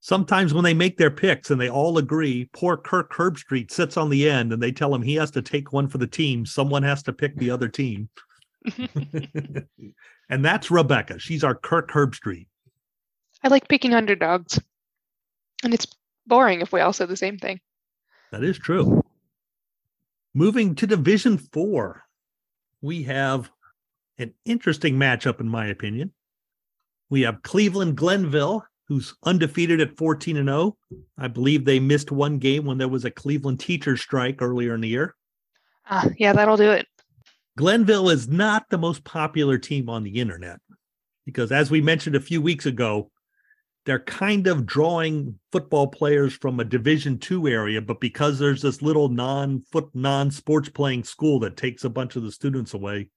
sometimes 0.00 0.54
when 0.54 0.64
they 0.64 0.72
make 0.74 0.96
their 0.96 1.10
picks 1.10 1.50
and 1.50 1.60
they 1.60 1.68
all 1.68 1.98
agree, 1.98 2.48
poor 2.54 2.76
Kirk 2.76 3.12
Herbstreit 3.12 3.70
sits 3.70 3.96
on 3.96 4.08
the 4.10 4.28
end 4.30 4.52
and 4.52 4.62
they 4.62 4.72
tell 4.72 4.94
him 4.94 5.02
he 5.02 5.16
has 5.16 5.30
to 5.32 5.42
take 5.42 5.72
one 5.72 5.88
for 5.88 5.98
the 5.98 6.06
team. 6.06 6.46
Someone 6.46 6.82
has 6.84 7.02
to 7.02 7.12
pick 7.12 7.36
the 7.36 7.50
other 7.50 7.68
team. 7.68 8.08
and 10.30 10.44
that's 10.44 10.70
Rebecca. 10.70 11.18
She's 11.18 11.44
our 11.44 11.54
Kirk 11.54 11.90
Herbstreit. 11.90 12.46
I 13.42 13.48
like 13.48 13.68
picking 13.68 13.92
underdogs. 13.94 14.58
And 15.64 15.74
it's 15.74 15.86
boring 16.26 16.60
if 16.60 16.72
we 16.72 16.80
all 16.80 16.92
say 16.92 17.06
the 17.06 17.16
same 17.16 17.38
thing. 17.38 17.60
That 18.30 18.44
is 18.44 18.58
true. 18.58 19.02
Moving 20.34 20.74
to 20.76 20.86
Division 20.86 21.38
Four, 21.38 22.04
we 22.80 23.02
have 23.04 23.50
an 24.18 24.34
interesting 24.44 24.96
matchup, 24.96 25.40
in 25.40 25.48
my 25.48 25.66
opinion. 25.66 26.12
We 27.10 27.22
have 27.22 27.42
Cleveland 27.42 27.96
Glenville, 27.96 28.64
who's 28.86 29.14
undefeated 29.24 29.80
at 29.80 29.96
14 29.96 30.36
and 30.36 30.48
0. 30.48 30.76
I 31.16 31.28
believe 31.28 31.64
they 31.64 31.80
missed 31.80 32.12
one 32.12 32.38
game 32.38 32.64
when 32.64 32.78
there 32.78 32.88
was 32.88 33.04
a 33.04 33.10
Cleveland 33.10 33.60
teacher 33.60 33.96
strike 33.96 34.42
earlier 34.42 34.74
in 34.74 34.82
the 34.82 34.88
year. 34.88 35.14
Ah, 35.90 36.06
yeah, 36.18 36.32
that'll 36.32 36.56
do 36.56 36.70
it. 36.70 36.86
Glenville 37.56 38.10
is 38.10 38.28
not 38.28 38.68
the 38.68 38.78
most 38.78 39.02
popular 39.04 39.58
team 39.58 39.88
on 39.88 40.04
the 40.04 40.20
internet 40.20 40.60
because, 41.26 41.50
as 41.50 41.70
we 41.70 41.80
mentioned 41.80 42.14
a 42.14 42.20
few 42.20 42.40
weeks 42.40 42.66
ago, 42.66 43.10
they're 43.88 43.98
kind 44.00 44.46
of 44.48 44.66
drawing 44.66 45.38
football 45.50 45.86
players 45.86 46.34
from 46.34 46.60
a 46.60 46.64
Division 46.64 47.16
two 47.16 47.48
area, 47.48 47.80
but 47.80 48.00
because 48.00 48.38
there's 48.38 48.60
this 48.60 48.82
little 48.82 49.08
non-foot, 49.08 49.88
non-sports 49.94 50.68
playing 50.68 51.04
school 51.04 51.40
that 51.40 51.56
takes 51.56 51.84
a 51.84 51.88
bunch 51.88 52.14
of 52.14 52.22
the 52.22 52.30
students 52.30 52.74
away, 52.74 53.08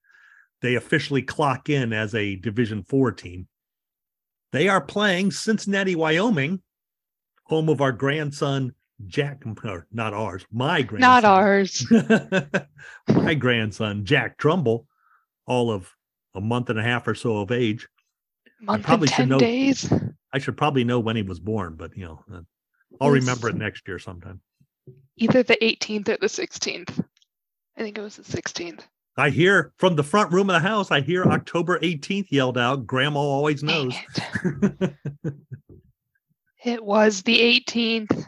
they 0.62 0.76
officially 0.76 1.20
clock 1.20 1.68
in 1.68 1.92
as 1.92 2.14
a 2.14 2.36
Division 2.36 2.84
four 2.84 3.12
team. 3.12 3.48
They 4.52 4.66
are 4.66 4.80
playing 4.80 5.32
Cincinnati, 5.32 5.94
Wyoming, 5.94 6.62
home 7.44 7.68
of 7.68 7.82
our 7.82 7.92
grandson 7.92 8.74
Jack, 9.06 9.42
or 9.64 9.86
not 9.92 10.14
ours, 10.14 10.46
my 10.50 10.80
grandson. 10.80 11.00
Not 11.10 11.24
ours. 11.26 11.86
my 13.08 13.34
grandson 13.34 14.06
Jack 14.06 14.38
Trumbull, 14.38 14.86
all 15.46 15.70
of 15.70 15.90
a 16.34 16.40
month 16.40 16.70
and 16.70 16.78
a 16.78 16.82
half 16.82 17.06
or 17.06 17.14
so 17.14 17.42
of 17.42 17.52
age. 17.52 17.86
Month 18.62 18.86
probably 18.86 19.08
and 19.08 19.10
should 19.10 19.16
10 19.16 19.28
know- 19.28 19.38
days. 19.38 19.92
I 20.32 20.38
should 20.38 20.56
probably 20.56 20.84
know 20.84 21.00
when 21.00 21.16
he 21.16 21.22
was 21.22 21.40
born, 21.40 21.74
but 21.76 21.96
you 21.96 22.06
know, 22.06 22.24
uh, 22.32 22.40
I'll 23.00 23.10
remember 23.10 23.48
it 23.48 23.56
next 23.56 23.86
year 23.86 23.98
sometime. 23.98 24.40
Either 25.16 25.42
the 25.42 25.58
18th 25.60 26.08
or 26.08 26.16
the 26.16 26.26
16th. 26.26 27.04
I 27.76 27.80
think 27.82 27.98
it 27.98 28.02
was 28.02 28.16
the 28.16 28.22
16th. 28.22 28.80
I 29.16 29.28
hear 29.28 29.72
from 29.76 29.96
the 29.96 30.02
front 30.02 30.32
room 30.32 30.48
of 30.48 30.54
the 30.54 30.66
house, 30.66 30.90
I 30.90 31.02
hear 31.02 31.24
October 31.24 31.78
18th 31.80 32.28
yelled 32.30 32.56
out. 32.56 32.86
Grandma 32.86 33.20
always 33.20 33.62
knows. 33.62 33.94
it. 34.42 34.94
It 36.64 36.84
was 36.84 37.22
the 37.22 37.40
18th. 37.40 38.24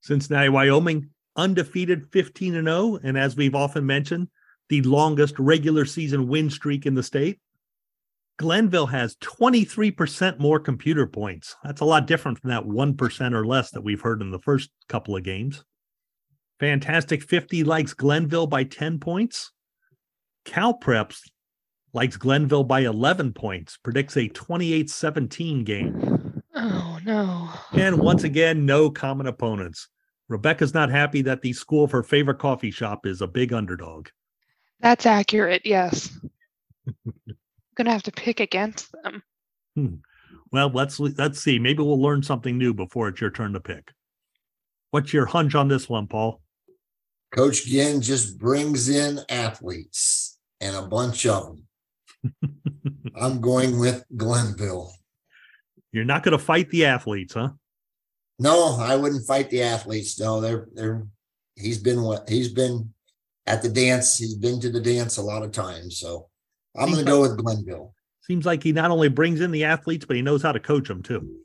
Cincinnati, 0.00 0.48
Wyoming, 0.48 1.10
undefeated 1.36 2.10
15 2.10 2.56
and 2.56 2.66
0. 2.66 2.98
And 3.04 3.16
as 3.16 3.36
we've 3.36 3.54
often 3.54 3.86
mentioned, 3.86 4.28
the 4.68 4.82
longest 4.82 5.38
regular 5.38 5.84
season 5.84 6.26
win 6.26 6.50
streak 6.50 6.86
in 6.86 6.94
the 6.94 7.04
state. 7.04 7.38
Glenville 8.38 8.86
has 8.86 9.16
23% 9.16 10.38
more 10.38 10.60
computer 10.60 11.06
points. 11.06 11.56
That's 11.64 11.80
a 11.80 11.86
lot 11.86 12.06
different 12.06 12.38
from 12.38 12.50
that 12.50 12.64
1% 12.64 13.32
or 13.32 13.46
less 13.46 13.70
that 13.70 13.80
we've 13.80 14.00
heard 14.00 14.20
in 14.20 14.30
the 14.30 14.38
first 14.38 14.70
couple 14.88 15.16
of 15.16 15.22
games. 15.22 15.64
Fantastic 16.60 17.22
50 17.22 17.64
likes 17.64 17.94
Glenville 17.94 18.46
by 18.46 18.64
10 18.64 18.98
points. 18.98 19.52
Cal 20.44 20.78
Preps 20.78 21.20
likes 21.92 22.16
Glenville 22.16 22.64
by 22.64 22.80
11 22.80 23.32
points, 23.32 23.78
predicts 23.78 24.16
a 24.16 24.28
28 24.28 24.90
17 24.90 25.64
game. 25.64 26.42
Oh, 26.54 26.98
no. 27.04 27.50
And 27.72 27.98
once 27.98 28.24
again, 28.24 28.66
no 28.66 28.90
common 28.90 29.26
opponents. 29.26 29.88
Rebecca's 30.28 30.74
not 30.74 30.90
happy 30.90 31.22
that 31.22 31.42
the 31.42 31.52
school 31.52 31.84
of 31.84 31.90
her 31.92 32.02
favorite 32.02 32.38
coffee 32.38 32.70
shop 32.70 33.06
is 33.06 33.20
a 33.20 33.26
big 33.26 33.52
underdog. 33.52 34.08
That's 34.80 35.06
accurate. 35.06 35.62
Yes. 35.64 36.18
Gonna 37.76 37.92
have 37.92 38.04
to 38.04 38.12
pick 38.12 38.40
against 38.40 38.90
them. 39.02 39.22
Hmm. 39.74 39.96
Well, 40.52 40.70
let's 40.70 40.98
let's 40.98 41.40
see. 41.40 41.58
Maybe 41.58 41.82
we'll 41.82 42.00
learn 42.00 42.22
something 42.22 42.56
new 42.56 42.72
before 42.72 43.08
it's 43.08 43.20
your 43.20 43.30
turn 43.30 43.52
to 43.52 43.60
pick. 43.60 43.92
What's 44.90 45.12
your 45.12 45.26
hunch 45.26 45.54
on 45.54 45.68
this 45.68 45.88
one, 45.88 46.06
Paul? 46.06 46.40
Coach 47.32 47.66
Ginn 47.66 48.00
just 48.00 48.38
brings 48.38 48.88
in 48.88 49.20
athletes 49.28 50.38
and 50.60 50.76
a 50.76 50.82
bunch 50.82 51.26
of 51.26 51.56
them. 52.22 52.62
I'm 53.20 53.40
going 53.40 53.78
with 53.78 54.04
Glenville. 54.16 54.92
You're 55.92 56.04
not 56.04 56.22
going 56.22 56.36
to 56.36 56.42
fight 56.42 56.70
the 56.70 56.84
athletes, 56.84 57.34
huh? 57.34 57.50
No, 58.38 58.76
I 58.78 58.96
wouldn't 58.96 59.26
fight 59.26 59.50
the 59.50 59.62
athletes. 59.62 60.18
No, 60.20 60.40
they're 60.40 60.68
they're 60.74 61.06
he's 61.54 61.78
been 61.78 62.02
what 62.02 62.28
he's 62.28 62.52
been 62.52 62.92
at 63.46 63.62
the 63.62 63.68
dance. 63.68 64.18
He's 64.18 64.34
been 64.34 64.60
to 64.60 64.70
the 64.70 64.80
dance 64.80 65.16
a 65.16 65.22
lot 65.22 65.42
of 65.42 65.52
times. 65.52 65.98
So 65.98 66.28
I'm 66.78 66.90
gonna 66.90 67.04
go 67.04 67.22
with 67.22 67.36
Glenville. 67.36 67.94
Seems 68.22 68.44
like 68.44 68.62
he 68.62 68.72
not 68.72 68.90
only 68.90 69.08
brings 69.08 69.40
in 69.40 69.50
the 69.50 69.64
athletes, 69.64 70.04
but 70.04 70.16
he 70.16 70.22
knows 70.22 70.42
how 70.42 70.52
to 70.52 70.60
coach 70.60 70.88
them 70.88 71.02
too. 71.02 71.40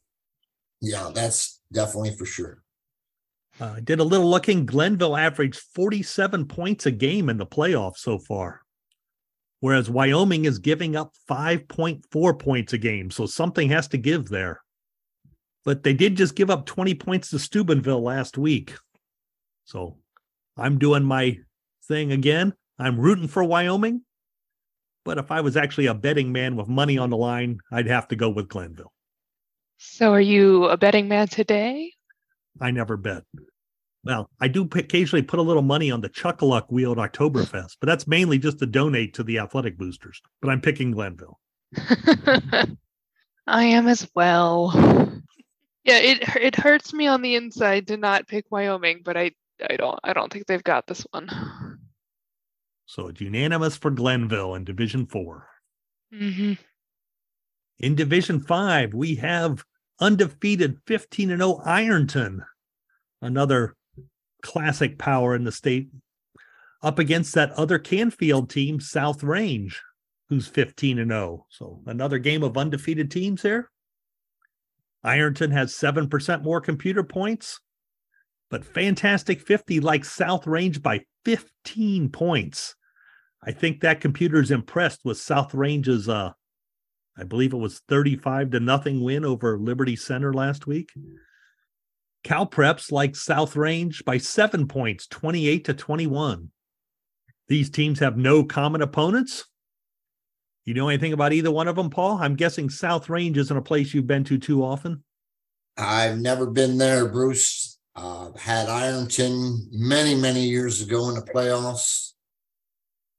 Yeah, 0.82 1.11
that's 1.13 1.59
definitely 1.71 2.15
for 2.15 2.25
sure. 2.25 2.63
Uh, 3.59 3.73
I 3.77 3.79
did 3.82 3.99
a 3.99 4.03
little 4.03 4.29
looking. 4.29 4.65
Glenville 4.65 5.15
averaged 5.15 5.59
47 5.75 6.45
points 6.47 6.86
a 6.88 6.91
game 6.91 7.29
in 7.29 7.38
the 7.38 7.45
playoffs 7.45 7.97
so 7.97 8.17
far, 8.17 8.61
whereas 9.59 9.89
Wyoming 9.89 10.45
is 10.45 10.57
giving 10.57 10.95
up 10.95 11.13
5.4 11.29 12.39
points 12.39 12.73
a 12.73 12.77
game. 12.77 13.11
So 13.11 13.25
something 13.25 13.69
has 13.69 13.88
to 13.89 13.97
give 13.97 14.29
there. 14.29 14.61
But 15.63 15.84
they 15.84 15.93
did 15.93 16.17
just 16.17 16.36
give 16.36 16.49
up 16.49 16.65
20 16.65 16.95
points 16.95 17.29
to 17.29 17.39
Steubenville 17.39 18.01
last 18.01 18.38
week. 18.38 18.73
So 19.65 19.97
I'm 20.57 20.79
doing 20.79 21.03
my 21.03 21.38
thing 21.88 22.11
again. 22.11 22.53
I'm 22.79 22.99
rooting 22.99 23.27
for 23.27 23.43
Wyoming. 23.43 24.01
But 25.04 25.18
if 25.18 25.32
I 25.32 25.41
was 25.41 25.58
actually 25.58 25.88
a 25.88 25.93
betting 25.93 26.32
man 26.32 26.56
with 26.56 26.68
money 26.68 26.97
on 26.97 27.10
the 27.10 27.18
line, 27.18 27.60
I'd 27.72 27.88
have 27.88 28.08
to 28.10 28.16
go 28.16 28.30
with 28.30 28.49
Glenville. 28.49 28.93
So, 29.78 30.12
are 30.14 30.22
you 30.22 30.66
a 30.66 30.78
betting 30.78 31.08
man 31.08 31.28
today? 31.28 31.93
I 32.60 32.70
never 32.72 32.97
bet. 32.97 33.24
Well, 34.04 34.30
I 34.39 34.47
do 34.47 34.64
occasionally 34.64 35.24
put 35.24 35.39
a 35.39 35.43
little 35.43 35.62
money 35.62 35.91
on 35.91 36.02
the 36.02 36.10
Chuckaluck 36.10 36.72
Wheel 36.72 36.91
at 36.91 36.97
Oktoberfest, 36.97 37.78
but 37.80 37.88
that's 37.88 38.08
mainly 38.08 38.39
just 38.39 38.60
to 38.60 38.66
donate 38.66 39.14
to 39.16 39.24
the 39.24 39.39
athletic 39.39 39.78
boosters. 39.78 40.22
But 40.41 40.49
I'm 40.49 40.62
picking 40.62 40.91
Glenville. 40.91 41.39
I 43.47 43.64
am 43.64 43.88
as 43.88 44.10
well. 44.16 44.72
Yeah, 45.84 45.97
it 45.97 46.36
it 46.36 46.56
hurts 46.56 46.93
me 46.93 47.08
on 47.08 47.22
the 47.22 47.36
inside 47.36 47.88
to 47.88 47.97
not 47.97 48.28
pick 48.28 48.45
Wyoming, 48.52 49.02
but 49.04 49.18
I 49.18 49.32
I 49.68 49.78
don't 49.78 49.99
I 50.04 50.14
don't 50.14 50.32
think 50.32 50.45
they've 50.45 50.64
got 50.64 50.88
this 50.88 51.06
one. 51.12 51.70
So 52.91 53.07
it's 53.07 53.21
unanimous 53.21 53.77
for 53.77 53.89
Glenville 53.89 54.53
in 54.53 54.65
Division 54.65 55.05
Four. 55.05 55.47
hmm 56.13 56.55
In 57.79 57.95
Division 57.95 58.41
Five, 58.41 58.93
we 58.93 59.15
have 59.15 59.63
undefeated 60.01 60.77
15 60.87 61.31
and 61.31 61.39
0 61.39 61.61
Ironton, 61.63 62.43
another 63.21 63.77
classic 64.43 64.97
power 64.97 65.33
in 65.33 65.45
the 65.45 65.53
state, 65.53 65.89
up 66.83 66.99
against 66.99 67.33
that 67.33 67.51
other 67.51 67.79
Canfield 67.79 68.49
team, 68.49 68.81
South 68.81 69.23
Range, 69.23 69.81
who's 70.27 70.49
15 70.49 70.99
and 70.99 71.11
0. 71.11 71.45
So 71.47 71.81
another 71.85 72.19
game 72.19 72.43
of 72.43 72.57
undefeated 72.57 73.09
teams 73.09 73.41
here. 73.41 73.71
Ironton 75.01 75.51
has 75.51 75.73
7% 75.73 76.43
more 76.43 76.59
computer 76.59 77.03
points, 77.03 77.61
but 78.49 78.65
Fantastic 78.65 79.39
50 79.39 79.79
likes 79.79 80.11
South 80.11 80.45
Range 80.45 80.81
by 80.81 81.05
15 81.23 82.09
points. 82.09 82.75
I 83.43 83.51
think 83.51 83.81
that 83.81 84.01
computer 84.01 84.39
is 84.39 84.51
impressed 84.51 85.01
with 85.03 85.17
South 85.17 85.53
Range's 85.53 86.07
uh 86.07 86.31
I 87.17 87.23
believe 87.23 87.53
it 87.53 87.57
was 87.57 87.81
35 87.87 88.51
to 88.51 88.59
nothing 88.59 89.03
win 89.03 89.25
over 89.25 89.57
Liberty 89.57 89.95
Center 89.95 90.33
last 90.33 90.65
week. 90.65 90.89
Cal 92.23 92.47
Preps 92.47 92.91
like 92.91 93.15
South 93.15 93.55
Range 93.55 94.03
by 94.05 94.17
seven 94.17 94.67
points, 94.67 95.07
28 95.07 95.65
to 95.65 95.73
21. 95.73 96.51
These 97.47 97.69
teams 97.69 97.99
have 97.99 98.15
no 98.15 98.43
common 98.43 98.81
opponents. 98.81 99.45
You 100.63 100.73
know 100.73 100.89
anything 100.89 101.11
about 101.11 101.33
either 101.33 101.51
one 101.51 101.67
of 101.67 101.75
them, 101.75 101.89
Paul? 101.89 102.19
I'm 102.21 102.35
guessing 102.35 102.69
South 102.69 103.09
Range 103.09 103.37
isn't 103.37 103.57
a 103.57 103.61
place 103.61 103.93
you've 103.93 104.07
been 104.07 104.23
to 104.25 104.37
too 104.37 104.63
often. 104.63 105.03
I've 105.77 106.19
never 106.19 106.45
been 106.45 106.77
there, 106.77 107.07
Bruce. 107.07 107.79
Uh, 107.95 108.31
had 108.37 108.69
Ironton 108.69 109.67
many, 109.71 110.15
many 110.15 110.43
years 110.43 110.81
ago 110.81 111.09
in 111.09 111.15
the 111.15 111.21
playoffs. 111.21 112.13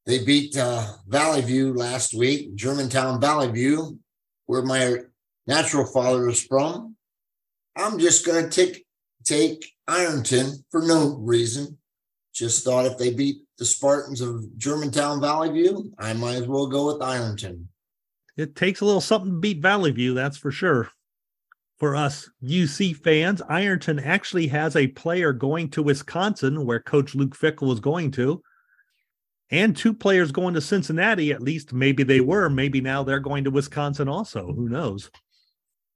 They 0.04 0.24
beat 0.24 0.56
uh, 0.56 0.84
Valley 1.06 1.42
View 1.42 1.74
last 1.74 2.12
week, 2.12 2.54
Germantown 2.56 3.20
Valley 3.20 3.50
View, 3.50 3.98
where 4.46 4.62
my 4.62 4.98
natural 5.46 5.86
father 5.86 6.28
is 6.28 6.42
from. 6.42 6.96
I'm 7.76 7.98
just 7.98 8.26
going 8.26 8.48
to 8.48 8.50
take 8.50 8.84
take 9.24 9.64
Ironton 9.86 10.64
for 10.70 10.82
no 10.82 11.16
reason. 11.18 11.78
Just 12.34 12.64
thought 12.64 12.86
if 12.86 12.98
they 12.98 13.12
beat 13.12 13.42
the 13.58 13.64
Spartans 13.64 14.20
of 14.20 14.58
Germantown 14.58 15.20
Valley 15.20 15.50
View, 15.50 15.92
I 15.98 16.12
might 16.14 16.36
as 16.36 16.48
well 16.48 16.66
go 16.66 16.92
with 16.92 17.02
Ironton. 17.02 17.68
It 18.36 18.56
takes 18.56 18.80
a 18.80 18.84
little 18.84 19.00
something 19.00 19.32
to 19.32 19.38
beat 19.38 19.60
Valley 19.60 19.90
View, 19.90 20.14
that's 20.14 20.38
for 20.38 20.50
sure. 20.50 20.88
For 21.78 21.94
us 21.94 22.28
UC 22.42 22.96
fans, 22.96 23.42
Ironton 23.48 23.98
actually 23.98 24.46
has 24.48 24.76
a 24.76 24.86
player 24.88 25.32
going 25.32 25.68
to 25.70 25.82
Wisconsin, 25.82 26.64
where 26.64 26.80
Coach 26.80 27.14
Luke 27.14 27.36
Fickell 27.36 27.68
was 27.68 27.80
going 27.80 28.10
to, 28.12 28.42
and 29.52 29.76
two 29.76 29.94
players 29.94 30.32
going 30.32 30.54
to 30.54 30.60
Cincinnati. 30.60 31.30
At 31.30 31.42
least 31.42 31.72
maybe 31.72 32.02
they 32.02 32.20
were. 32.20 32.48
Maybe 32.48 32.80
now 32.80 33.04
they're 33.04 33.20
going 33.20 33.44
to 33.44 33.50
Wisconsin 33.52 34.08
also. 34.08 34.52
Who 34.52 34.68
knows? 34.68 35.10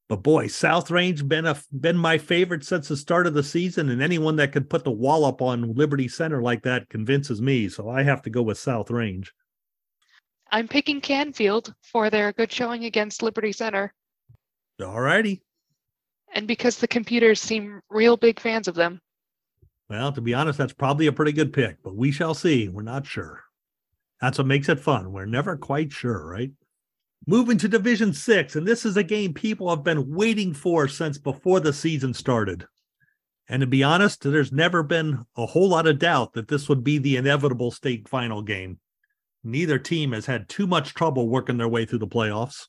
But 0.08 0.22
boy, 0.22 0.46
South 0.46 0.88
Range 0.92 1.26
been 1.26 1.46
a 1.46 1.56
been 1.80 1.96
my 1.96 2.16
favorite 2.18 2.62
since 2.64 2.86
the 2.86 2.96
start 2.96 3.26
of 3.26 3.34
the 3.34 3.42
season, 3.42 3.88
and 3.88 4.00
anyone 4.00 4.36
that 4.36 4.52
could 4.52 4.70
put 4.70 4.84
the 4.84 4.90
wallop 4.92 5.42
on 5.42 5.74
Liberty 5.74 6.06
Center 6.06 6.40
like 6.40 6.62
that 6.62 6.88
convinces 6.88 7.42
me. 7.42 7.68
So 7.68 7.88
I 7.88 8.04
have 8.04 8.22
to 8.22 8.30
go 8.30 8.42
with 8.42 8.56
South 8.58 8.88
Range. 8.88 9.32
I'm 10.52 10.68
picking 10.68 11.00
Canfield 11.00 11.74
for 11.82 12.08
their 12.08 12.32
good 12.32 12.52
showing 12.52 12.84
against 12.84 13.20
Liberty 13.20 13.50
Center, 13.50 13.92
All 14.80 15.00
righty. 15.00 15.42
and 16.32 16.46
because 16.46 16.76
the 16.78 16.86
computers 16.86 17.40
seem 17.40 17.80
real 17.90 18.16
big 18.16 18.38
fans 18.38 18.68
of 18.68 18.76
them. 18.76 19.00
Well, 19.90 20.12
to 20.12 20.20
be 20.20 20.34
honest, 20.34 20.56
that's 20.56 20.72
probably 20.72 21.08
a 21.08 21.12
pretty 21.12 21.32
good 21.32 21.52
pick, 21.52 21.78
but 21.82 21.96
we 21.96 22.12
shall 22.12 22.32
see. 22.34 22.68
We're 22.68 22.82
not 22.82 23.06
sure. 23.06 23.42
That's 24.20 24.38
what 24.38 24.46
makes 24.46 24.68
it 24.68 24.80
fun. 24.80 25.12
We're 25.12 25.26
never 25.26 25.56
quite 25.56 25.92
sure, 25.92 26.26
right? 26.26 26.50
Moving 27.26 27.58
to 27.58 27.68
Division 27.68 28.12
Six, 28.12 28.56
and 28.56 28.66
this 28.66 28.86
is 28.86 28.96
a 28.96 29.02
game 29.02 29.34
people 29.34 29.68
have 29.70 29.84
been 29.84 30.14
waiting 30.14 30.54
for 30.54 30.88
since 30.88 31.18
before 31.18 31.60
the 31.60 31.72
season 31.72 32.14
started. 32.14 32.66
And 33.48 33.60
to 33.60 33.66
be 33.66 33.82
honest, 33.82 34.22
there's 34.22 34.52
never 34.52 34.82
been 34.82 35.24
a 35.36 35.46
whole 35.46 35.68
lot 35.68 35.86
of 35.86 35.98
doubt 35.98 36.32
that 36.32 36.48
this 36.48 36.68
would 36.68 36.82
be 36.82 36.98
the 36.98 37.16
inevitable 37.16 37.70
state 37.70 38.08
final 38.08 38.42
game. 38.42 38.78
Neither 39.44 39.78
team 39.78 40.12
has 40.12 40.26
had 40.26 40.48
too 40.48 40.66
much 40.66 40.94
trouble 40.94 41.28
working 41.28 41.56
their 41.56 41.68
way 41.68 41.84
through 41.84 42.00
the 42.00 42.08
playoffs. 42.08 42.66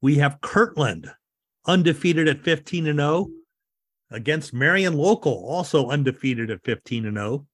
We 0.00 0.16
have 0.16 0.40
Kirtland 0.40 1.10
undefeated 1.66 2.28
at 2.28 2.42
15 2.42 2.86
and 2.86 2.98
0 2.98 3.28
against 4.10 4.54
Marion 4.54 4.94
Local, 4.94 5.44
also 5.46 5.90
undefeated 5.90 6.50
at 6.50 6.64
15 6.64 7.04
and 7.04 7.16
0. 7.16 7.46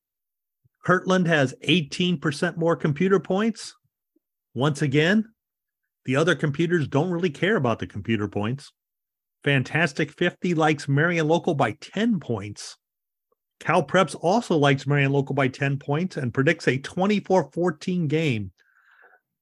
Kirtland 0.87 1.27
has 1.27 1.53
18% 1.67 2.57
more 2.57 2.77
computer 2.77 3.19
points. 3.19 3.75
Once 4.55 4.83
again, 4.83 5.25
the 6.05 6.15
other 6.15 6.37
computers 6.37 6.87
don't 6.87 7.11
really 7.11 7.29
care 7.29 7.57
about 7.57 7.81
the 7.81 7.89
computer 7.89 8.29
points. 8.29 8.71
Fantastic 9.43 10.13
50 10.13 10.55
likes 10.55 10.87
Marion 10.87 11.27
Local 11.27 11.57
by 11.57 11.73
10 11.73 12.21
points. 12.21 12.77
Cal 13.59 13.85
Preps 13.85 14.15
also 14.21 14.57
likes 14.57 14.87
Marion 14.87 15.11
Local 15.11 15.35
by 15.35 15.49
10 15.49 15.81
points 15.81 16.17
and 16.17 16.33
predicts 16.33 16.69
a 16.69 16.79
24 16.79 17.51
14 17.51 18.07
game. 18.07 18.53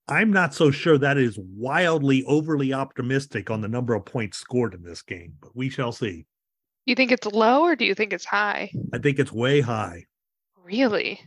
I'm 0.08 0.32
not 0.32 0.54
so 0.54 0.70
sure 0.70 0.96
that 0.96 1.18
is 1.18 1.38
wildly 1.38 2.24
overly 2.24 2.72
optimistic 2.72 3.50
on 3.50 3.60
the 3.60 3.68
number 3.68 3.92
of 3.92 4.06
points 4.06 4.38
scored 4.38 4.72
in 4.72 4.82
this 4.82 5.02
game, 5.02 5.34
but 5.42 5.54
we 5.54 5.68
shall 5.68 5.92
see. 5.92 6.24
You 6.86 6.94
think 6.94 7.12
it's 7.12 7.26
low 7.26 7.64
or 7.64 7.76
do 7.76 7.84
you 7.84 7.94
think 7.94 8.14
it's 8.14 8.24
high? 8.24 8.72
I 8.94 8.98
think 8.98 9.18
it's 9.18 9.30
way 9.30 9.60
high. 9.60 10.06
Really? 10.64 11.20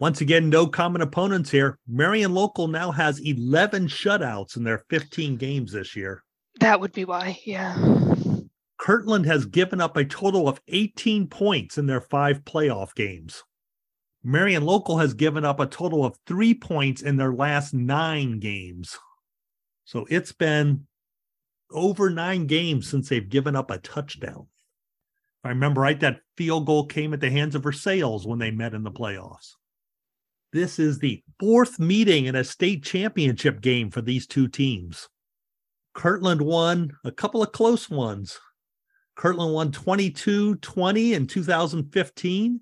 Once 0.00 0.20
again, 0.20 0.48
no 0.48 0.66
common 0.66 1.00
opponents 1.00 1.50
here. 1.50 1.78
Marion 1.86 2.34
Local 2.34 2.66
now 2.66 2.90
has 2.90 3.20
11 3.20 3.86
shutouts 3.86 4.56
in 4.56 4.64
their 4.64 4.78
15 4.90 5.36
games 5.36 5.72
this 5.72 5.94
year. 5.94 6.24
That 6.60 6.80
would 6.80 6.92
be 6.92 7.04
why. 7.04 7.38
Yeah. 7.44 7.76
Kirtland 8.76 9.24
has 9.26 9.46
given 9.46 9.80
up 9.80 9.96
a 9.96 10.04
total 10.04 10.48
of 10.48 10.60
18 10.68 11.28
points 11.28 11.78
in 11.78 11.86
their 11.86 12.00
five 12.00 12.44
playoff 12.44 12.94
games. 12.94 13.44
Marion 14.24 14.64
Local 14.64 14.98
has 14.98 15.14
given 15.14 15.44
up 15.44 15.60
a 15.60 15.66
total 15.66 16.04
of 16.04 16.18
three 16.26 16.54
points 16.54 17.00
in 17.02 17.16
their 17.16 17.32
last 17.32 17.72
nine 17.72 18.40
games. 18.40 18.98
So 19.84 20.06
it's 20.10 20.32
been 20.32 20.86
over 21.70 22.10
nine 22.10 22.46
games 22.46 22.88
since 22.88 23.08
they've 23.08 23.28
given 23.28 23.54
up 23.54 23.70
a 23.70 23.78
touchdown. 23.78 24.46
If 25.42 25.46
I 25.46 25.48
remember 25.50 25.82
right, 25.82 26.00
that 26.00 26.20
field 26.36 26.66
goal 26.66 26.86
came 26.86 27.12
at 27.14 27.20
the 27.20 27.30
hands 27.30 27.54
of 27.54 27.62
Versailles 27.62 28.24
when 28.24 28.38
they 28.38 28.50
met 28.50 28.74
in 28.74 28.82
the 28.82 28.90
playoffs. 28.90 29.54
This 30.54 30.78
is 30.78 31.00
the 31.00 31.20
fourth 31.40 31.80
meeting 31.80 32.26
in 32.26 32.36
a 32.36 32.44
state 32.44 32.84
championship 32.84 33.60
game 33.60 33.90
for 33.90 34.00
these 34.00 34.24
two 34.24 34.46
teams. 34.46 35.08
Kirtland 35.94 36.40
won 36.40 36.92
a 37.04 37.10
couple 37.10 37.42
of 37.42 37.50
close 37.50 37.90
ones. 37.90 38.38
Kirtland 39.16 39.52
won 39.52 39.72
22 39.72 40.54
20 40.54 41.14
in 41.14 41.26
2015 41.26 42.60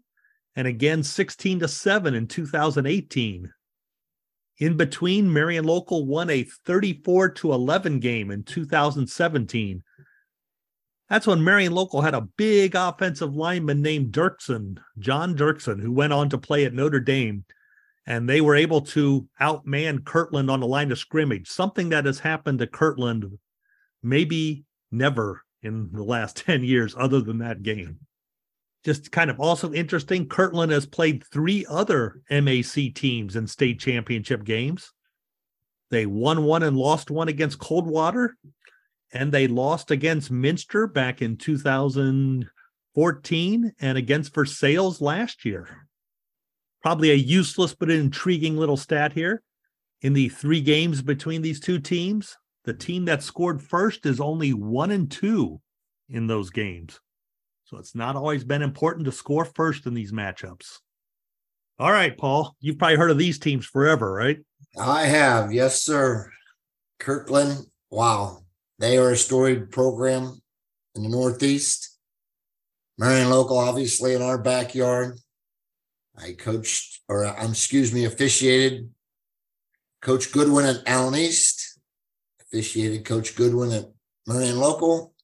and 0.56 0.66
again 0.66 1.02
16 1.02 1.60
to 1.60 1.68
7 1.68 2.14
in 2.14 2.26
2018. 2.26 3.52
In 4.56 4.76
between, 4.78 5.30
Marion 5.30 5.66
Local 5.66 6.06
won 6.06 6.30
a 6.30 6.44
34 6.44 7.28
to 7.28 7.52
11 7.52 8.00
game 8.00 8.30
in 8.30 8.42
2017. 8.42 9.82
That's 11.10 11.26
when 11.26 11.44
Marion 11.44 11.74
Local 11.74 12.00
had 12.00 12.14
a 12.14 12.26
big 12.38 12.74
offensive 12.74 13.36
lineman 13.36 13.82
named 13.82 14.14
Dirksen, 14.14 14.78
John 14.98 15.36
Dirksen, 15.36 15.78
who 15.78 15.92
went 15.92 16.14
on 16.14 16.30
to 16.30 16.38
play 16.38 16.64
at 16.64 16.72
Notre 16.72 16.98
Dame. 16.98 17.44
And 18.06 18.28
they 18.28 18.40
were 18.40 18.56
able 18.56 18.80
to 18.80 19.28
outman 19.40 20.04
Kirtland 20.04 20.50
on 20.50 20.58
the 20.60 20.66
line 20.66 20.90
of 20.90 20.98
scrimmage, 20.98 21.48
something 21.48 21.90
that 21.90 22.04
has 22.04 22.18
happened 22.18 22.58
to 22.58 22.66
Kirtland 22.66 23.38
maybe 24.02 24.64
never 24.90 25.44
in 25.62 25.90
the 25.92 26.02
last 26.02 26.36
10 26.38 26.64
years, 26.64 26.96
other 26.98 27.20
than 27.20 27.38
that 27.38 27.62
game. 27.62 28.00
Just 28.84 29.12
kind 29.12 29.30
of 29.30 29.38
also 29.38 29.72
interesting, 29.72 30.28
Kirtland 30.28 30.72
has 30.72 30.86
played 30.86 31.22
three 31.24 31.64
other 31.68 32.20
MAC 32.28 32.92
teams 32.94 33.36
in 33.36 33.46
state 33.46 33.78
championship 33.78 34.42
games. 34.42 34.92
They 35.90 36.06
won 36.06 36.42
one 36.42 36.64
and 36.64 36.76
lost 36.76 37.08
one 37.10 37.28
against 37.28 37.60
Coldwater, 37.60 38.36
and 39.12 39.30
they 39.30 39.46
lost 39.46 39.92
against 39.92 40.32
Minster 40.32 40.88
back 40.88 41.22
in 41.22 41.36
2014 41.36 43.72
and 43.78 43.98
against 43.98 44.34
Versailles 44.34 45.00
last 45.00 45.44
year. 45.44 45.86
Probably 46.82 47.10
a 47.10 47.14
useless 47.14 47.74
but 47.74 47.90
intriguing 47.90 48.56
little 48.56 48.76
stat 48.76 49.12
here. 49.12 49.42
In 50.02 50.12
the 50.12 50.28
three 50.28 50.60
games 50.60 51.00
between 51.00 51.42
these 51.42 51.60
two 51.60 51.78
teams, 51.78 52.36
the 52.64 52.74
team 52.74 53.04
that 53.04 53.22
scored 53.22 53.62
first 53.62 54.04
is 54.04 54.20
only 54.20 54.52
one 54.52 54.90
and 54.90 55.10
two 55.10 55.60
in 56.08 56.26
those 56.26 56.50
games. 56.50 57.00
So 57.64 57.78
it's 57.78 57.94
not 57.94 58.16
always 58.16 58.44
been 58.44 58.62
important 58.62 59.06
to 59.06 59.12
score 59.12 59.44
first 59.44 59.86
in 59.86 59.94
these 59.94 60.12
matchups. 60.12 60.78
All 61.78 61.90
right, 61.90 62.16
Paul, 62.16 62.54
you've 62.60 62.78
probably 62.78 62.96
heard 62.96 63.10
of 63.10 63.18
these 63.18 63.38
teams 63.38 63.64
forever, 63.64 64.12
right? 64.12 64.38
I 64.78 65.06
have, 65.06 65.52
yes, 65.52 65.82
sir. 65.82 66.30
Kirtland, 66.98 67.66
wow. 67.90 68.42
They 68.78 68.98
are 68.98 69.10
a 69.10 69.16
storied 69.16 69.70
program 69.70 70.40
in 70.94 71.02
the 71.02 71.08
Northeast. 71.08 71.98
Marion 72.98 73.30
Local, 73.30 73.58
obviously, 73.58 74.14
in 74.14 74.22
our 74.22 74.38
backyard. 74.38 75.18
I 76.16 76.32
coached, 76.32 77.00
or 77.08 77.26
um, 77.26 77.50
excuse 77.50 77.92
me, 77.92 78.04
officiated 78.04 78.90
Coach 80.02 80.32
Goodwin 80.32 80.66
at 80.66 80.82
Allen 80.86 81.14
East, 81.14 81.78
officiated 82.40 83.04
Coach 83.04 83.34
Goodwin 83.34 83.72
at 83.72 83.84
Marion 84.26 84.58
Local. 84.58 85.14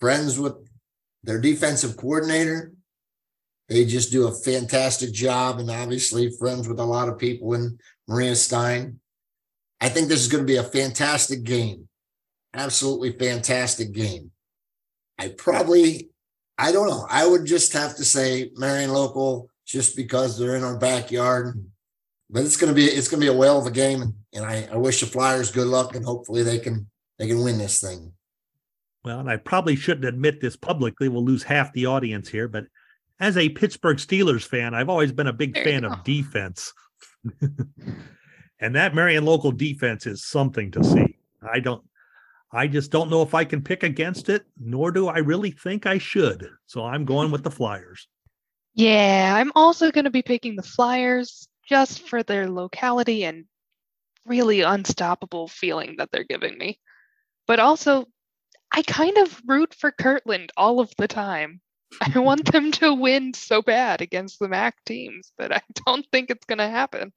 Friends 0.00 0.38
with 0.38 0.54
their 1.24 1.40
defensive 1.40 1.96
coordinator. 1.96 2.72
They 3.68 3.84
just 3.84 4.12
do 4.12 4.28
a 4.28 4.34
fantastic 4.34 5.12
job, 5.12 5.58
and 5.58 5.70
obviously, 5.70 6.30
friends 6.30 6.68
with 6.68 6.78
a 6.78 6.84
lot 6.84 7.08
of 7.08 7.18
people 7.18 7.54
in 7.54 7.78
Maria 8.06 8.34
Stein. 8.34 9.00
I 9.80 9.88
think 9.88 10.08
this 10.08 10.20
is 10.20 10.28
going 10.28 10.42
to 10.42 10.52
be 10.52 10.56
a 10.56 10.62
fantastic 10.62 11.44
game. 11.44 11.88
Absolutely 12.54 13.12
fantastic 13.12 13.92
game. 13.92 14.30
I 15.18 15.28
probably, 15.28 16.08
I 16.58 16.72
don't 16.72 16.88
know. 16.88 17.06
I 17.08 17.26
would 17.26 17.44
just 17.44 17.72
have 17.72 17.96
to 17.96 18.04
say 18.04 18.50
Marion 18.56 18.92
local 18.92 19.48
just 19.64 19.96
because 19.96 20.38
they're 20.38 20.56
in 20.56 20.64
our 20.64 20.76
backyard. 20.76 21.64
But 22.30 22.44
it's 22.44 22.56
going 22.56 22.68
to 22.68 22.74
be 22.74 22.84
it's 22.84 23.08
going 23.08 23.20
to 23.20 23.26
be 23.26 23.32
a 23.32 23.36
whale 23.36 23.58
of 23.58 23.66
a 23.66 23.70
game, 23.70 24.02
and, 24.02 24.14
and 24.34 24.44
I, 24.44 24.68
I 24.72 24.76
wish 24.76 25.00
the 25.00 25.06
Flyers 25.06 25.50
good 25.50 25.66
luck, 25.66 25.94
and 25.94 26.04
hopefully 26.04 26.42
they 26.42 26.58
can 26.58 26.86
they 27.18 27.26
can 27.26 27.42
win 27.42 27.56
this 27.56 27.80
thing. 27.80 28.12
Well, 29.04 29.20
and 29.20 29.30
I 29.30 29.38
probably 29.38 29.76
shouldn't 29.76 30.04
admit 30.04 30.40
this 30.40 30.56
publicly. 30.56 31.08
We'll 31.08 31.24
lose 31.24 31.42
half 31.42 31.72
the 31.72 31.86
audience 31.86 32.28
here, 32.28 32.48
but 32.48 32.66
as 33.20 33.36
a 33.36 33.48
Pittsburgh 33.48 33.96
Steelers 33.96 34.44
fan, 34.44 34.74
I've 34.74 34.88
always 34.88 35.12
been 35.12 35.26
a 35.26 35.32
big 35.32 35.54
There 35.54 35.64
fan 35.64 35.84
of 35.84 36.04
defense. 36.04 36.72
and 38.60 38.74
that 38.74 38.94
Marion 38.94 39.24
local 39.24 39.50
defense 39.50 40.06
is 40.06 40.24
something 40.24 40.70
to 40.72 40.84
see. 40.84 41.16
I 41.42 41.60
don't 41.60 41.82
I 42.52 42.66
just 42.66 42.90
don't 42.90 43.10
know 43.10 43.22
if 43.22 43.34
I 43.34 43.44
can 43.44 43.62
pick 43.62 43.82
against 43.82 44.28
it, 44.28 44.46
nor 44.58 44.90
do 44.90 45.08
I 45.08 45.18
really 45.18 45.50
think 45.50 45.86
I 45.86 45.98
should. 45.98 46.48
So 46.66 46.84
I'm 46.84 47.04
going 47.04 47.30
with 47.30 47.44
the 47.44 47.50
Flyers. 47.50 48.08
Yeah, 48.74 49.34
I'm 49.36 49.52
also 49.54 49.90
going 49.90 50.04
to 50.04 50.10
be 50.10 50.22
picking 50.22 50.56
the 50.56 50.62
Flyers 50.62 51.48
just 51.68 52.08
for 52.08 52.22
their 52.22 52.48
locality 52.48 53.24
and 53.24 53.44
really 54.24 54.62
unstoppable 54.62 55.48
feeling 55.48 55.96
that 55.98 56.10
they're 56.10 56.24
giving 56.24 56.56
me. 56.56 56.78
But 57.46 57.60
also, 57.60 58.06
I 58.72 58.82
kind 58.82 59.18
of 59.18 59.40
root 59.46 59.74
for 59.74 59.90
Kirtland 59.90 60.52
all 60.56 60.80
of 60.80 60.90
the 60.96 61.08
time. 61.08 61.60
I 62.14 62.18
want 62.18 62.52
them 62.52 62.70
to 62.72 62.94
win 62.94 63.34
so 63.34 63.62
bad 63.62 64.00
against 64.00 64.38
the 64.38 64.48
MAC 64.48 64.76
teams, 64.84 65.32
but 65.36 65.54
I 65.54 65.60
don't 65.86 66.06
think 66.12 66.30
it's 66.30 66.46
going 66.46 66.58
to 66.58 66.68
happen. 66.68 67.12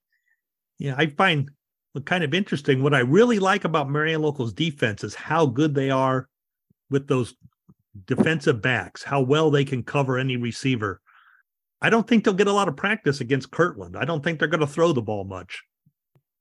Yeah, 0.79 0.95
I 0.97 1.07
find 1.07 1.51
kind 1.99 2.23
of 2.23 2.33
interesting. 2.33 2.81
What 2.81 2.93
I 2.93 2.99
really 2.99 3.39
like 3.39 3.65
about 3.65 3.89
Marion 3.89 4.21
Local's 4.21 4.53
defense 4.53 5.03
is 5.03 5.13
how 5.13 5.45
good 5.45 5.75
they 5.75 5.89
are 5.89 6.29
with 6.89 7.07
those 7.07 7.35
defensive 8.05 8.61
backs, 8.61 9.03
how 9.03 9.21
well 9.21 9.51
they 9.51 9.65
can 9.65 9.83
cover 9.83 10.17
any 10.17 10.37
receiver. 10.37 11.01
I 11.81 11.89
don't 11.89 12.07
think 12.07 12.23
they'll 12.23 12.33
get 12.33 12.47
a 12.47 12.53
lot 12.53 12.67
of 12.67 12.77
practice 12.77 13.21
against 13.21 13.51
Kirtland. 13.51 13.97
I 13.97 14.05
don't 14.05 14.23
think 14.23 14.39
they're 14.39 14.47
going 14.47 14.61
to 14.61 14.67
throw 14.67 14.93
the 14.93 15.01
ball 15.01 15.23
much. 15.25 15.63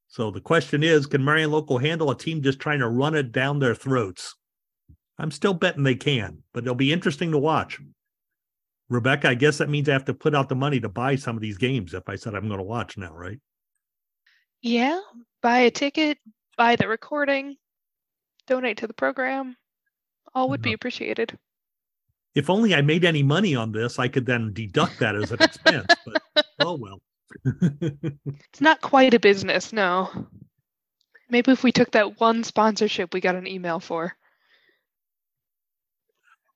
So 0.08 0.30
the 0.30 0.40
question 0.40 0.82
is, 0.82 1.06
can 1.06 1.24
Marion 1.24 1.50
Local 1.50 1.78
handle 1.78 2.10
a 2.10 2.18
team 2.18 2.42
just 2.42 2.60
trying 2.60 2.80
to 2.80 2.88
run 2.88 3.14
it 3.14 3.32
down 3.32 3.58
their 3.58 3.74
throats? 3.74 4.34
I'm 5.18 5.30
still 5.30 5.54
betting 5.54 5.84
they 5.84 5.94
can, 5.94 6.42
but 6.52 6.64
it'll 6.64 6.74
be 6.74 6.92
interesting 6.92 7.30
to 7.32 7.38
watch. 7.38 7.80
Rebecca, 8.88 9.28
I 9.28 9.34
guess 9.34 9.58
that 9.58 9.68
means 9.68 9.88
I 9.88 9.92
have 9.92 10.06
to 10.06 10.14
put 10.14 10.34
out 10.34 10.48
the 10.48 10.56
money 10.56 10.80
to 10.80 10.88
buy 10.88 11.14
some 11.14 11.36
of 11.36 11.42
these 11.42 11.58
games 11.58 11.94
if 11.94 12.08
I 12.08 12.16
said 12.16 12.34
I'm 12.34 12.48
going 12.48 12.58
to 12.58 12.64
watch 12.64 12.98
now, 12.98 13.12
right? 13.12 13.38
Yeah, 14.62 15.00
buy 15.42 15.60
a 15.60 15.70
ticket, 15.70 16.18
buy 16.56 16.76
the 16.76 16.88
recording, 16.88 17.56
donate 18.46 18.78
to 18.78 18.86
the 18.86 18.94
program. 18.94 19.56
All 20.34 20.48
would 20.50 20.62
be 20.62 20.70
uh-huh. 20.70 20.74
appreciated. 20.76 21.38
if 22.34 22.48
only 22.48 22.74
I 22.74 22.82
made 22.82 23.04
any 23.04 23.22
money 23.22 23.56
on 23.56 23.72
this, 23.72 23.98
I 23.98 24.08
could 24.08 24.26
then 24.26 24.52
deduct 24.52 24.98
that 25.00 25.16
as 25.16 25.32
an 25.32 25.42
expense. 25.42 25.86
But 26.06 26.46
oh 26.60 26.76
well. 26.76 27.00
It's 28.52 28.60
not 28.60 28.80
quite 28.80 29.14
a 29.14 29.20
business, 29.20 29.72
no. 29.72 30.10
Maybe 31.28 31.52
if 31.52 31.62
we 31.62 31.70
took 31.72 31.92
that 31.92 32.20
one 32.20 32.42
sponsorship 32.42 33.14
we 33.14 33.20
got 33.20 33.36
an 33.36 33.46
email 33.46 33.78
for. 33.80 34.16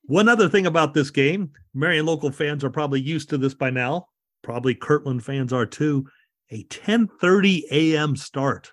One 0.07 0.29
other 0.29 0.49
thing 0.49 0.67
about 0.67 0.93
this 0.93 1.11
game, 1.11 1.53
Marion 1.73 2.05
local 2.07 2.31
fans 2.31 2.63
are 2.65 2.71
probably 2.71 3.01
used 3.01 3.31
to 3.31 3.39
this 3.39 3.55
by 3.55 3.71
now. 3.71 4.09
Probably 4.43 4.75
Kirtland 4.75 5.25
fans 5.25 5.53
are 5.53 5.65
too. 5.65 6.07
A 6.55 6.63
10:30 6.63 7.63
a.m. 7.73 8.15
start. 8.15 8.73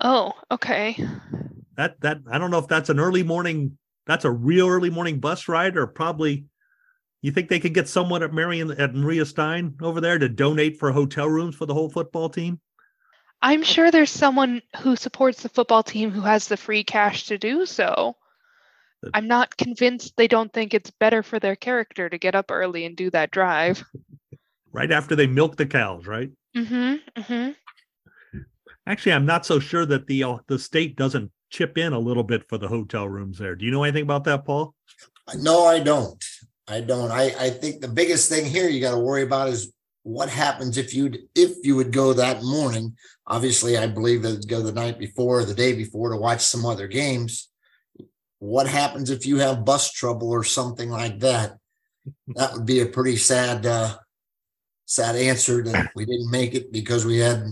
Oh, 0.00 0.32
okay. 0.50 0.96
That 1.76 2.00
that 2.00 2.20
I 2.30 2.38
don't 2.38 2.50
know 2.50 2.58
if 2.58 2.68
that's 2.68 2.88
an 2.88 2.98
early 2.98 3.22
morning. 3.22 3.76
That's 4.06 4.24
a 4.24 4.30
real 4.30 4.66
early 4.66 4.88
morning 4.88 5.20
bus 5.20 5.46
ride, 5.46 5.76
or 5.76 5.86
probably. 5.86 6.46
You 7.20 7.32
think 7.32 7.48
they 7.48 7.60
could 7.60 7.74
get 7.74 7.88
someone 7.88 8.22
at 8.22 8.32
Marion 8.32 8.70
at 8.72 8.94
Maria 8.94 9.26
Stein 9.26 9.76
over 9.82 10.00
there 10.00 10.18
to 10.18 10.28
donate 10.28 10.78
for 10.78 10.90
hotel 10.90 11.28
rooms 11.28 11.54
for 11.54 11.66
the 11.66 11.74
whole 11.74 11.90
football 11.90 12.30
team? 12.30 12.60
I'm 13.42 13.62
sure 13.62 13.90
there's 13.90 14.10
someone 14.10 14.62
who 14.80 14.96
supports 14.96 15.42
the 15.42 15.50
football 15.50 15.82
team 15.82 16.10
who 16.10 16.22
has 16.22 16.48
the 16.48 16.56
free 16.56 16.82
cash 16.82 17.26
to 17.26 17.36
do 17.36 17.66
so. 17.66 18.16
I'm 19.12 19.28
not 19.28 19.56
convinced 19.56 20.16
they 20.16 20.28
don't 20.28 20.52
think 20.52 20.72
it's 20.72 20.90
better 20.90 21.22
for 21.22 21.38
their 21.38 21.56
character 21.56 22.08
to 22.08 22.16
get 22.16 22.34
up 22.34 22.50
early 22.50 22.86
and 22.86 22.96
do 22.96 23.10
that 23.10 23.30
drive. 23.30 23.84
Right 24.74 24.90
after 24.90 25.14
they 25.14 25.28
milk 25.28 25.54
the 25.54 25.66
cows, 25.66 26.04
right? 26.04 26.32
Mm-hmm. 26.56 26.96
Mm-hmm. 27.16 27.50
Actually, 28.88 29.12
I'm 29.12 29.24
not 29.24 29.46
so 29.46 29.60
sure 29.60 29.86
that 29.86 30.08
the 30.08 30.24
uh, 30.24 30.38
the 30.48 30.58
state 30.58 30.96
doesn't 30.96 31.30
chip 31.50 31.78
in 31.78 31.92
a 31.92 31.98
little 31.98 32.24
bit 32.24 32.48
for 32.48 32.58
the 32.58 32.66
hotel 32.66 33.08
rooms 33.08 33.38
there. 33.38 33.54
Do 33.54 33.64
you 33.64 33.70
know 33.70 33.84
anything 33.84 34.02
about 34.02 34.24
that, 34.24 34.44
Paul? 34.44 34.74
No, 35.36 35.64
I 35.64 35.78
don't. 35.78 36.22
I 36.66 36.80
don't. 36.80 37.12
I, 37.12 37.32
I 37.38 37.50
think 37.50 37.82
the 37.82 37.88
biggest 37.88 38.28
thing 38.28 38.44
here 38.44 38.68
you 38.68 38.80
got 38.80 38.90
to 38.90 38.98
worry 38.98 39.22
about 39.22 39.48
is 39.48 39.72
what 40.02 40.28
happens 40.28 40.76
if 40.76 40.92
you 40.92 41.12
if 41.36 41.52
you 41.62 41.76
would 41.76 41.92
go 41.92 42.12
that 42.12 42.42
morning. 42.42 42.96
Obviously, 43.28 43.78
I 43.78 43.86
believe 43.86 44.22
that 44.22 44.32
it'd 44.32 44.48
go 44.48 44.60
the 44.60 44.72
night 44.72 44.98
before 44.98 45.38
or 45.38 45.44
the 45.44 45.54
day 45.54 45.72
before 45.74 46.10
to 46.10 46.16
watch 46.16 46.40
some 46.40 46.66
other 46.66 46.88
games. 46.88 47.48
What 48.40 48.66
happens 48.66 49.08
if 49.08 49.24
you 49.24 49.38
have 49.38 49.64
bus 49.64 49.92
trouble 49.92 50.30
or 50.30 50.42
something 50.42 50.90
like 50.90 51.20
that? 51.20 51.58
That 52.34 52.54
would 52.54 52.66
be 52.66 52.80
a 52.80 52.86
pretty 52.86 53.16
sad 53.16 53.64
uh 53.64 53.98
sad 54.86 55.16
answer 55.16 55.62
that 55.62 55.90
we 55.96 56.04
didn't 56.04 56.30
make 56.30 56.54
it 56.54 56.72
because 56.72 57.04
we 57.04 57.18
had 57.18 57.44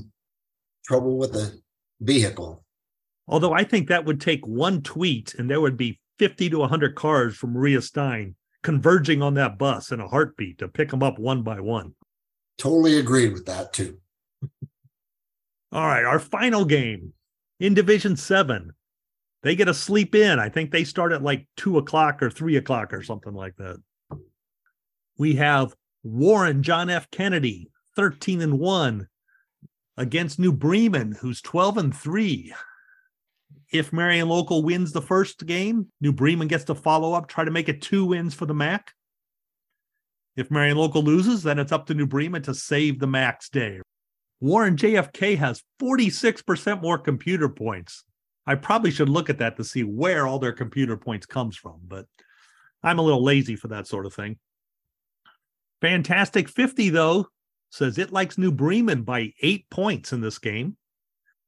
trouble 0.85 1.19
with 1.19 1.33
the 1.33 1.61
vehicle. 2.01 2.65
Although 3.29 3.53
I 3.53 3.65
think 3.65 3.89
that 3.89 4.05
would 4.05 4.21
take 4.21 4.47
one 4.47 4.83
tweet 4.83 5.35
and 5.35 5.49
there 5.49 5.61
would 5.61 5.77
be 5.77 6.01
50 6.19 6.51
to 6.51 6.59
100 6.59 6.95
cars 6.95 7.37
from 7.37 7.53
Maria 7.53 7.81
Stein 7.81 8.35
converging 8.63 9.23
on 9.23 9.35
that 9.35 9.59
bus 9.59 9.91
in 9.91 10.01
a 10.01 10.09
heartbeat 10.09 10.59
to 10.59 10.69
pick 10.69 10.91
them 10.91 11.03
up 11.03 11.19
one 11.19 11.43
by 11.43 11.61
one. 11.61 11.95
Totally 12.59 12.99
agreed 12.99 13.33
with 13.33 13.47
that 13.47 13.73
too. 13.73 13.99
All 15.73 15.87
right, 15.87 16.05
our 16.05 16.19
final 16.19 16.65
game 16.65 17.15
in 17.59 17.75
Division 17.75 18.17
Seven. 18.17 18.73
They 19.43 19.57
get 19.57 19.69
a 19.69 19.75
sleep 19.75 20.15
in. 20.15 20.39
I 20.39 20.49
think 20.49 20.71
they 20.71 20.85
start 20.85 21.13
at 21.13 21.23
like 21.23 21.49
two 21.57 21.79
o'clock 21.79 22.23
or 22.23 22.31
three 22.31 22.57
o'clock 22.57 22.93
or 22.93 23.03
something 23.03 23.35
like 23.35 23.57
that. 23.57 23.83
We 25.19 25.35
have 25.37 25.75
Warren 26.03 26.63
John 26.63 26.91
F. 26.91 27.11
Kennedy, 27.11 27.71
13 27.97 28.41
and 28.41 28.59
1, 28.59 29.09
against 29.97 30.39
New 30.39 30.53
Bremen, 30.53 31.13
who's 31.13 31.41
12 31.41 31.79
and 31.79 31.97
3. 31.97 32.55
If 33.73 33.93
Marion 33.93 34.29
Local 34.29 34.63
wins 34.63 34.93
the 34.93 35.03
first 35.03 35.47
game, 35.47 35.89
New 36.01 36.13
Bremen 36.13 36.49
gets 36.49 36.65
to 36.65 36.75
follow 36.75 37.15
up, 37.15 37.29
try 37.29 37.45
to 37.45 37.51
make 37.51 37.69
it 37.69 37.83
two 37.83 38.05
wins 38.05 38.35
for 38.35 38.47
the 38.47 38.55
MAC. 38.55 38.93
If 40.37 40.51
Marion 40.51 40.77
Local 40.77 41.03
loses, 41.03 41.43
then 41.43 41.59
it's 41.59 41.73
up 41.73 41.87
to 41.87 41.95
New 41.95 42.07
Bremen 42.07 42.43
to 42.43 42.55
save 42.55 42.99
the 42.99 43.07
MAC's 43.07 43.49
day. 43.49 43.81
Warren 44.41 44.77
JFK 44.77 45.39
has 45.39 45.63
46% 45.81 46.83
more 46.83 46.99
computer 46.99 47.49
points. 47.49 48.05
I 48.47 48.57
probably 48.57 48.91
should 48.91 49.09
look 49.09 49.31
at 49.31 49.39
that 49.39 49.57
to 49.57 49.65
see 49.65 49.85
where 49.85 50.27
all 50.27 50.39
their 50.39 50.53
computer 50.53 50.97
points 50.97 51.27
comes 51.27 51.57
from, 51.57 51.81
but 51.87 52.07
I'm 52.83 52.99
a 52.99 53.03
little 53.03 53.23
lazy 53.23 53.55
for 53.55 53.69
that 53.69 53.87
sort 53.87 54.05
of 54.05 54.15
thing. 54.15 54.39
Fantastic 55.83 56.49
50 56.49 56.91
though 56.91 57.27
says 57.71 57.99
it 57.99 58.13
likes 58.13 58.39
New 58.39 58.53
Bremen 58.53 59.03
by 59.03 59.33
8 59.43 59.69
points 59.69 60.13
in 60.13 60.21
this 60.21 60.39
game. 60.39 60.77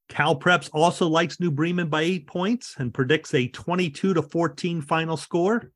Cal 0.09 0.37
Preps 0.37 0.69
also 0.73 1.07
likes 1.07 1.39
New 1.39 1.49
Bremen 1.49 1.87
by 1.87 2.01
8 2.01 2.27
points 2.27 2.75
and 2.77 2.93
predicts 2.93 3.33
a 3.33 3.47
22 3.47 4.13
to 4.13 4.21
14 4.21 4.81
final 4.81 5.15
score. 5.15 5.71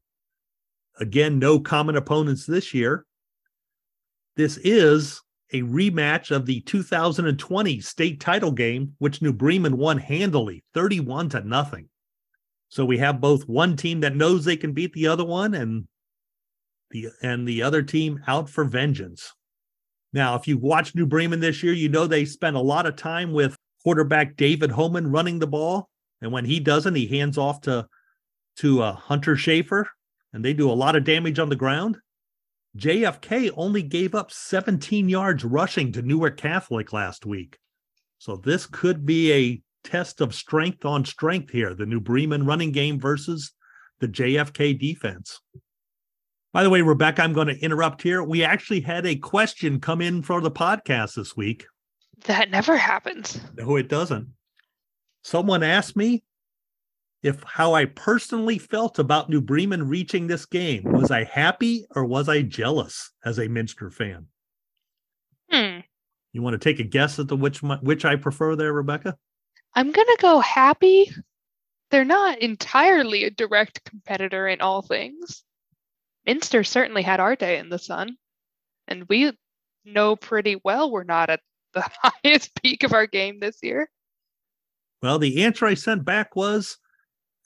Again, 0.99 1.39
no 1.39 1.59
common 1.59 1.95
opponents 1.95 2.45
this 2.45 2.73
year. 2.73 3.05
This 4.35 4.57
is 4.57 5.21
a 5.53 5.61
rematch 5.61 6.29
of 6.29 6.45
the 6.45 6.59
2020 6.61 7.79
state 7.79 8.19
title 8.19 8.51
game, 8.51 8.93
which 8.97 9.21
New 9.21 9.33
Bremen 9.33 9.77
won 9.77 9.97
handily, 9.97 10.65
31 10.73 11.29
to 11.29 11.41
nothing. 11.41 11.87
So 12.67 12.83
we 12.83 12.97
have 12.97 13.21
both 13.21 13.47
one 13.47 13.77
team 13.77 14.01
that 14.01 14.17
knows 14.17 14.43
they 14.43 14.57
can 14.57 14.73
beat 14.73 14.93
the 14.93 15.07
other 15.07 15.25
one, 15.25 15.55
and 15.55 15.87
the 16.91 17.09
and 17.21 17.47
the 17.47 17.61
other 17.61 17.81
team 17.81 18.21
out 18.27 18.49
for 18.49 18.63
vengeance. 18.63 19.33
Now, 20.11 20.35
if 20.35 20.47
you 20.47 20.57
watch 20.57 20.95
New 20.95 21.05
Bremen 21.05 21.39
this 21.39 21.61
year, 21.61 21.73
you 21.73 21.89
know 21.89 22.07
they 22.07 22.25
spent 22.25 22.55
a 22.55 22.61
lot 22.61 22.85
of 22.85 22.95
time 22.95 23.31
with 23.31 23.55
quarterback 23.83 24.35
David 24.35 24.71
Homan 24.71 25.11
running 25.11 25.39
the 25.39 25.47
ball, 25.47 25.89
and 26.21 26.31
when 26.31 26.45
he 26.45 26.59
doesn't, 26.59 26.95
he 26.95 27.07
hands 27.07 27.37
off 27.37 27.61
to 27.61 27.87
to 28.57 28.81
uh, 28.81 28.93
Hunter 28.93 29.35
Schaefer, 29.35 29.87
and 30.33 30.43
they 30.43 30.53
do 30.53 30.69
a 30.69 30.73
lot 30.73 30.95
of 30.95 31.03
damage 31.03 31.39
on 31.39 31.49
the 31.49 31.55
ground. 31.55 31.97
JFK 32.77 33.51
only 33.55 33.81
gave 33.81 34.13
up 34.13 34.31
17 34.31 35.09
yards 35.09 35.43
rushing 35.43 35.91
to 35.93 36.01
Newark 36.01 36.37
Catholic 36.37 36.93
last 36.93 37.25
week. 37.25 37.57
So 38.19 38.35
this 38.35 38.65
could 38.65 39.05
be 39.05 39.31
a 39.31 39.61
test 39.83 40.21
of 40.21 40.35
strength 40.35 40.85
on 40.85 41.05
strength 41.05 41.51
here 41.51 41.73
the 41.73 41.85
New 41.85 41.99
Bremen 41.99 42.45
running 42.45 42.71
game 42.71 42.99
versus 42.99 43.53
the 43.99 44.07
JFK 44.07 44.77
defense. 44.77 45.39
By 46.51 46.63
the 46.63 46.69
way, 46.69 46.81
Rebecca, 46.81 47.21
I'm 47.21 47.33
going 47.33 47.47
to 47.47 47.59
interrupt 47.59 48.01
here. 48.01 48.23
We 48.23 48.43
actually 48.43 48.81
had 48.81 49.05
a 49.05 49.15
question 49.15 49.79
come 49.79 50.01
in 50.01 50.23
for 50.23 50.41
the 50.41 50.51
podcast 50.51 51.15
this 51.15 51.37
week. 51.37 51.65
That 52.25 52.49
never 52.49 52.75
happens. 52.75 53.39
No, 53.55 53.75
it 53.75 53.87
doesn't. 53.87 54.29
Someone 55.23 55.63
asked 55.63 55.95
me 55.95 56.23
if 57.21 57.43
how 57.43 57.73
I 57.73 57.85
personally 57.85 58.57
felt 58.57 58.97
about 58.97 59.29
New 59.29 59.41
Bremen 59.41 59.87
reaching 59.87 60.27
this 60.27 60.45
game. 60.45 60.83
Was 60.85 61.11
I 61.11 61.25
happy 61.25 61.85
or 61.95 62.05
was 62.05 62.27
I 62.29 62.41
jealous 62.41 63.11
as 63.23 63.37
a 63.37 63.47
Minster 63.47 63.89
fan? 63.89 64.27
Hmm. 65.51 65.79
You 66.33 66.41
want 66.41 66.53
to 66.53 66.57
take 66.57 66.79
a 66.79 66.83
guess 66.83 67.19
at 67.19 67.27
the 67.27 67.35
which 67.35 67.61
which 67.61 68.05
I 68.05 68.15
prefer 68.15 68.55
there, 68.55 68.73
Rebecca? 68.73 69.17
I'm 69.75 69.91
gonna 69.91 70.17
go 70.19 70.39
happy. 70.39 71.11
They're 71.91 72.05
not 72.05 72.39
entirely 72.39 73.23
a 73.23 73.31
direct 73.31 73.83
competitor 73.83 74.47
in 74.47 74.61
all 74.61 74.81
things. 74.81 75.43
Minster 76.29 76.63
certainly 76.63 77.01
had 77.01 77.19
our 77.19 77.35
day 77.35 77.57
in 77.57 77.69
the 77.69 77.79
sun, 77.79 78.15
and 78.87 79.05
we 79.09 79.31
know 79.83 80.15
pretty 80.15 80.61
well 80.63 80.91
we're 80.91 81.03
not 81.03 81.31
at 81.31 81.39
the 81.73 81.83
highest 82.03 82.51
peak 82.61 82.83
of 82.83 82.93
our 82.93 83.07
game 83.07 83.39
this 83.39 83.57
year. 83.63 83.89
Well, 85.01 85.17
the 85.17 85.43
answer 85.43 85.65
I 85.65 85.73
sent 85.73 86.05
back 86.05 86.35
was 86.35 86.77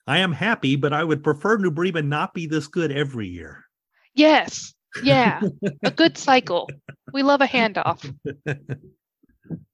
I 0.06 0.18
am 0.18 0.34
happy, 0.34 0.76
but 0.76 0.92
I 0.92 1.02
would 1.06 1.24
prefer 1.24 1.56
New 1.56 1.72
Bremen 1.72 2.10
not 2.10 2.34
be 2.34 2.46
this 2.46 2.68
good 2.68 2.92
every 2.92 3.30
year. 3.30 3.64
Yes. 4.16 4.74
Yeah. 5.02 5.40
a 5.86 5.92
good 5.96 6.18
cycle. 6.18 6.70
We 7.14 7.24
love 7.24 7.40
a 7.42 7.48
handoff. 7.48 8.14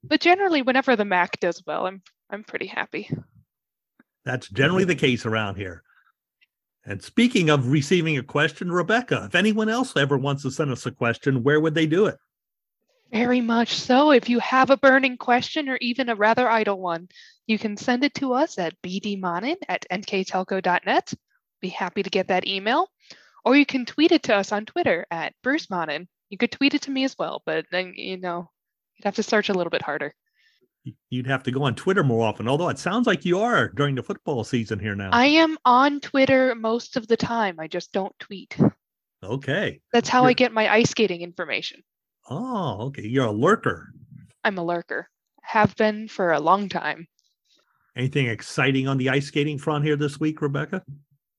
But 0.02 0.20
generally 0.20 0.60
whenever 0.62 0.96
the 0.96 1.04
MAC 1.04 1.38
does 1.38 1.62
well, 1.64 1.86
I'm 1.86 2.02
I'm 2.30 2.42
pretty 2.42 2.66
happy. 2.66 3.08
That's 4.24 4.48
generally 4.48 4.82
the 4.82 4.96
case 4.96 5.24
around 5.24 5.54
here. 5.54 5.84
And 6.84 7.02
speaking 7.02 7.50
of 7.50 7.70
receiving 7.70 8.16
a 8.16 8.22
question, 8.22 8.72
Rebecca, 8.72 9.24
if 9.26 9.34
anyone 9.34 9.68
else 9.68 9.96
ever 9.96 10.16
wants 10.16 10.42
to 10.42 10.50
send 10.50 10.70
us 10.70 10.86
a 10.86 10.90
question, 10.90 11.42
where 11.42 11.60
would 11.60 11.74
they 11.74 11.86
do 11.86 12.06
it? 12.06 12.16
Very 13.12 13.40
much 13.40 13.74
so. 13.74 14.12
If 14.12 14.28
you 14.28 14.38
have 14.38 14.70
a 14.70 14.76
burning 14.76 15.16
question 15.16 15.68
or 15.68 15.76
even 15.80 16.08
a 16.08 16.14
rather 16.14 16.48
idle 16.48 16.80
one, 16.80 17.08
you 17.46 17.58
can 17.58 17.76
send 17.76 18.04
it 18.04 18.14
to 18.14 18.32
us 18.34 18.58
at 18.58 18.80
bdmonnin 18.82 19.56
at 19.68 19.84
nktelco.net. 19.90 21.12
Be 21.60 21.68
happy 21.68 22.02
to 22.02 22.10
get 22.10 22.28
that 22.28 22.46
email. 22.46 22.88
Or 23.44 23.56
you 23.56 23.66
can 23.66 23.84
tweet 23.84 24.12
it 24.12 24.22
to 24.24 24.36
us 24.36 24.52
on 24.52 24.64
Twitter 24.64 25.06
at 25.10 25.34
Bruce 25.42 25.66
Monnin. 25.66 26.06
You 26.28 26.38
could 26.38 26.52
tweet 26.52 26.74
it 26.74 26.82
to 26.82 26.90
me 26.90 27.04
as 27.04 27.16
well, 27.18 27.42
but 27.44 27.66
then, 27.72 27.94
you 27.96 28.16
know, 28.16 28.50
you'd 28.96 29.04
have 29.04 29.16
to 29.16 29.22
search 29.22 29.48
a 29.48 29.54
little 29.54 29.70
bit 29.70 29.82
harder. 29.82 30.14
You'd 31.10 31.26
have 31.26 31.42
to 31.42 31.50
go 31.50 31.64
on 31.64 31.74
Twitter 31.74 32.02
more 32.02 32.26
often, 32.26 32.48
although 32.48 32.68
it 32.68 32.78
sounds 32.78 33.06
like 33.06 33.24
you 33.24 33.38
are 33.40 33.68
during 33.68 33.94
the 33.94 34.02
football 34.02 34.44
season 34.44 34.78
here 34.78 34.94
now. 34.94 35.10
I 35.12 35.26
am 35.26 35.58
on 35.64 36.00
Twitter 36.00 36.54
most 36.54 36.96
of 36.96 37.06
the 37.06 37.16
time. 37.16 37.60
I 37.60 37.66
just 37.66 37.92
don't 37.92 38.18
tweet. 38.18 38.56
Okay. 39.22 39.80
That's 39.92 40.08
how 40.08 40.22
You're- 40.22 40.30
I 40.30 40.32
get 40.34 40.52
my 40.52 40.72
ice 40.72 40.90
skating 40.90 41.20
information. 41.20 41.82
Oh, 42.30 42.86
okay. 42.86 43.06
You're 43.06 43.26
a 43.26 43.32
lurker. 43.32 43.92
I'm 44.44 44.56
a 44.56 44.64
lurker. 44.64 45.08
Have 45.42 45.76
been 45.76 46.08
for 46.08 46.32
a 46.32 46.40
long 46.40 46.68
time. 46.68 47.06
Anything 47.96 48.28
exciting 48.28 48.88
on 48.88 48.96
the 48.96 49.10
ice 49.10 49.26
skating 49.26 49.58
front 49.58 49.84
here 49.84 49.96
this 49.96 50.18
week, 50.18 50.40
Rebecca? 50.40 50.82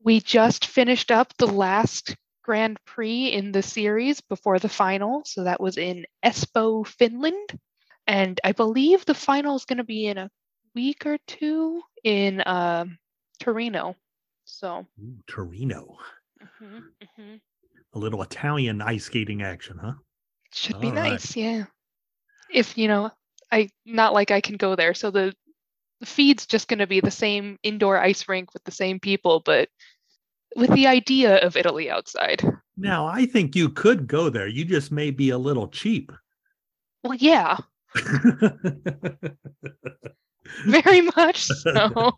We 0.03 0.19
just 0.19 0.67
finished 0.67 1.09
up 1.09 1.33
the 1.37 1.47
last 1.47 2.15
Grand 2.43 2.77
Prix 2.85 3.27
in 3.27 3.51
the 3.51 3.63
series 3.63 4.19
before 4.21 4.59
the 4.59 4.69
final. 4.69 5.23
So 5.25 5.43
that 5.45 5.61
was 5.61 5.77
in 5.77 6.05
Espoo, 6.23 6.85
Finland. 6.85 7.59
And 8.11 8.41
I 8.43 8.51
believe 8.51 9.05
the 9.05 9.13
final 9.13 9.55
is 9.55 9.63
going 9.63 9.77
to 9.77 9.85
be 9.85 10.07
in 10.07 10.17
a 10.17 10.29
week 10.75 11.05
or 11.05 11.17
two 11.27 11.81
in 12.03 12.43
um 12.45 12.97
Torino. 13.39 13.95
So 14.43 14.85
Ooh, 15.01 15.15
Torino. 15.27 15.97
mhm, 16.61 16.83
mhm. 17.01 17.39
A 17.93 17.99
little 17.99 18.21
Italian 18.21 18.81
ice 18.81 19.05
skating 19.05 19.43
action, 19.43 19.77
huh? 19.81 19.93
should 20.53 20.79
be 20.81 20.89
All 20.89 20.95
right. 20.95 21.11
nice. 21.11 21.37
Yeah. 21.37 21.63
If, 22.53 22.77
you 22.77 22.89
know, 22.89 23.11
I 23.49 23.69
not 23.85 24.13
like 24.13 24.29
I 24.29 24.41
can 24.41 24.57
go 24.57 24.75
there. 24.75 24.93
So 24.93 25.09
the, 25.09 25.33
the 26.01 26.05
feed's 26.05 26.45
just 26.45 26.67
going 26.67 26.79
to 26.79 26.87
be 26.87 26.99
the 26.99 27.11
same 27.11 27.57
indoor 27.63 27.97
ice 27.97 28.27
rink 28.27 28.53
with 28.53 28.65
the 28.65 28.71
same 28.71 28.99
people, 28.99 29.39
but 29.39 29.69
with 30.57 30.73
the 30.73 30.87
idea 30.87 31.37
of 31.37 31.55
Italy 31.55 31.89
outside. 31.89 32.43
Now, 32.75 33.05
I 33.05 33.25
think 33.25 33.55
you 33.55 33.69
could 33.69 34.07
go 34.07 34.29
there. 34.29 34.47
You 34.47 34.65
just 34.65 34.91
may 34.91 35.11
be 35.11 35.29
a 35.29 35.37
little 35.37 35.69
cheap. 35.69 36.11
Well, 37.03 37.15
yeah, 37.15 37.57
very 40.65 41.01
much 41.15 41.45
so. 41.45 42.13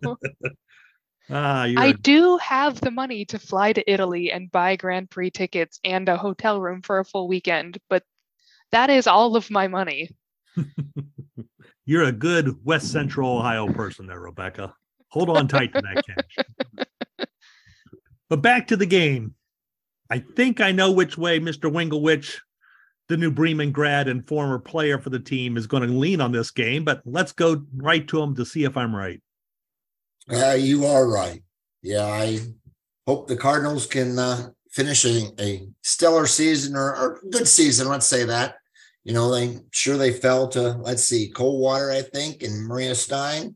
ah, 1.30 1.64
I 1.64 1.88
a- 1.88 1.94
do 1.94 2.38
have 2.38 2.80
the 2.82 2.92
money 2.92 3.26
to 3.26 3.40
fly 3.40 3.74
to 3.74 3.92
Italy 3.92 4.32
and 4.32 4.52
buy 4.52 4.76
Grand 4.76 5.10
Prix 5.10 5.32
tickets 5.32 5.80
and 5.84 6.08
a 6.10 6.18
hotel 6.18 6.62
room 6.62 6.82
for 6.82 7.00
a 7.00 7.06
full 7.06 7.28
weekend, 7.28 7.78
but 7.90 8.04
that 8.72 8.90
is 8.90 9.08
all 9.08 9.36
of 9.36 9.50
my 9.52 9.68
money. 9.68 10.10
you're 11.86 12.04
a 12.04 12.12
good 12.12 12.64
West 12.64 12.92
Central 12.92 13.38
Ohio 13.38 13.72
person 13.72 14.08
there, 14.08 14.20
Rebecca. 14.20 14.74
Hold 15.10 15.30
on 15.30 15.48
tight 15.48 15.74
to 15.74 15.82
that 15.82 16.04
cash. 16.06 17.28
but 18.30 18.42
back 18.42 18.68
to 18.68 18.78
the 18.78 18.86
game. 18.86 19.36
I 20.10 20.20
think 20.20 20.60
I 20.62 20.72
know 20.72 20.92
which 20.92 21.18
way 21.18 21.40
Mr. 21.40 21.72
Winglewich, 21.72 22.38
the 23.10 23.18
new 23.18 23.32
Bremen 23.32 23.72
grad 23.72 24.08
and 24.08 24.28
former 24.28 24.60
player 24.60 24.98
for 25.00 25.10
the 25.10 25.20
team, 25.20 25.58
is 25.58 25.68
going 25.68 25.84
to 25.84 25.94
lean 25.94 26.22
on 26.22 26.32
this 26.32 26.52
game. 26.52 26.84
But 26.84 27.02
let's 27.06 27.32
go 27.32 27.64
right 27.76 28.08
to 28.08 28.22
him 28.22 28.36
to 28.36 28.46
see 28.46 28.64
if 28.64 28.78
I'm 28.78 28.96
right. 28.96 29.22
Uh, 30.32 30.56
you 30.58 30.86
are 30.86 31.08
right. 31.08 31.44
Yeah, 31.82 32.06
I 32.06 32.40
hope 33.06 33.28
the 33.28 33.36
Cardinals 33.36 33.86
can 33.86 34.18
uh, 34.18 34.50
finish 34.72 35.04
a, 35.06 35.30
a 35.40 35.68
stellar 35.82 36.28
season 36.28 36.76
or, 36.76 36.96
or 36.96 37.20
good 37.30 37.48
season. 37.48 37.90
Let's 37.90 38.08
say 38.08 38.24
that. 38.24 38.56
You 39.04 39.14
know, 39.14 39.30
they 39.32 39.60
sure 39.72 39.98
they 39.98 40.14
fell 40.14 40.48
to 40.50 40.78
let's 40.78 41.04
see, 41.04 41.30
Coldwater, 41.30 41.92
I 41.92 42.02
think, 42.04 42.42
and 42.42 42.66
Maria 42.66 42.96
Stein, 42.96 43.54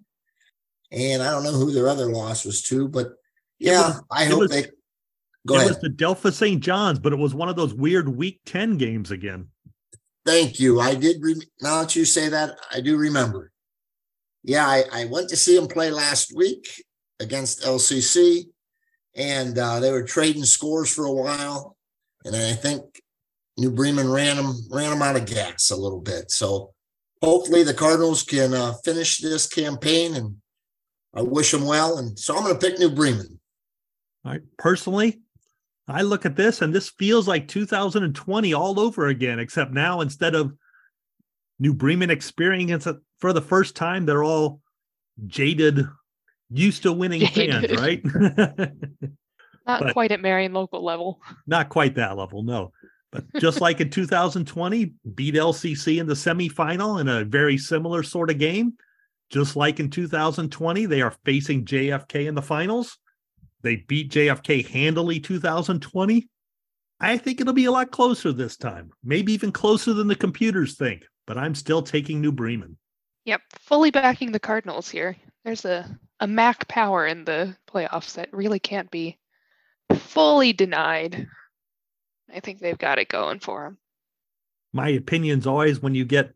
and 0.91 1.23
I 1.23 1.31
don't 1.31 1.45
know 1.45 1.53
who 1.53 1.71
their 1.71 1.87
other 1.87 2.11
loss 2.11 2.43
was 2.43 2.61
to, 2.63 2.89
but 2.89 3.13
yeah, 3.57 3.87
was- 3.87 4.03
I 4.11 4.25
hope 4.25 4.39
was- 4.39 4.51
they 4.51 4.65
go 5.47 5.55
it 5.55 5.57
ahead. 5.57 5.69
was 5.69 5.79
the 5.79 5.89
Delphos 5.89 6.33
St. 6.33 6.61
John's, 6.61 6.99
but 6.99 7.13
it 7.13 7.17
was 7.17 7.33
one 7.33 7.49
of 7.49 7.55
those 7.55 7.73
weird 7.73 8.09
Week 8.09 8.39
Ten 8.45 8.77
games 8.77 9.11
again. 9.11 9.47
Thank 10.25 10.59
you. 10.59 10.79
I 10.79 10.93
did. 10.93 11.17
Re- 11.21 11.41
now 11.61 11.81
that 11.81 11.95
you 11.95 12.05
say 12.05 12.29
that, 12.29 12.57
I 12.71 12.81
do 12.81 12.97
remember. 12.97 13.51
Yeah, 14.43 14.67
I, 14.67 14.83
I 14.91 15.05
went 15.05 15.29
to 15.29 15.37
see 15.37 15.55
them 15.57 15.67
play 15.67 15.89
last 15.89 16.35
week 16.35 16.67
against 17.19 17.63
LCC, 17.63 18.45
and 19.15 19.57
uh, 19.57 19.79
they 19.79 19.91
were 19.91 20.03
trading 20.03 20.43
scores 20.43 20.93
for 20.93 21.05
a 21.05 21.11
while, 21.11 21.75
and 22.25 22.35
I 22.35 22.53
think 22.53 22.83
New 23.57 23.71
Bremen 23.71 24.09
ran 24.09 24.37
them 24.37 24.55
ran 24.69 24.91
them 24.91 25.01
out 25.01 25.15
of 25.15 25.25
gas 25.25 25.71
a 25.71 25.75
little 25.75 26.01
bit. 26.01 26.29
So 26.29 26.73
hopefully 27.21 27.63
the 27.63 27.73
Cardinals 27.73 28.23
can 28.23 28.53
uh, 28.53 28.73
finish 28.83 29.19
this 29.19 29.47
campaign, 29.47 30.15
and 30.15 30.35
I 31.15 31.21
wish 31.21 31.51
them 31.51 31.65
well. 31.65 31.97
And 31.97 32.17
so 32.17 32.35
I'm 32.35 32.43
going 32.43 32.57
to 32.57 32.59
pick 32.59 32.79
New 32.79 32.91
Bremen. 32.91 33.39
All 34.25 34.33
right. 34.33 34.41
Personally, 34.57 35.21
I 35.87 36.01
look 36.01 36.25
at 36.25 36.35
this 36.35 36.61
and 36.61 36.73
this 36.73 36.89
feels 36.89 37.27
like 37.27 37.47
2020 37.47 38.53
all 38.53 38.79
over 38.79 39.07
again, 39.07 39.39
except 39.39 39.71
now 39.71 40.01
instead 40.01 40.35
of 40.35 40.53
New 41.59 41.73
Bremen 41.73 42.09
experience 42.09 42.87
for 43.19 43.33
the 43.33 43.41
first 43.41 43.75
time, 43.75 44.05
they're 44.05 44.23
all 44.23 44.61
jaded, 45.25 45.87
used 46.49 46.83
to 46.83 46.91
winning 46.93 47.25
fans, 47.27 47.71
right? 47.71 48.01
Not 49.65 49.81
But- 49.83 49.93
quite 49.93 50.11
at 50.11 50.21
Marion 50.21 50.53
local 50.53 50.83
level. 50.83 51.21
Not 51.45 51.69
quite 51.69 51.95
that 51.95 52.17
level, 52.17 52.43
no. 52.43 52.71
But 53.11 53.23
just 53.39 53.61
like 53.61 53.79
in 53.79 53.89
2020, 53.89 54.93
beat 55.15 55.35
LCC 55.35 55.99
in 55.99 56.07
the 56.07 56.13
semifinal 56.13 56.99
in 56.99 57.07
a 57.07 57.23
very 57.23 57.57
similar 57.57 58.03
sort 58.03 58.29
of 58.29 58.37
game. 58.37 58.73
Just 59.29 59.55
like 59.55 59.79
in 59.79 59.89
2020, 59.89 60.85
they 60.85 61.01
are 61.01 61.15
facing 61.25 61.65
JFK 61.65 62.27
in 62.27 62.35
the 62.35 62.41
finals. 62.41 62.97
They 63.61 63.77
beat 63.77 64.11
JFK 64.11 64.67
handily 64.67 65.19
2020. 65.19 66.27
I 66.99 67.17
think 67.17 67.39
it'll 67.39 67.53
be 67.53 67.65
a 67.65 67.71
lot 67.71 67.91
closer 67.91 68.31
this 68.31 68.57
time, 68.57 68.91
maybe 69.03 69.33
even 69.33 69.51
closer 69.51 69.93
than 69.93 70.07
the 70.07 70.15
computers 70.15 70.75
think, 70.75 71.03
but 71.25 71.37
I'm 71.37 71.53
still 71.53 71.81
taking 71.81 72.21
New 72.21 72.31
Bremen. 72.31 72.77
Yep, 73.25 73.41
fully 73.59 73.91
backing 73.91 74.31
the 74.31 74.39
Cardinals 74.39 74.89
here. 74.89 75.15
There's 75.43 75.65
a, 75.65 75.99
a 76.19 76.27
MAC 76.27 76.67
power 76.67 77.05
in 77.05 77.25
the 77.25 77.55
playoffs 77.69 78.13
that 78.13 78.33
really 78.33 78.59
can't 78.59 78.89
be 78.89 79.17
fully 79.93 80.53
denied. 80.53 81.27
I 82.33 82.39
think 82.39 82.59
they've 82.59 82.77
got 82.77 82.99
it 82.99 83.09
going 83.09 83.39
for 83.39 83.63
them. 83.63 83.77
My 84.73 84.89
opinion's 84.89 85.47
always 85.47 85.81
when 85.81 85.95
you 85.95 86.05
get 86.05 86.33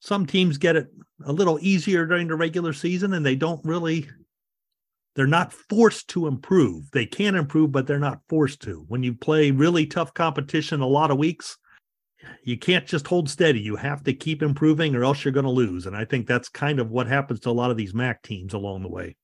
some 0.00 0.26
teams 0.26 0.58
get 0.58 0.76
it 0.76 0.88
a 1.24 1.32
little 1.32 1.58
easier 1.60 2.06
during 2.06 2.28
the 2.28 2.36
regular 2.36 2.72
season 2.72 3.14
and 3.14 3.24
they 3.24 3.34
don't 3.34 3.64
really 3.64 4.08
they're 5.16 5.26
not 5.26 5.52
forced 5.52 6.08
to 6.08 6.26
improve. 6.26 6.90
They 6.92 7.06
can 7.06 7.34
improve, 7.34 7.72
but 7.72 7.86
they're 7.86 7.98
not 7.98 8.20
forced 8.28 8.60
to. 8.62 8.84
When 8.86 9.02
you 9.02 9.14
play 9.14 9.50
really 9.50 9.86
tough 9.86 10.12
competition 10.12 10.80
a 10.80 10.86
lot 10.86 11.10
of 11.10 11.16
weeks, 11.16 11.56
you 12.44 12.58
can't 12.58 12.86
just 12.86 13.06
hold 13.06 13.30
steady. 13.30 13.60
You 13.60 13.76
have 13.76 14.04
to 14.04 14.12
keep 14.12 14.42
improving 14.42 14.94
or 14.94 15.04
else 15.04 15.24
you're 15.24 15.32
going 15.32 15.44
to 15.44 15.50
lose. 15.50 15.86
And 15.86 15.96
I 15.96 16.04
think 16.04 16.26
that's 16.26 16.50
kind 16.50 16.78
of 16.78 16.90
what 16.90 17.06
happens 17.06 17.40
to 17.40 17.50
a 17.50 17.52
lot 17.52 17.70
of 17.70 17.78
these 17.78 17.94
MAC 17.94 18.22
teams 18.22 18.52
along 18.52 18.82
the 18.82 18.88
way. 18.88 19.16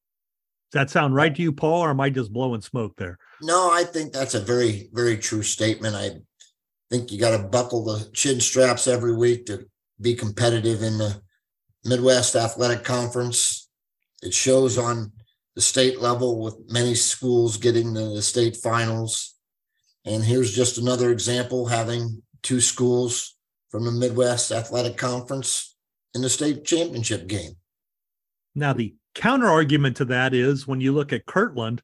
Does 0.72 0.80
that 0.80 0.90
sound 0.90 1.14
right 1.14 1.34
to 1.34 1.42
you, 1.42 1.52
Paul, 1.52 1.82
or 1.82 1.90
am 1.90 2.00
I 2.00 2.08
just 2.08 2.32
blowing 2.32 2.62
smoke 2.62 2.96
there? 2.96 3.18
No, 3.42 3.70
I 3.70 3.84
think 3.84 4.14
that's 4.14 4.34
a 4.34 4.40
very, 4.40 4.88
very 4.92 5.18
true 5.18 5.42
statement. 5.42 5.94
I 5.94 6.12
think 6.90 7.12
you 7.12 7.20
got 7.20 7.36
to 7.36 7.48
buckle 7.48 7.84
the 7.84 8.08
chin 8.14 8.40
straps 8.40 8.88
every 8.88 9.14
week 9.14 9.44
to 9.46 9.66
be 10.00 10.14
competitive 10.14 10.82
in 10.82 10.96
the 10.96 11.20
Midwest 11.84 12.34
Athletic 12.34 12.82
Conference. 12.82 13.68
It 14.22 14.32
shows 14.32 14.78
on 14.78 15.12
the 15.54 15.60
state 15.60 16.00
level 16.00 16.40
with 16.40 16.56
many 16.70 16.94
schools 16.94 17.56
getting 17.56 17.94
to 17.94 18.14
the 18.14 18.22
state 18.22 18.56
finals. 18.56 19.34
And 20.04 20.24
here's 20.24 20.54
just 20.54 20.78
another 20.78 21.10
example 21.10 21.66
having 21.66 22.22
two 22.42 22.60
schools 22.60 23.36
from 23.70 23.84
the 23.84 23.92
Midwest 23.92 24.50
Athletic 24.50 24.96
Conference 24.96 25.76
in 26.14 26.22
the 26.22 26.28
state 26.28 26.64
championship 26.64 27.26
game. 27.26 27.52
Now, 28.54 28.72
the 28.72 28.94
counter 29.14 29.48
argument 29.48 29.96
to 29.98 30.04
that 30.06 30.34
is 30.34 30.66
when 30.66 30.80
you 30.80 30.92
look 30.92 31.12
at 31.12 31.26
Kirtland, 31.26 31.82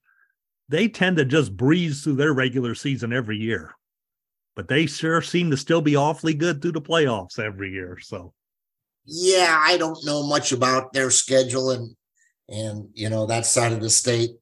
they 0.69 0.89
tend 0.89 1.17
to 1.17 1.25
just 1.25 1.57
breeze 1.57 2.03
through 2.03 2.17
their 2.17 2.35
regular 2.35 2.75
season 2.75 3.13
every 3.13 3.39
year, 3.39 3.75
but 4.55 4.69
they 4.69 4.87
sure 4.87 5.23
seem 5.23 5.51
to 5.51 5.57
still 5.57 5.81
be 5.81 5.97
awfully 5.97 6.35
good 6.35 6.61
through 6.61 6.73
the 6.73 6.81
playoffs 6.81 7.39
every 7.39 7.73
year. 7.73 7.99
So, 8.03 8.35
yeah, 9.07 9.59
I 9.63 9.79
don't 9.79 10.05
know 10.05 10.27
much 10.27 10.53
about 10.53 10.93
their 10.93 11.11
schedule 11.11 11.71
and 11.71 11.97
and 12.49 12.89
you 12.95 13.11
know 13.11 13.27
that 13.27 13.47
side 13.47 13.73
of 13.73 13.81
the 13.81 13.91
state, 13.91 14.37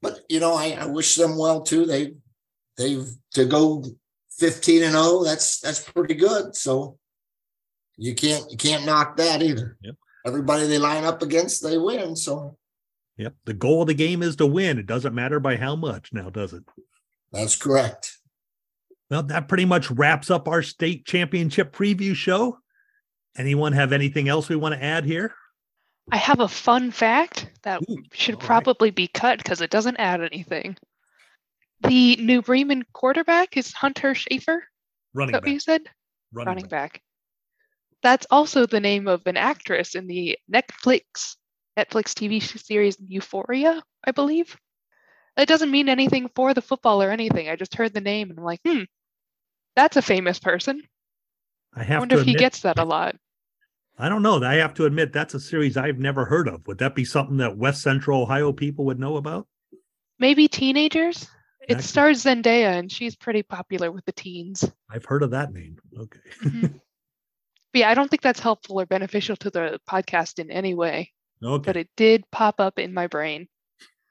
but 0.00 0.20
you 0.28 0.40
know 0.40 0.54
I, 0.54 0.76
I 0.80 0.86
wish 0.86 1.16
them 1.16 1.36
well 1.36 1.62
too. 1.62 1.84
They 1.84 2.14
they've 2.76 3.06
to 3.32 3.44
go 3.44 3.84
15 4.38 4.84
and 4.84 4.92
0 4.92 5.24
that's 5.24 5.60
that's 5.60 5.80
pretty 5.80 6.14
good. 6.14 6.54
So 6.56 6.98
you 7.96 8.14
can't 8.14 8.50
you 8.50 8.56
can't 8.56 8.86
knock 8.86 9.16
that 9.16 9.42
either. 9.42 9.76
Yep. 9.82 9.94
everybody 10.26 10.66
they 10.66 10.78
line 10.78 11.04
up 11.04 11.22
against 11.22 11.62
they 11.62 11.78
win 11.78 12.16
so. 12.16 12.56
Yep. 13.16 13.34
The 13.46 13.54
goal 13.54 13.82
of 13.82 13.88
the 13.88 13.94
game 13.94 14.22
is 14.22 14.36
to 14.36 14.46
win. 14.46 14.78
It 14.78 14.86
doesn't 14.86 15.14
matter 15.14 15.40
by 15.40 15.56
how 15.56 15.74
much 15.74 16.12
now 16.12 16.30
does 16.30 16.52
it? 16.52 16.62
That's 17.32 17.56
correct. 17.56 18.16
Well 19.10 19.24
that 19.24 19.48
pretty 19.48 19.64
much 19.64 19.90
wraps 19.90 20.30
up 20.30 20.48
our 20.48 20.62
state 20.62 21.04
championship 21.04 21.74
preview 21.74 22.14
show. 22.14 22.58
Anyone 23.36 23.72
have 23.72 23.92
anything 23.92 24.28
else 24.28 24.48
we 24.48 24.56
want 24.56 24.74
to 24.74 24.82
add 24.82 25.04
here 25.04 25.34
i 26.12 26.16
have 26.16 26.40
a 26.40 26.48
fun 26.48 26.90
fact 26.90 27.50
that 27.62 27.82
Ooh, 27.90 28.02
should 28.12 28.38
probably 28.38 28.90
right. 28.90 28.96
be 28.96 29.08
cut 29.08 29.38
because 29.38 29.60
it 29.60 29.70
doesn't 29.70 29.96
add 29.96 30.20
anything 30.20 30.76
the 31.82 32.16
New 32.16 32.42
Bremen 32.42 32.84
quarterback 32.92 33.56
is 33.56 33.72
Hunter 33.72 34.14
Schaefer. 34.14 34.64
Running 35.14 35.32
back. 35.32 35.46
you 35.46 35.60
said? 35.60 35.82
Running, 36.32 36.48
Running 36.48 36.68
back. 36.68 36.92
back. 36.94 37.02
That's 38.02 38.26
also 38.30 38.66
the 38.66 38.80
name 38.80 39.08
of 39.08 39.22
an 39.26 39.36
actress 39.36 39.94
in 39.94 40.06
the 40.06 40.38
Netflix 40.52 41.36
Netflix 41.76 42.12
TV 42.12 42.42
series 42.42 42.96
Euphoria, 43.00 43.82
I 44.04 44.10
believe. 44.10 44.56
It 45.36 45.46
doesn't 45.46 45.70
mean 45.70 45.88
anything 45.88 46.28
for 46.34 46.52
the 46.52 46.62
football 46.62 47.00
or 47.00 47.10
anything. 47.10 47.48
I 47.48 47.54
just 47.54 47.76
heard 47.76 47.94
the 47.94 48.00
name 48.00 48.30
and 48.30 48.38
I'm 48.38 48.44
like, 48.44 48.60
hmm, 48.66 48.82
that's 49.76 49.96
a 49.96 50.02
famous 50.02 50.40
person. 50.40 50.82
I 51.74 51.84
have 51.84 51.96
I 51.96 51.98
wonder 52.00 52.16
if 52.16 52.22
admit, 52.22 52.34
he 52.34 52.38
gets 52.38 52.60
that 52.60 52.80
a 52.80 52.84
lot. 52.84 53.14
I 53.98 54.08
don't 54.08 54.22
know. 54.22 54.42
I 54.42 54.54
have 54.56 54.74
to 54.74 54.84
admit 54.84 55.12
that's 55.12 55.34
a 55.34 55.40
series 55.40 55.76
I've 55.76 55.98
never 55.98 56.24
heard 56.24 56.48
of. 56.48 56.66
Would 56.66 56.78
that 56.78 56.94
be 56.94 57.04
something 57.04 57.38
that 57.38 57.56
West 57.56 57.82
Central 57.82 58.22
Ohio 58.22 58.52
people 58.52 58.84
would 58.84 59.00
know 59.00 59.16
about? 59.16 59.46
Maybe 60.18 60.46
teenagers. 60.46 61.28
It 61.68 61.82
stars 61.82 62.24
Zendaya, 62.24 62.78
and 62.78 62.90
she's 62.90 63.14
pretty 63.14 63.42
popular 63.42 63.92
with 63.92 64.04
the 64.06 64.12
teens. 64.12 64.64
I've 64.90 65.04
heard 65.04 65.22
of 65.22 65.32
that 65.32 65.52
name. 65.52 65.76
Okay. 65.98 66.20
mm-hmm. 66.42 66.66
yeah, 67.74 67.90
I 67.90 67.94
don't 67.94 68.08
think 68.08 68.22
that's 68.22 68.40
helpful 68.40 68.80
or 68.80 68.86
beneficial 68.86 69.36
to 69.36 69.50
the 69.50 69.78
podcast 69.88 70.38
in 70.38 70.50
any 70.50 70.74
way. 70.74 71.12
Okay. 71.44 71.62
But 71.64 71.76
it 71.76 71.88
did 71.96 72.24
pop 72.30 72.58
up 72.58 72.78
in 72.78 72.94
my 72.94 73.06
brain. 73.06 73.48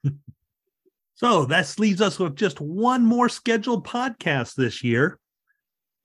so 1.15 1.45
that 1.45 1.79
leaves 1.79 1.99
us 1.99 2.19
with 2.19 2.35
just 2.35 2.61
one 2.61 3.03
more 3.03 3.27
scheduled 3.27 3.88
podcast 3.88 4.53
this 4.53 4.83
year, 4.83 5.19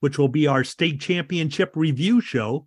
which 0.01 0.18
will 0.18 0.28
be 0.28 0.47
our 0.47 0.64
state 0.64 1.01
championship 1.01 1.72
review 1.76 2.22
show. 2.22 2.66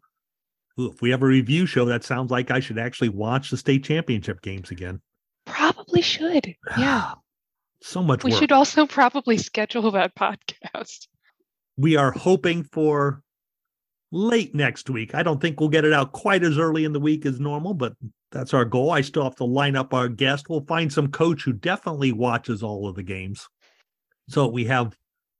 If 0.77 1.01
we 1.01 1.09
have 1.11 1.23
a 1.23 1.27
review 1.27 1.65
show, 1.65 1.85
that 1.85 2.03
sounds 2.03 2.31
like 2.31 2.51
I 2.51 2.59
should 2.59 2.77
actually 2.77 3.09
watch 3.09 3.49
the 3.49 3.57
state 3.57 3.83
championship 3.83 4.41
games 4.41 4.71
again. 4.71 5.01
Probably 5.45 6.01
should. 6.01 6.53
Yeah. 6.77 7.13
so 7.81 8.01
much 8.03 8.23
we 8.23 8.31
work. 8.31 8.39
should 8.39 8.51
also 8.51 8.85
probably 8.99 9.37
schedule 9.37 9.91
that 9.91 10.15
podcast 10.15 11.07
we 11.77 11.95
are 11.97 12.11
hoping 12.11 12.63
for 12.63 13.21
late 14.11 14.55
next 14.55 14.89
week 14.89 15.13
i 15.13 15.21
don't 15.21 15.39
think 15.41 15.59
we'll 15.59 15.69
get 15.69 15.85
it 15.85 15.91
out 15.93 16.11
quite 16.13 16.41
as 16.43 16.57
early 16.57 16.83
in 16.85 16.93
the 16.93 16.99
week 16.99 17.25
as 17.25 17.39
normal 17.39 17.73
but 17.73 17.93
that's 18.31 18.53
our 18.53 18.63
goal 18.65 18.91
i 18.91 19.01
still 19.01 19.23
have 19.23 19.35
to 19.35 19.43
line 19.43 19.75
up 19.75 19.93
our 19.93 20.07
guest 20.07 20.47
we'll 20.49 20.65
find 20.65 20.91
some 20.91 21.09
coach 21.09 21.43
who 21.43 21.51
definitely 21.53 22.11
watches 22.13 22.63
all 22.63 22.87
of 22.87 22.95
the 22.95 23.03
games 23.03 23.47
so 24.29 24.47
we 24.47 24.65
have 24.65 24.95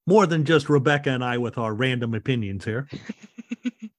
more 0.07 0.25
than 0.27 0.43
just 0.45 0.69
rebecca 0.69 1.09
and 1.09 1.23
i 1.23 1.37
with 1.37 1.57
our 1.57 1.73
random 1.73 2.13
opinions 2.13 2.65
here 2.65 2.87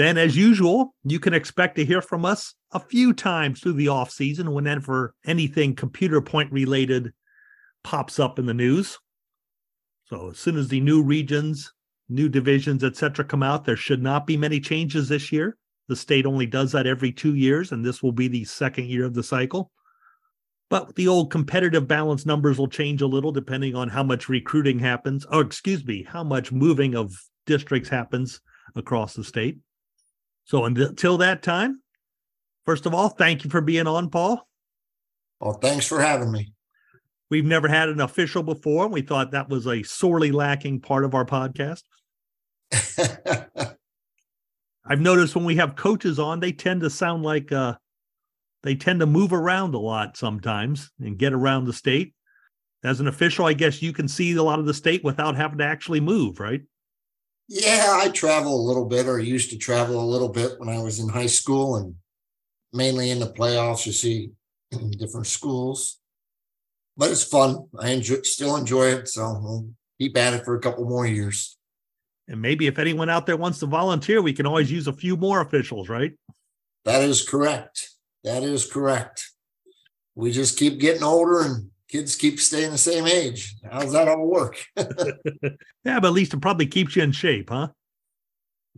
then 0.00 0.16
as 0.16 0.36
usual 0.36 0.94
you 1.04 1.20
can 1.20 1.34
expect 1.34 1.76
to 1.76 1.84
hear 1.84 2.00
from 2.00 2.24
us 2.24 2.54
a 2.72 2.80
few 2.80 3.12
times 3.12 3.60
through 3.60 3.74
the 3.74 3.88
off 3.88 4.10
season 4.10 4.52
whenever 4.52 5.14
anything 5.26 5.74
computer 5.74 6.20
point 6.20 6.50
related 6.52 7.12
pops 7.84 8.18
up 8.18 8.38
in 8.38 8.46
the 8.46 8.54
news. 8.54 8.98
So 10.04 10.30
as 10.30 10.38
soon 10.38 10.56
as 10.56 10.68
the 10.68 10.80
new 10.80 11.02
regions, 11.02 11.72
new 12.08 12.28
divisions, 12.28 12.82
etc., 12.82 13.24
come 13.24 13.42
out, 13.42 13.64
there 13.64 13.76
should 13.76 14.02
not 14.02 14.26
be 14.26 14.36
many 14.36 14.58
changes 14.60 15.08
this 15.08 15.30
year. 15.30 15.56
The 15.88 15.96
state 15.96 16.26
only 16.26 16.46
does 16.46 16.72
that 16.72 16.86
every 16.86 17.12
two 17.12 17.34
years, 17.34 17.72
and 17.72 17.84
this 17.84 18.02
will 18.02 18.12
be 18.12 18.28
the 18.28 18.44
second 18.44 18.86
year 18.86 19.04
of 19.04 19.14
the 19.14 19.22
cycle. 19.22 19.70
But 20.68 20.94
the 20.94 21.08
old 21.08 21.32
competitive 21.32 21.88
balance 21.88 22.24
numbers 22.24 22.58
will 22.58 22.68
change 22.68 23.02
a 23.02 23.06
little 23.06 23.32
depending 23.32 23.74
on 23.74 23.88
how 23.88 24.04
much 24.04 24.28
recruiting 24.28 24.78
happens, 24.78 25.26
or 25.26 25.40
excuse 25.40 25.84
me, 25.84 26.04
how 26.04 26.22
much 26.22 26.52
moving 26.52 26.94
of 26.94 27.12
districts 27.46 27.88
happens 27.88 28.40
across 28.76 29.14
the 29.14 29.24
state. 29.24 29.58
So 30.50 30.64
until 30.64 31.18
that 31.18 31.44
time, 31.44 31.80
first 32.66 32.84
of 32.84 32.92
all, 32.92 33.08
thank 33.08 33.44
you 33.44 33.50
for 33.50 33.60
being 33.60 33.86
on, 33.86 34.10
Paul. 34.10 34.48
Well, 35.38 35.52
thanks 35.52 35.86
for 35.86 36.00
having 36.00 36.32
me. 36.32 36.52
We've 37.30 37.44
never 37.44 37.68
had 37.68 37.88
an 37.88 38.00
official 38.00 38.42
before. 38.42 38.86
And 38.86 38.92
we 38.92 39.02
thought 39.02 39.30
that 39.30 39.48
was 39.48 39.68
a 39.68 39.84
sorely 39.84 40.32
lacking 40.32 40.80
part 40.80 41.04
of 41.04 41.14
our 41.14 41.24
podcast. 41.24 41.82
I've 44.84 45.00
noticed 45.00 45.36
when 45.36 45.44
we 45.44 45.54
have 45.54 45.76
coaches 45.76 46.18
on, 46.18 46.40
they 46.40 46.50
tend 46.50 46.80
to 46.80 46.90
sound 46.90 47.22
like 47.22 47.52
uh, 47.52 47.76
they 48.64 48.74
tend 48.74 48.98
to 48.98 49.06
move 49.06 49.32
around 49.32 49.76
a 49.76 49.78
lot 49.78 50.16
sometimes 50.16 50.90
and 50.98 51.16
get 51.16 51.32
around 51.32 51.66
the 51.66 51.72
state. 51.72 52.12
As 52.82 52.98
an 52.98 53.06
official, 53.06 53.46
I 53.46 53.52
guess 53.52 53.82
you 53.82 53.92
can 53.92 54.08
see 54.08 54.34
a 54.34 54.42
lot 54.42 54.58
of 54.58 54.66
the 54.66 54.74
state 54.74 55.04
without 55.04 55.36
having 55.36 55.58
to 55.58 55.64
actually 55.64 56.00
move, 56.00 56.40
right? 56.40 56.62
Yeah, 57.52 57.98
I 58.00 58.08
travel 58.10 58.54
a 58.54 58.66
little 58.66 58.86
bit 58.86 59.06
or 59.06 59.18
used 59.18 59.50
to 59.50 59.58
travel 59.58 60.02
a 60.02 60.06
little 60.06 60.30
bit 60.30 60.58
when 60.58 60.70
I 60.70 60.78
was 60.78 61.00
in 61.00 61.08
high 61.08 61.26
school 61.26 61.76
and 61.76 61.96
mainly 62.72 63.10
in 63.10 63.18
the 63.18 63.26
playoffs. 63.26 63.84
You 63.84 63.92
see 63.92 64.30
different 64.98 65.26
schools 65.26 66.00
but 67.00 67.10
it's 67.10 67.24
fun. 67.24 67.66
I 67.78 67.92
enjoy, 67.92 68.20
still 68.24 68.56
enjoy 68.56 68.88
it. 68.88 69.08
So 69.08 69.40
we'll 69.42 69.70
keep 69.98 70.18
at 70.18 70.34
it 70.34 70.44
for 70.44 70.54
a 70.54 70.60
couple 70.60 70.84
more 70.84 71.06
years. 71.06 71.56
And 72.28 72.42
maybe 72.42 72.66
if 72.66 72.78
anyone 72.78 73.08
out 73.08 73.24
there 73.24 73.38
wants 73.38 73.58
to 73.60 73.66
volunteer, 73.66 74.20
we 74.20 74.34
can 74.34 74.46
always 74.46 74.70
use 74.70 74.86
a 74.86 74.92
few 74.92 75.16
more 75.16 75.40
officials, 75.40 75.88
right? 75.88 76.12
That 76.84 77.02
is 77.02 77.26
correct. 77.26 77.88
That 78.22 78.42
is 78.42 78.70
correct. 78.70 79.30
We 80.14 80.30
just 80.30 80.58
keep 80.58 80.78
getting 80.78 81.02
older 81.02 81.40
and 81.40 81.70
kids 81.90 82.16
keep 82.16 82.40
staying 82.40 82.70
the 82.70 82.78
same 82.78 83.06
age. 83.06 83.56
How's 83.70 83.92
that 83.92 84.08
all 84.08 84.26
work? 84.26 84.56
yeah, 84.76 86.00
but 86.00 86.04
at 86.04 86.12
least 86.12 86.34
it 86.34 86.40
probably 86.40 86.66
keeps 86.66 86.96
you 86.96 87.02
in 87.02 87.12
shape, 87.12 87.50
huh? 87.50 87.68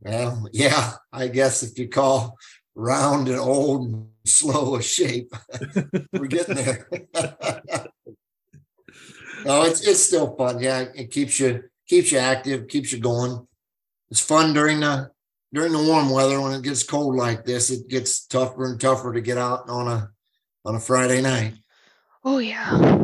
Well, 0.00 0.48
yeah, 0.52 0.94
I 1.12 1.28
guess 1.28 1.62
if 1.62 1.78
you 1.78 1.88
call 1.88 2.36
round 2.74 3.28
and 3.28 3.38
old 3.38 3.88
and 3.88 4.08
slow 4.24 4.76
a 4.76 4.82
shape, 4.82 5.32
we're 6.12 6.26
getting 6.26 6.56
there. 6.56 6.88
no, 9.44 9.62
it's 9.62 9.86
it's 9.86 10.02
still 10.02 10.34
fun. 10.36 10.60
Yeah, 10.60 10.86
it 10.94 11.10
keeps 11.10 11.38
you 11.38 11.64
keeps 11.86 12.10
you 12.10 12.18
active, 12.18 12.66
keeps 12.68 12.92
you 12.92 12.98
going. 12.98 13.46
It's 14.10 14.20
fun 14.20 14.54
during 14.54 14.80
the 14.80 15.10
during 15.52 15.72
the 15.72 15.82
warm 15.82 16.10
weather. 16.10 16.40
When 16.40 16.52
it 16.52 16.62
gets 16.62 16.82
cold 16.82 17.14
like 17.14 17.44
this, 17.44 17.70
it 17.70 17.88
gets 17.88 18.26
tougher 18.26 18.64
and 18.64 18.80
tougher 18.80 19.12
to 19.12 19.20
get 19.20 19.38
out 19.38 19.68
on 19.68 19.86
a 19.86 20.10
on 20.64 20.74
a 20.74 20.80
Friday 20.80 21.20
night. 21.20 21.54
Oh 22.24 22.38
yeah. 22.38 23.01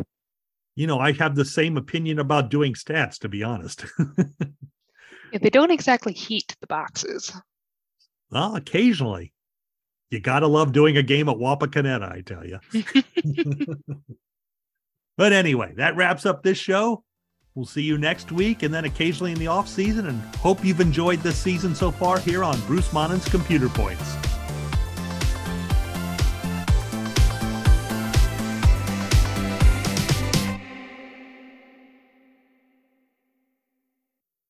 You 0.79 0.87
know, 0.87 1.01
I 1.01 1.11
have 1.15 1.35
the 1.35 1.45
same 1.45 1.77
opinion 1.77 2.21
about 2.21 2.51
doing 2.51 2.75
stats, 2.75 3.19
to 3.19 3.29
be 3.29 3.43
honest. 3.43 3.85
Yeah, 5.31 5.41
they 5.43 5.51
don't 5.51 5.71
exactly 5.71 6.15
heat 6.15 6.57
the 6.63 6.67
boxes. 6.67 7.39
well, 8.31 8.57
occasionally. 8.57 9.35
You 10.09 10.21
got 10.21 10.41
to 10.41 10.47
love 10.47 10.73
doing 10.73 10.97
a 10.97 11.03
game 11.03 11.29
at 11.29 11.37
Wapakoneta, 11.37 12.11
I 12.11 12.23
tell 12.23 12.47
you. 12.47 12.59
but 15.19 15.35
anyway, 15.35 15.75
that 15.77 15.97
wraps 15.97 16.25
up 16.25 16.43
this 16.43 16.57
show. 16.57 17.05
We'll 17.55 17.67
see 17.67 17.83
you 17.83 17.99
next 17.99 18.33
week 18.33 18.63
and 18.63 18.73
then 18.73 18.87
occasionally 18.87 19.33
in 19.33 19.39
the 19.39 19.49
off 19.49 19.69
season. 19.69 20.07
And 20.07 20.19
hope 20.37 20.65
you've 20.65 20.81
enjoyed 20.81 21.19
this 21.19 21.37
season 21.37 21.75
so 21.75 21.91
far 21.91 22.19
here 22.19 22.43
on 22.43 22.59
Bruce 22.63 22.91
Monnin's 22.95 23.29
Computer 23.29 23.69
Points. 23.69 24.17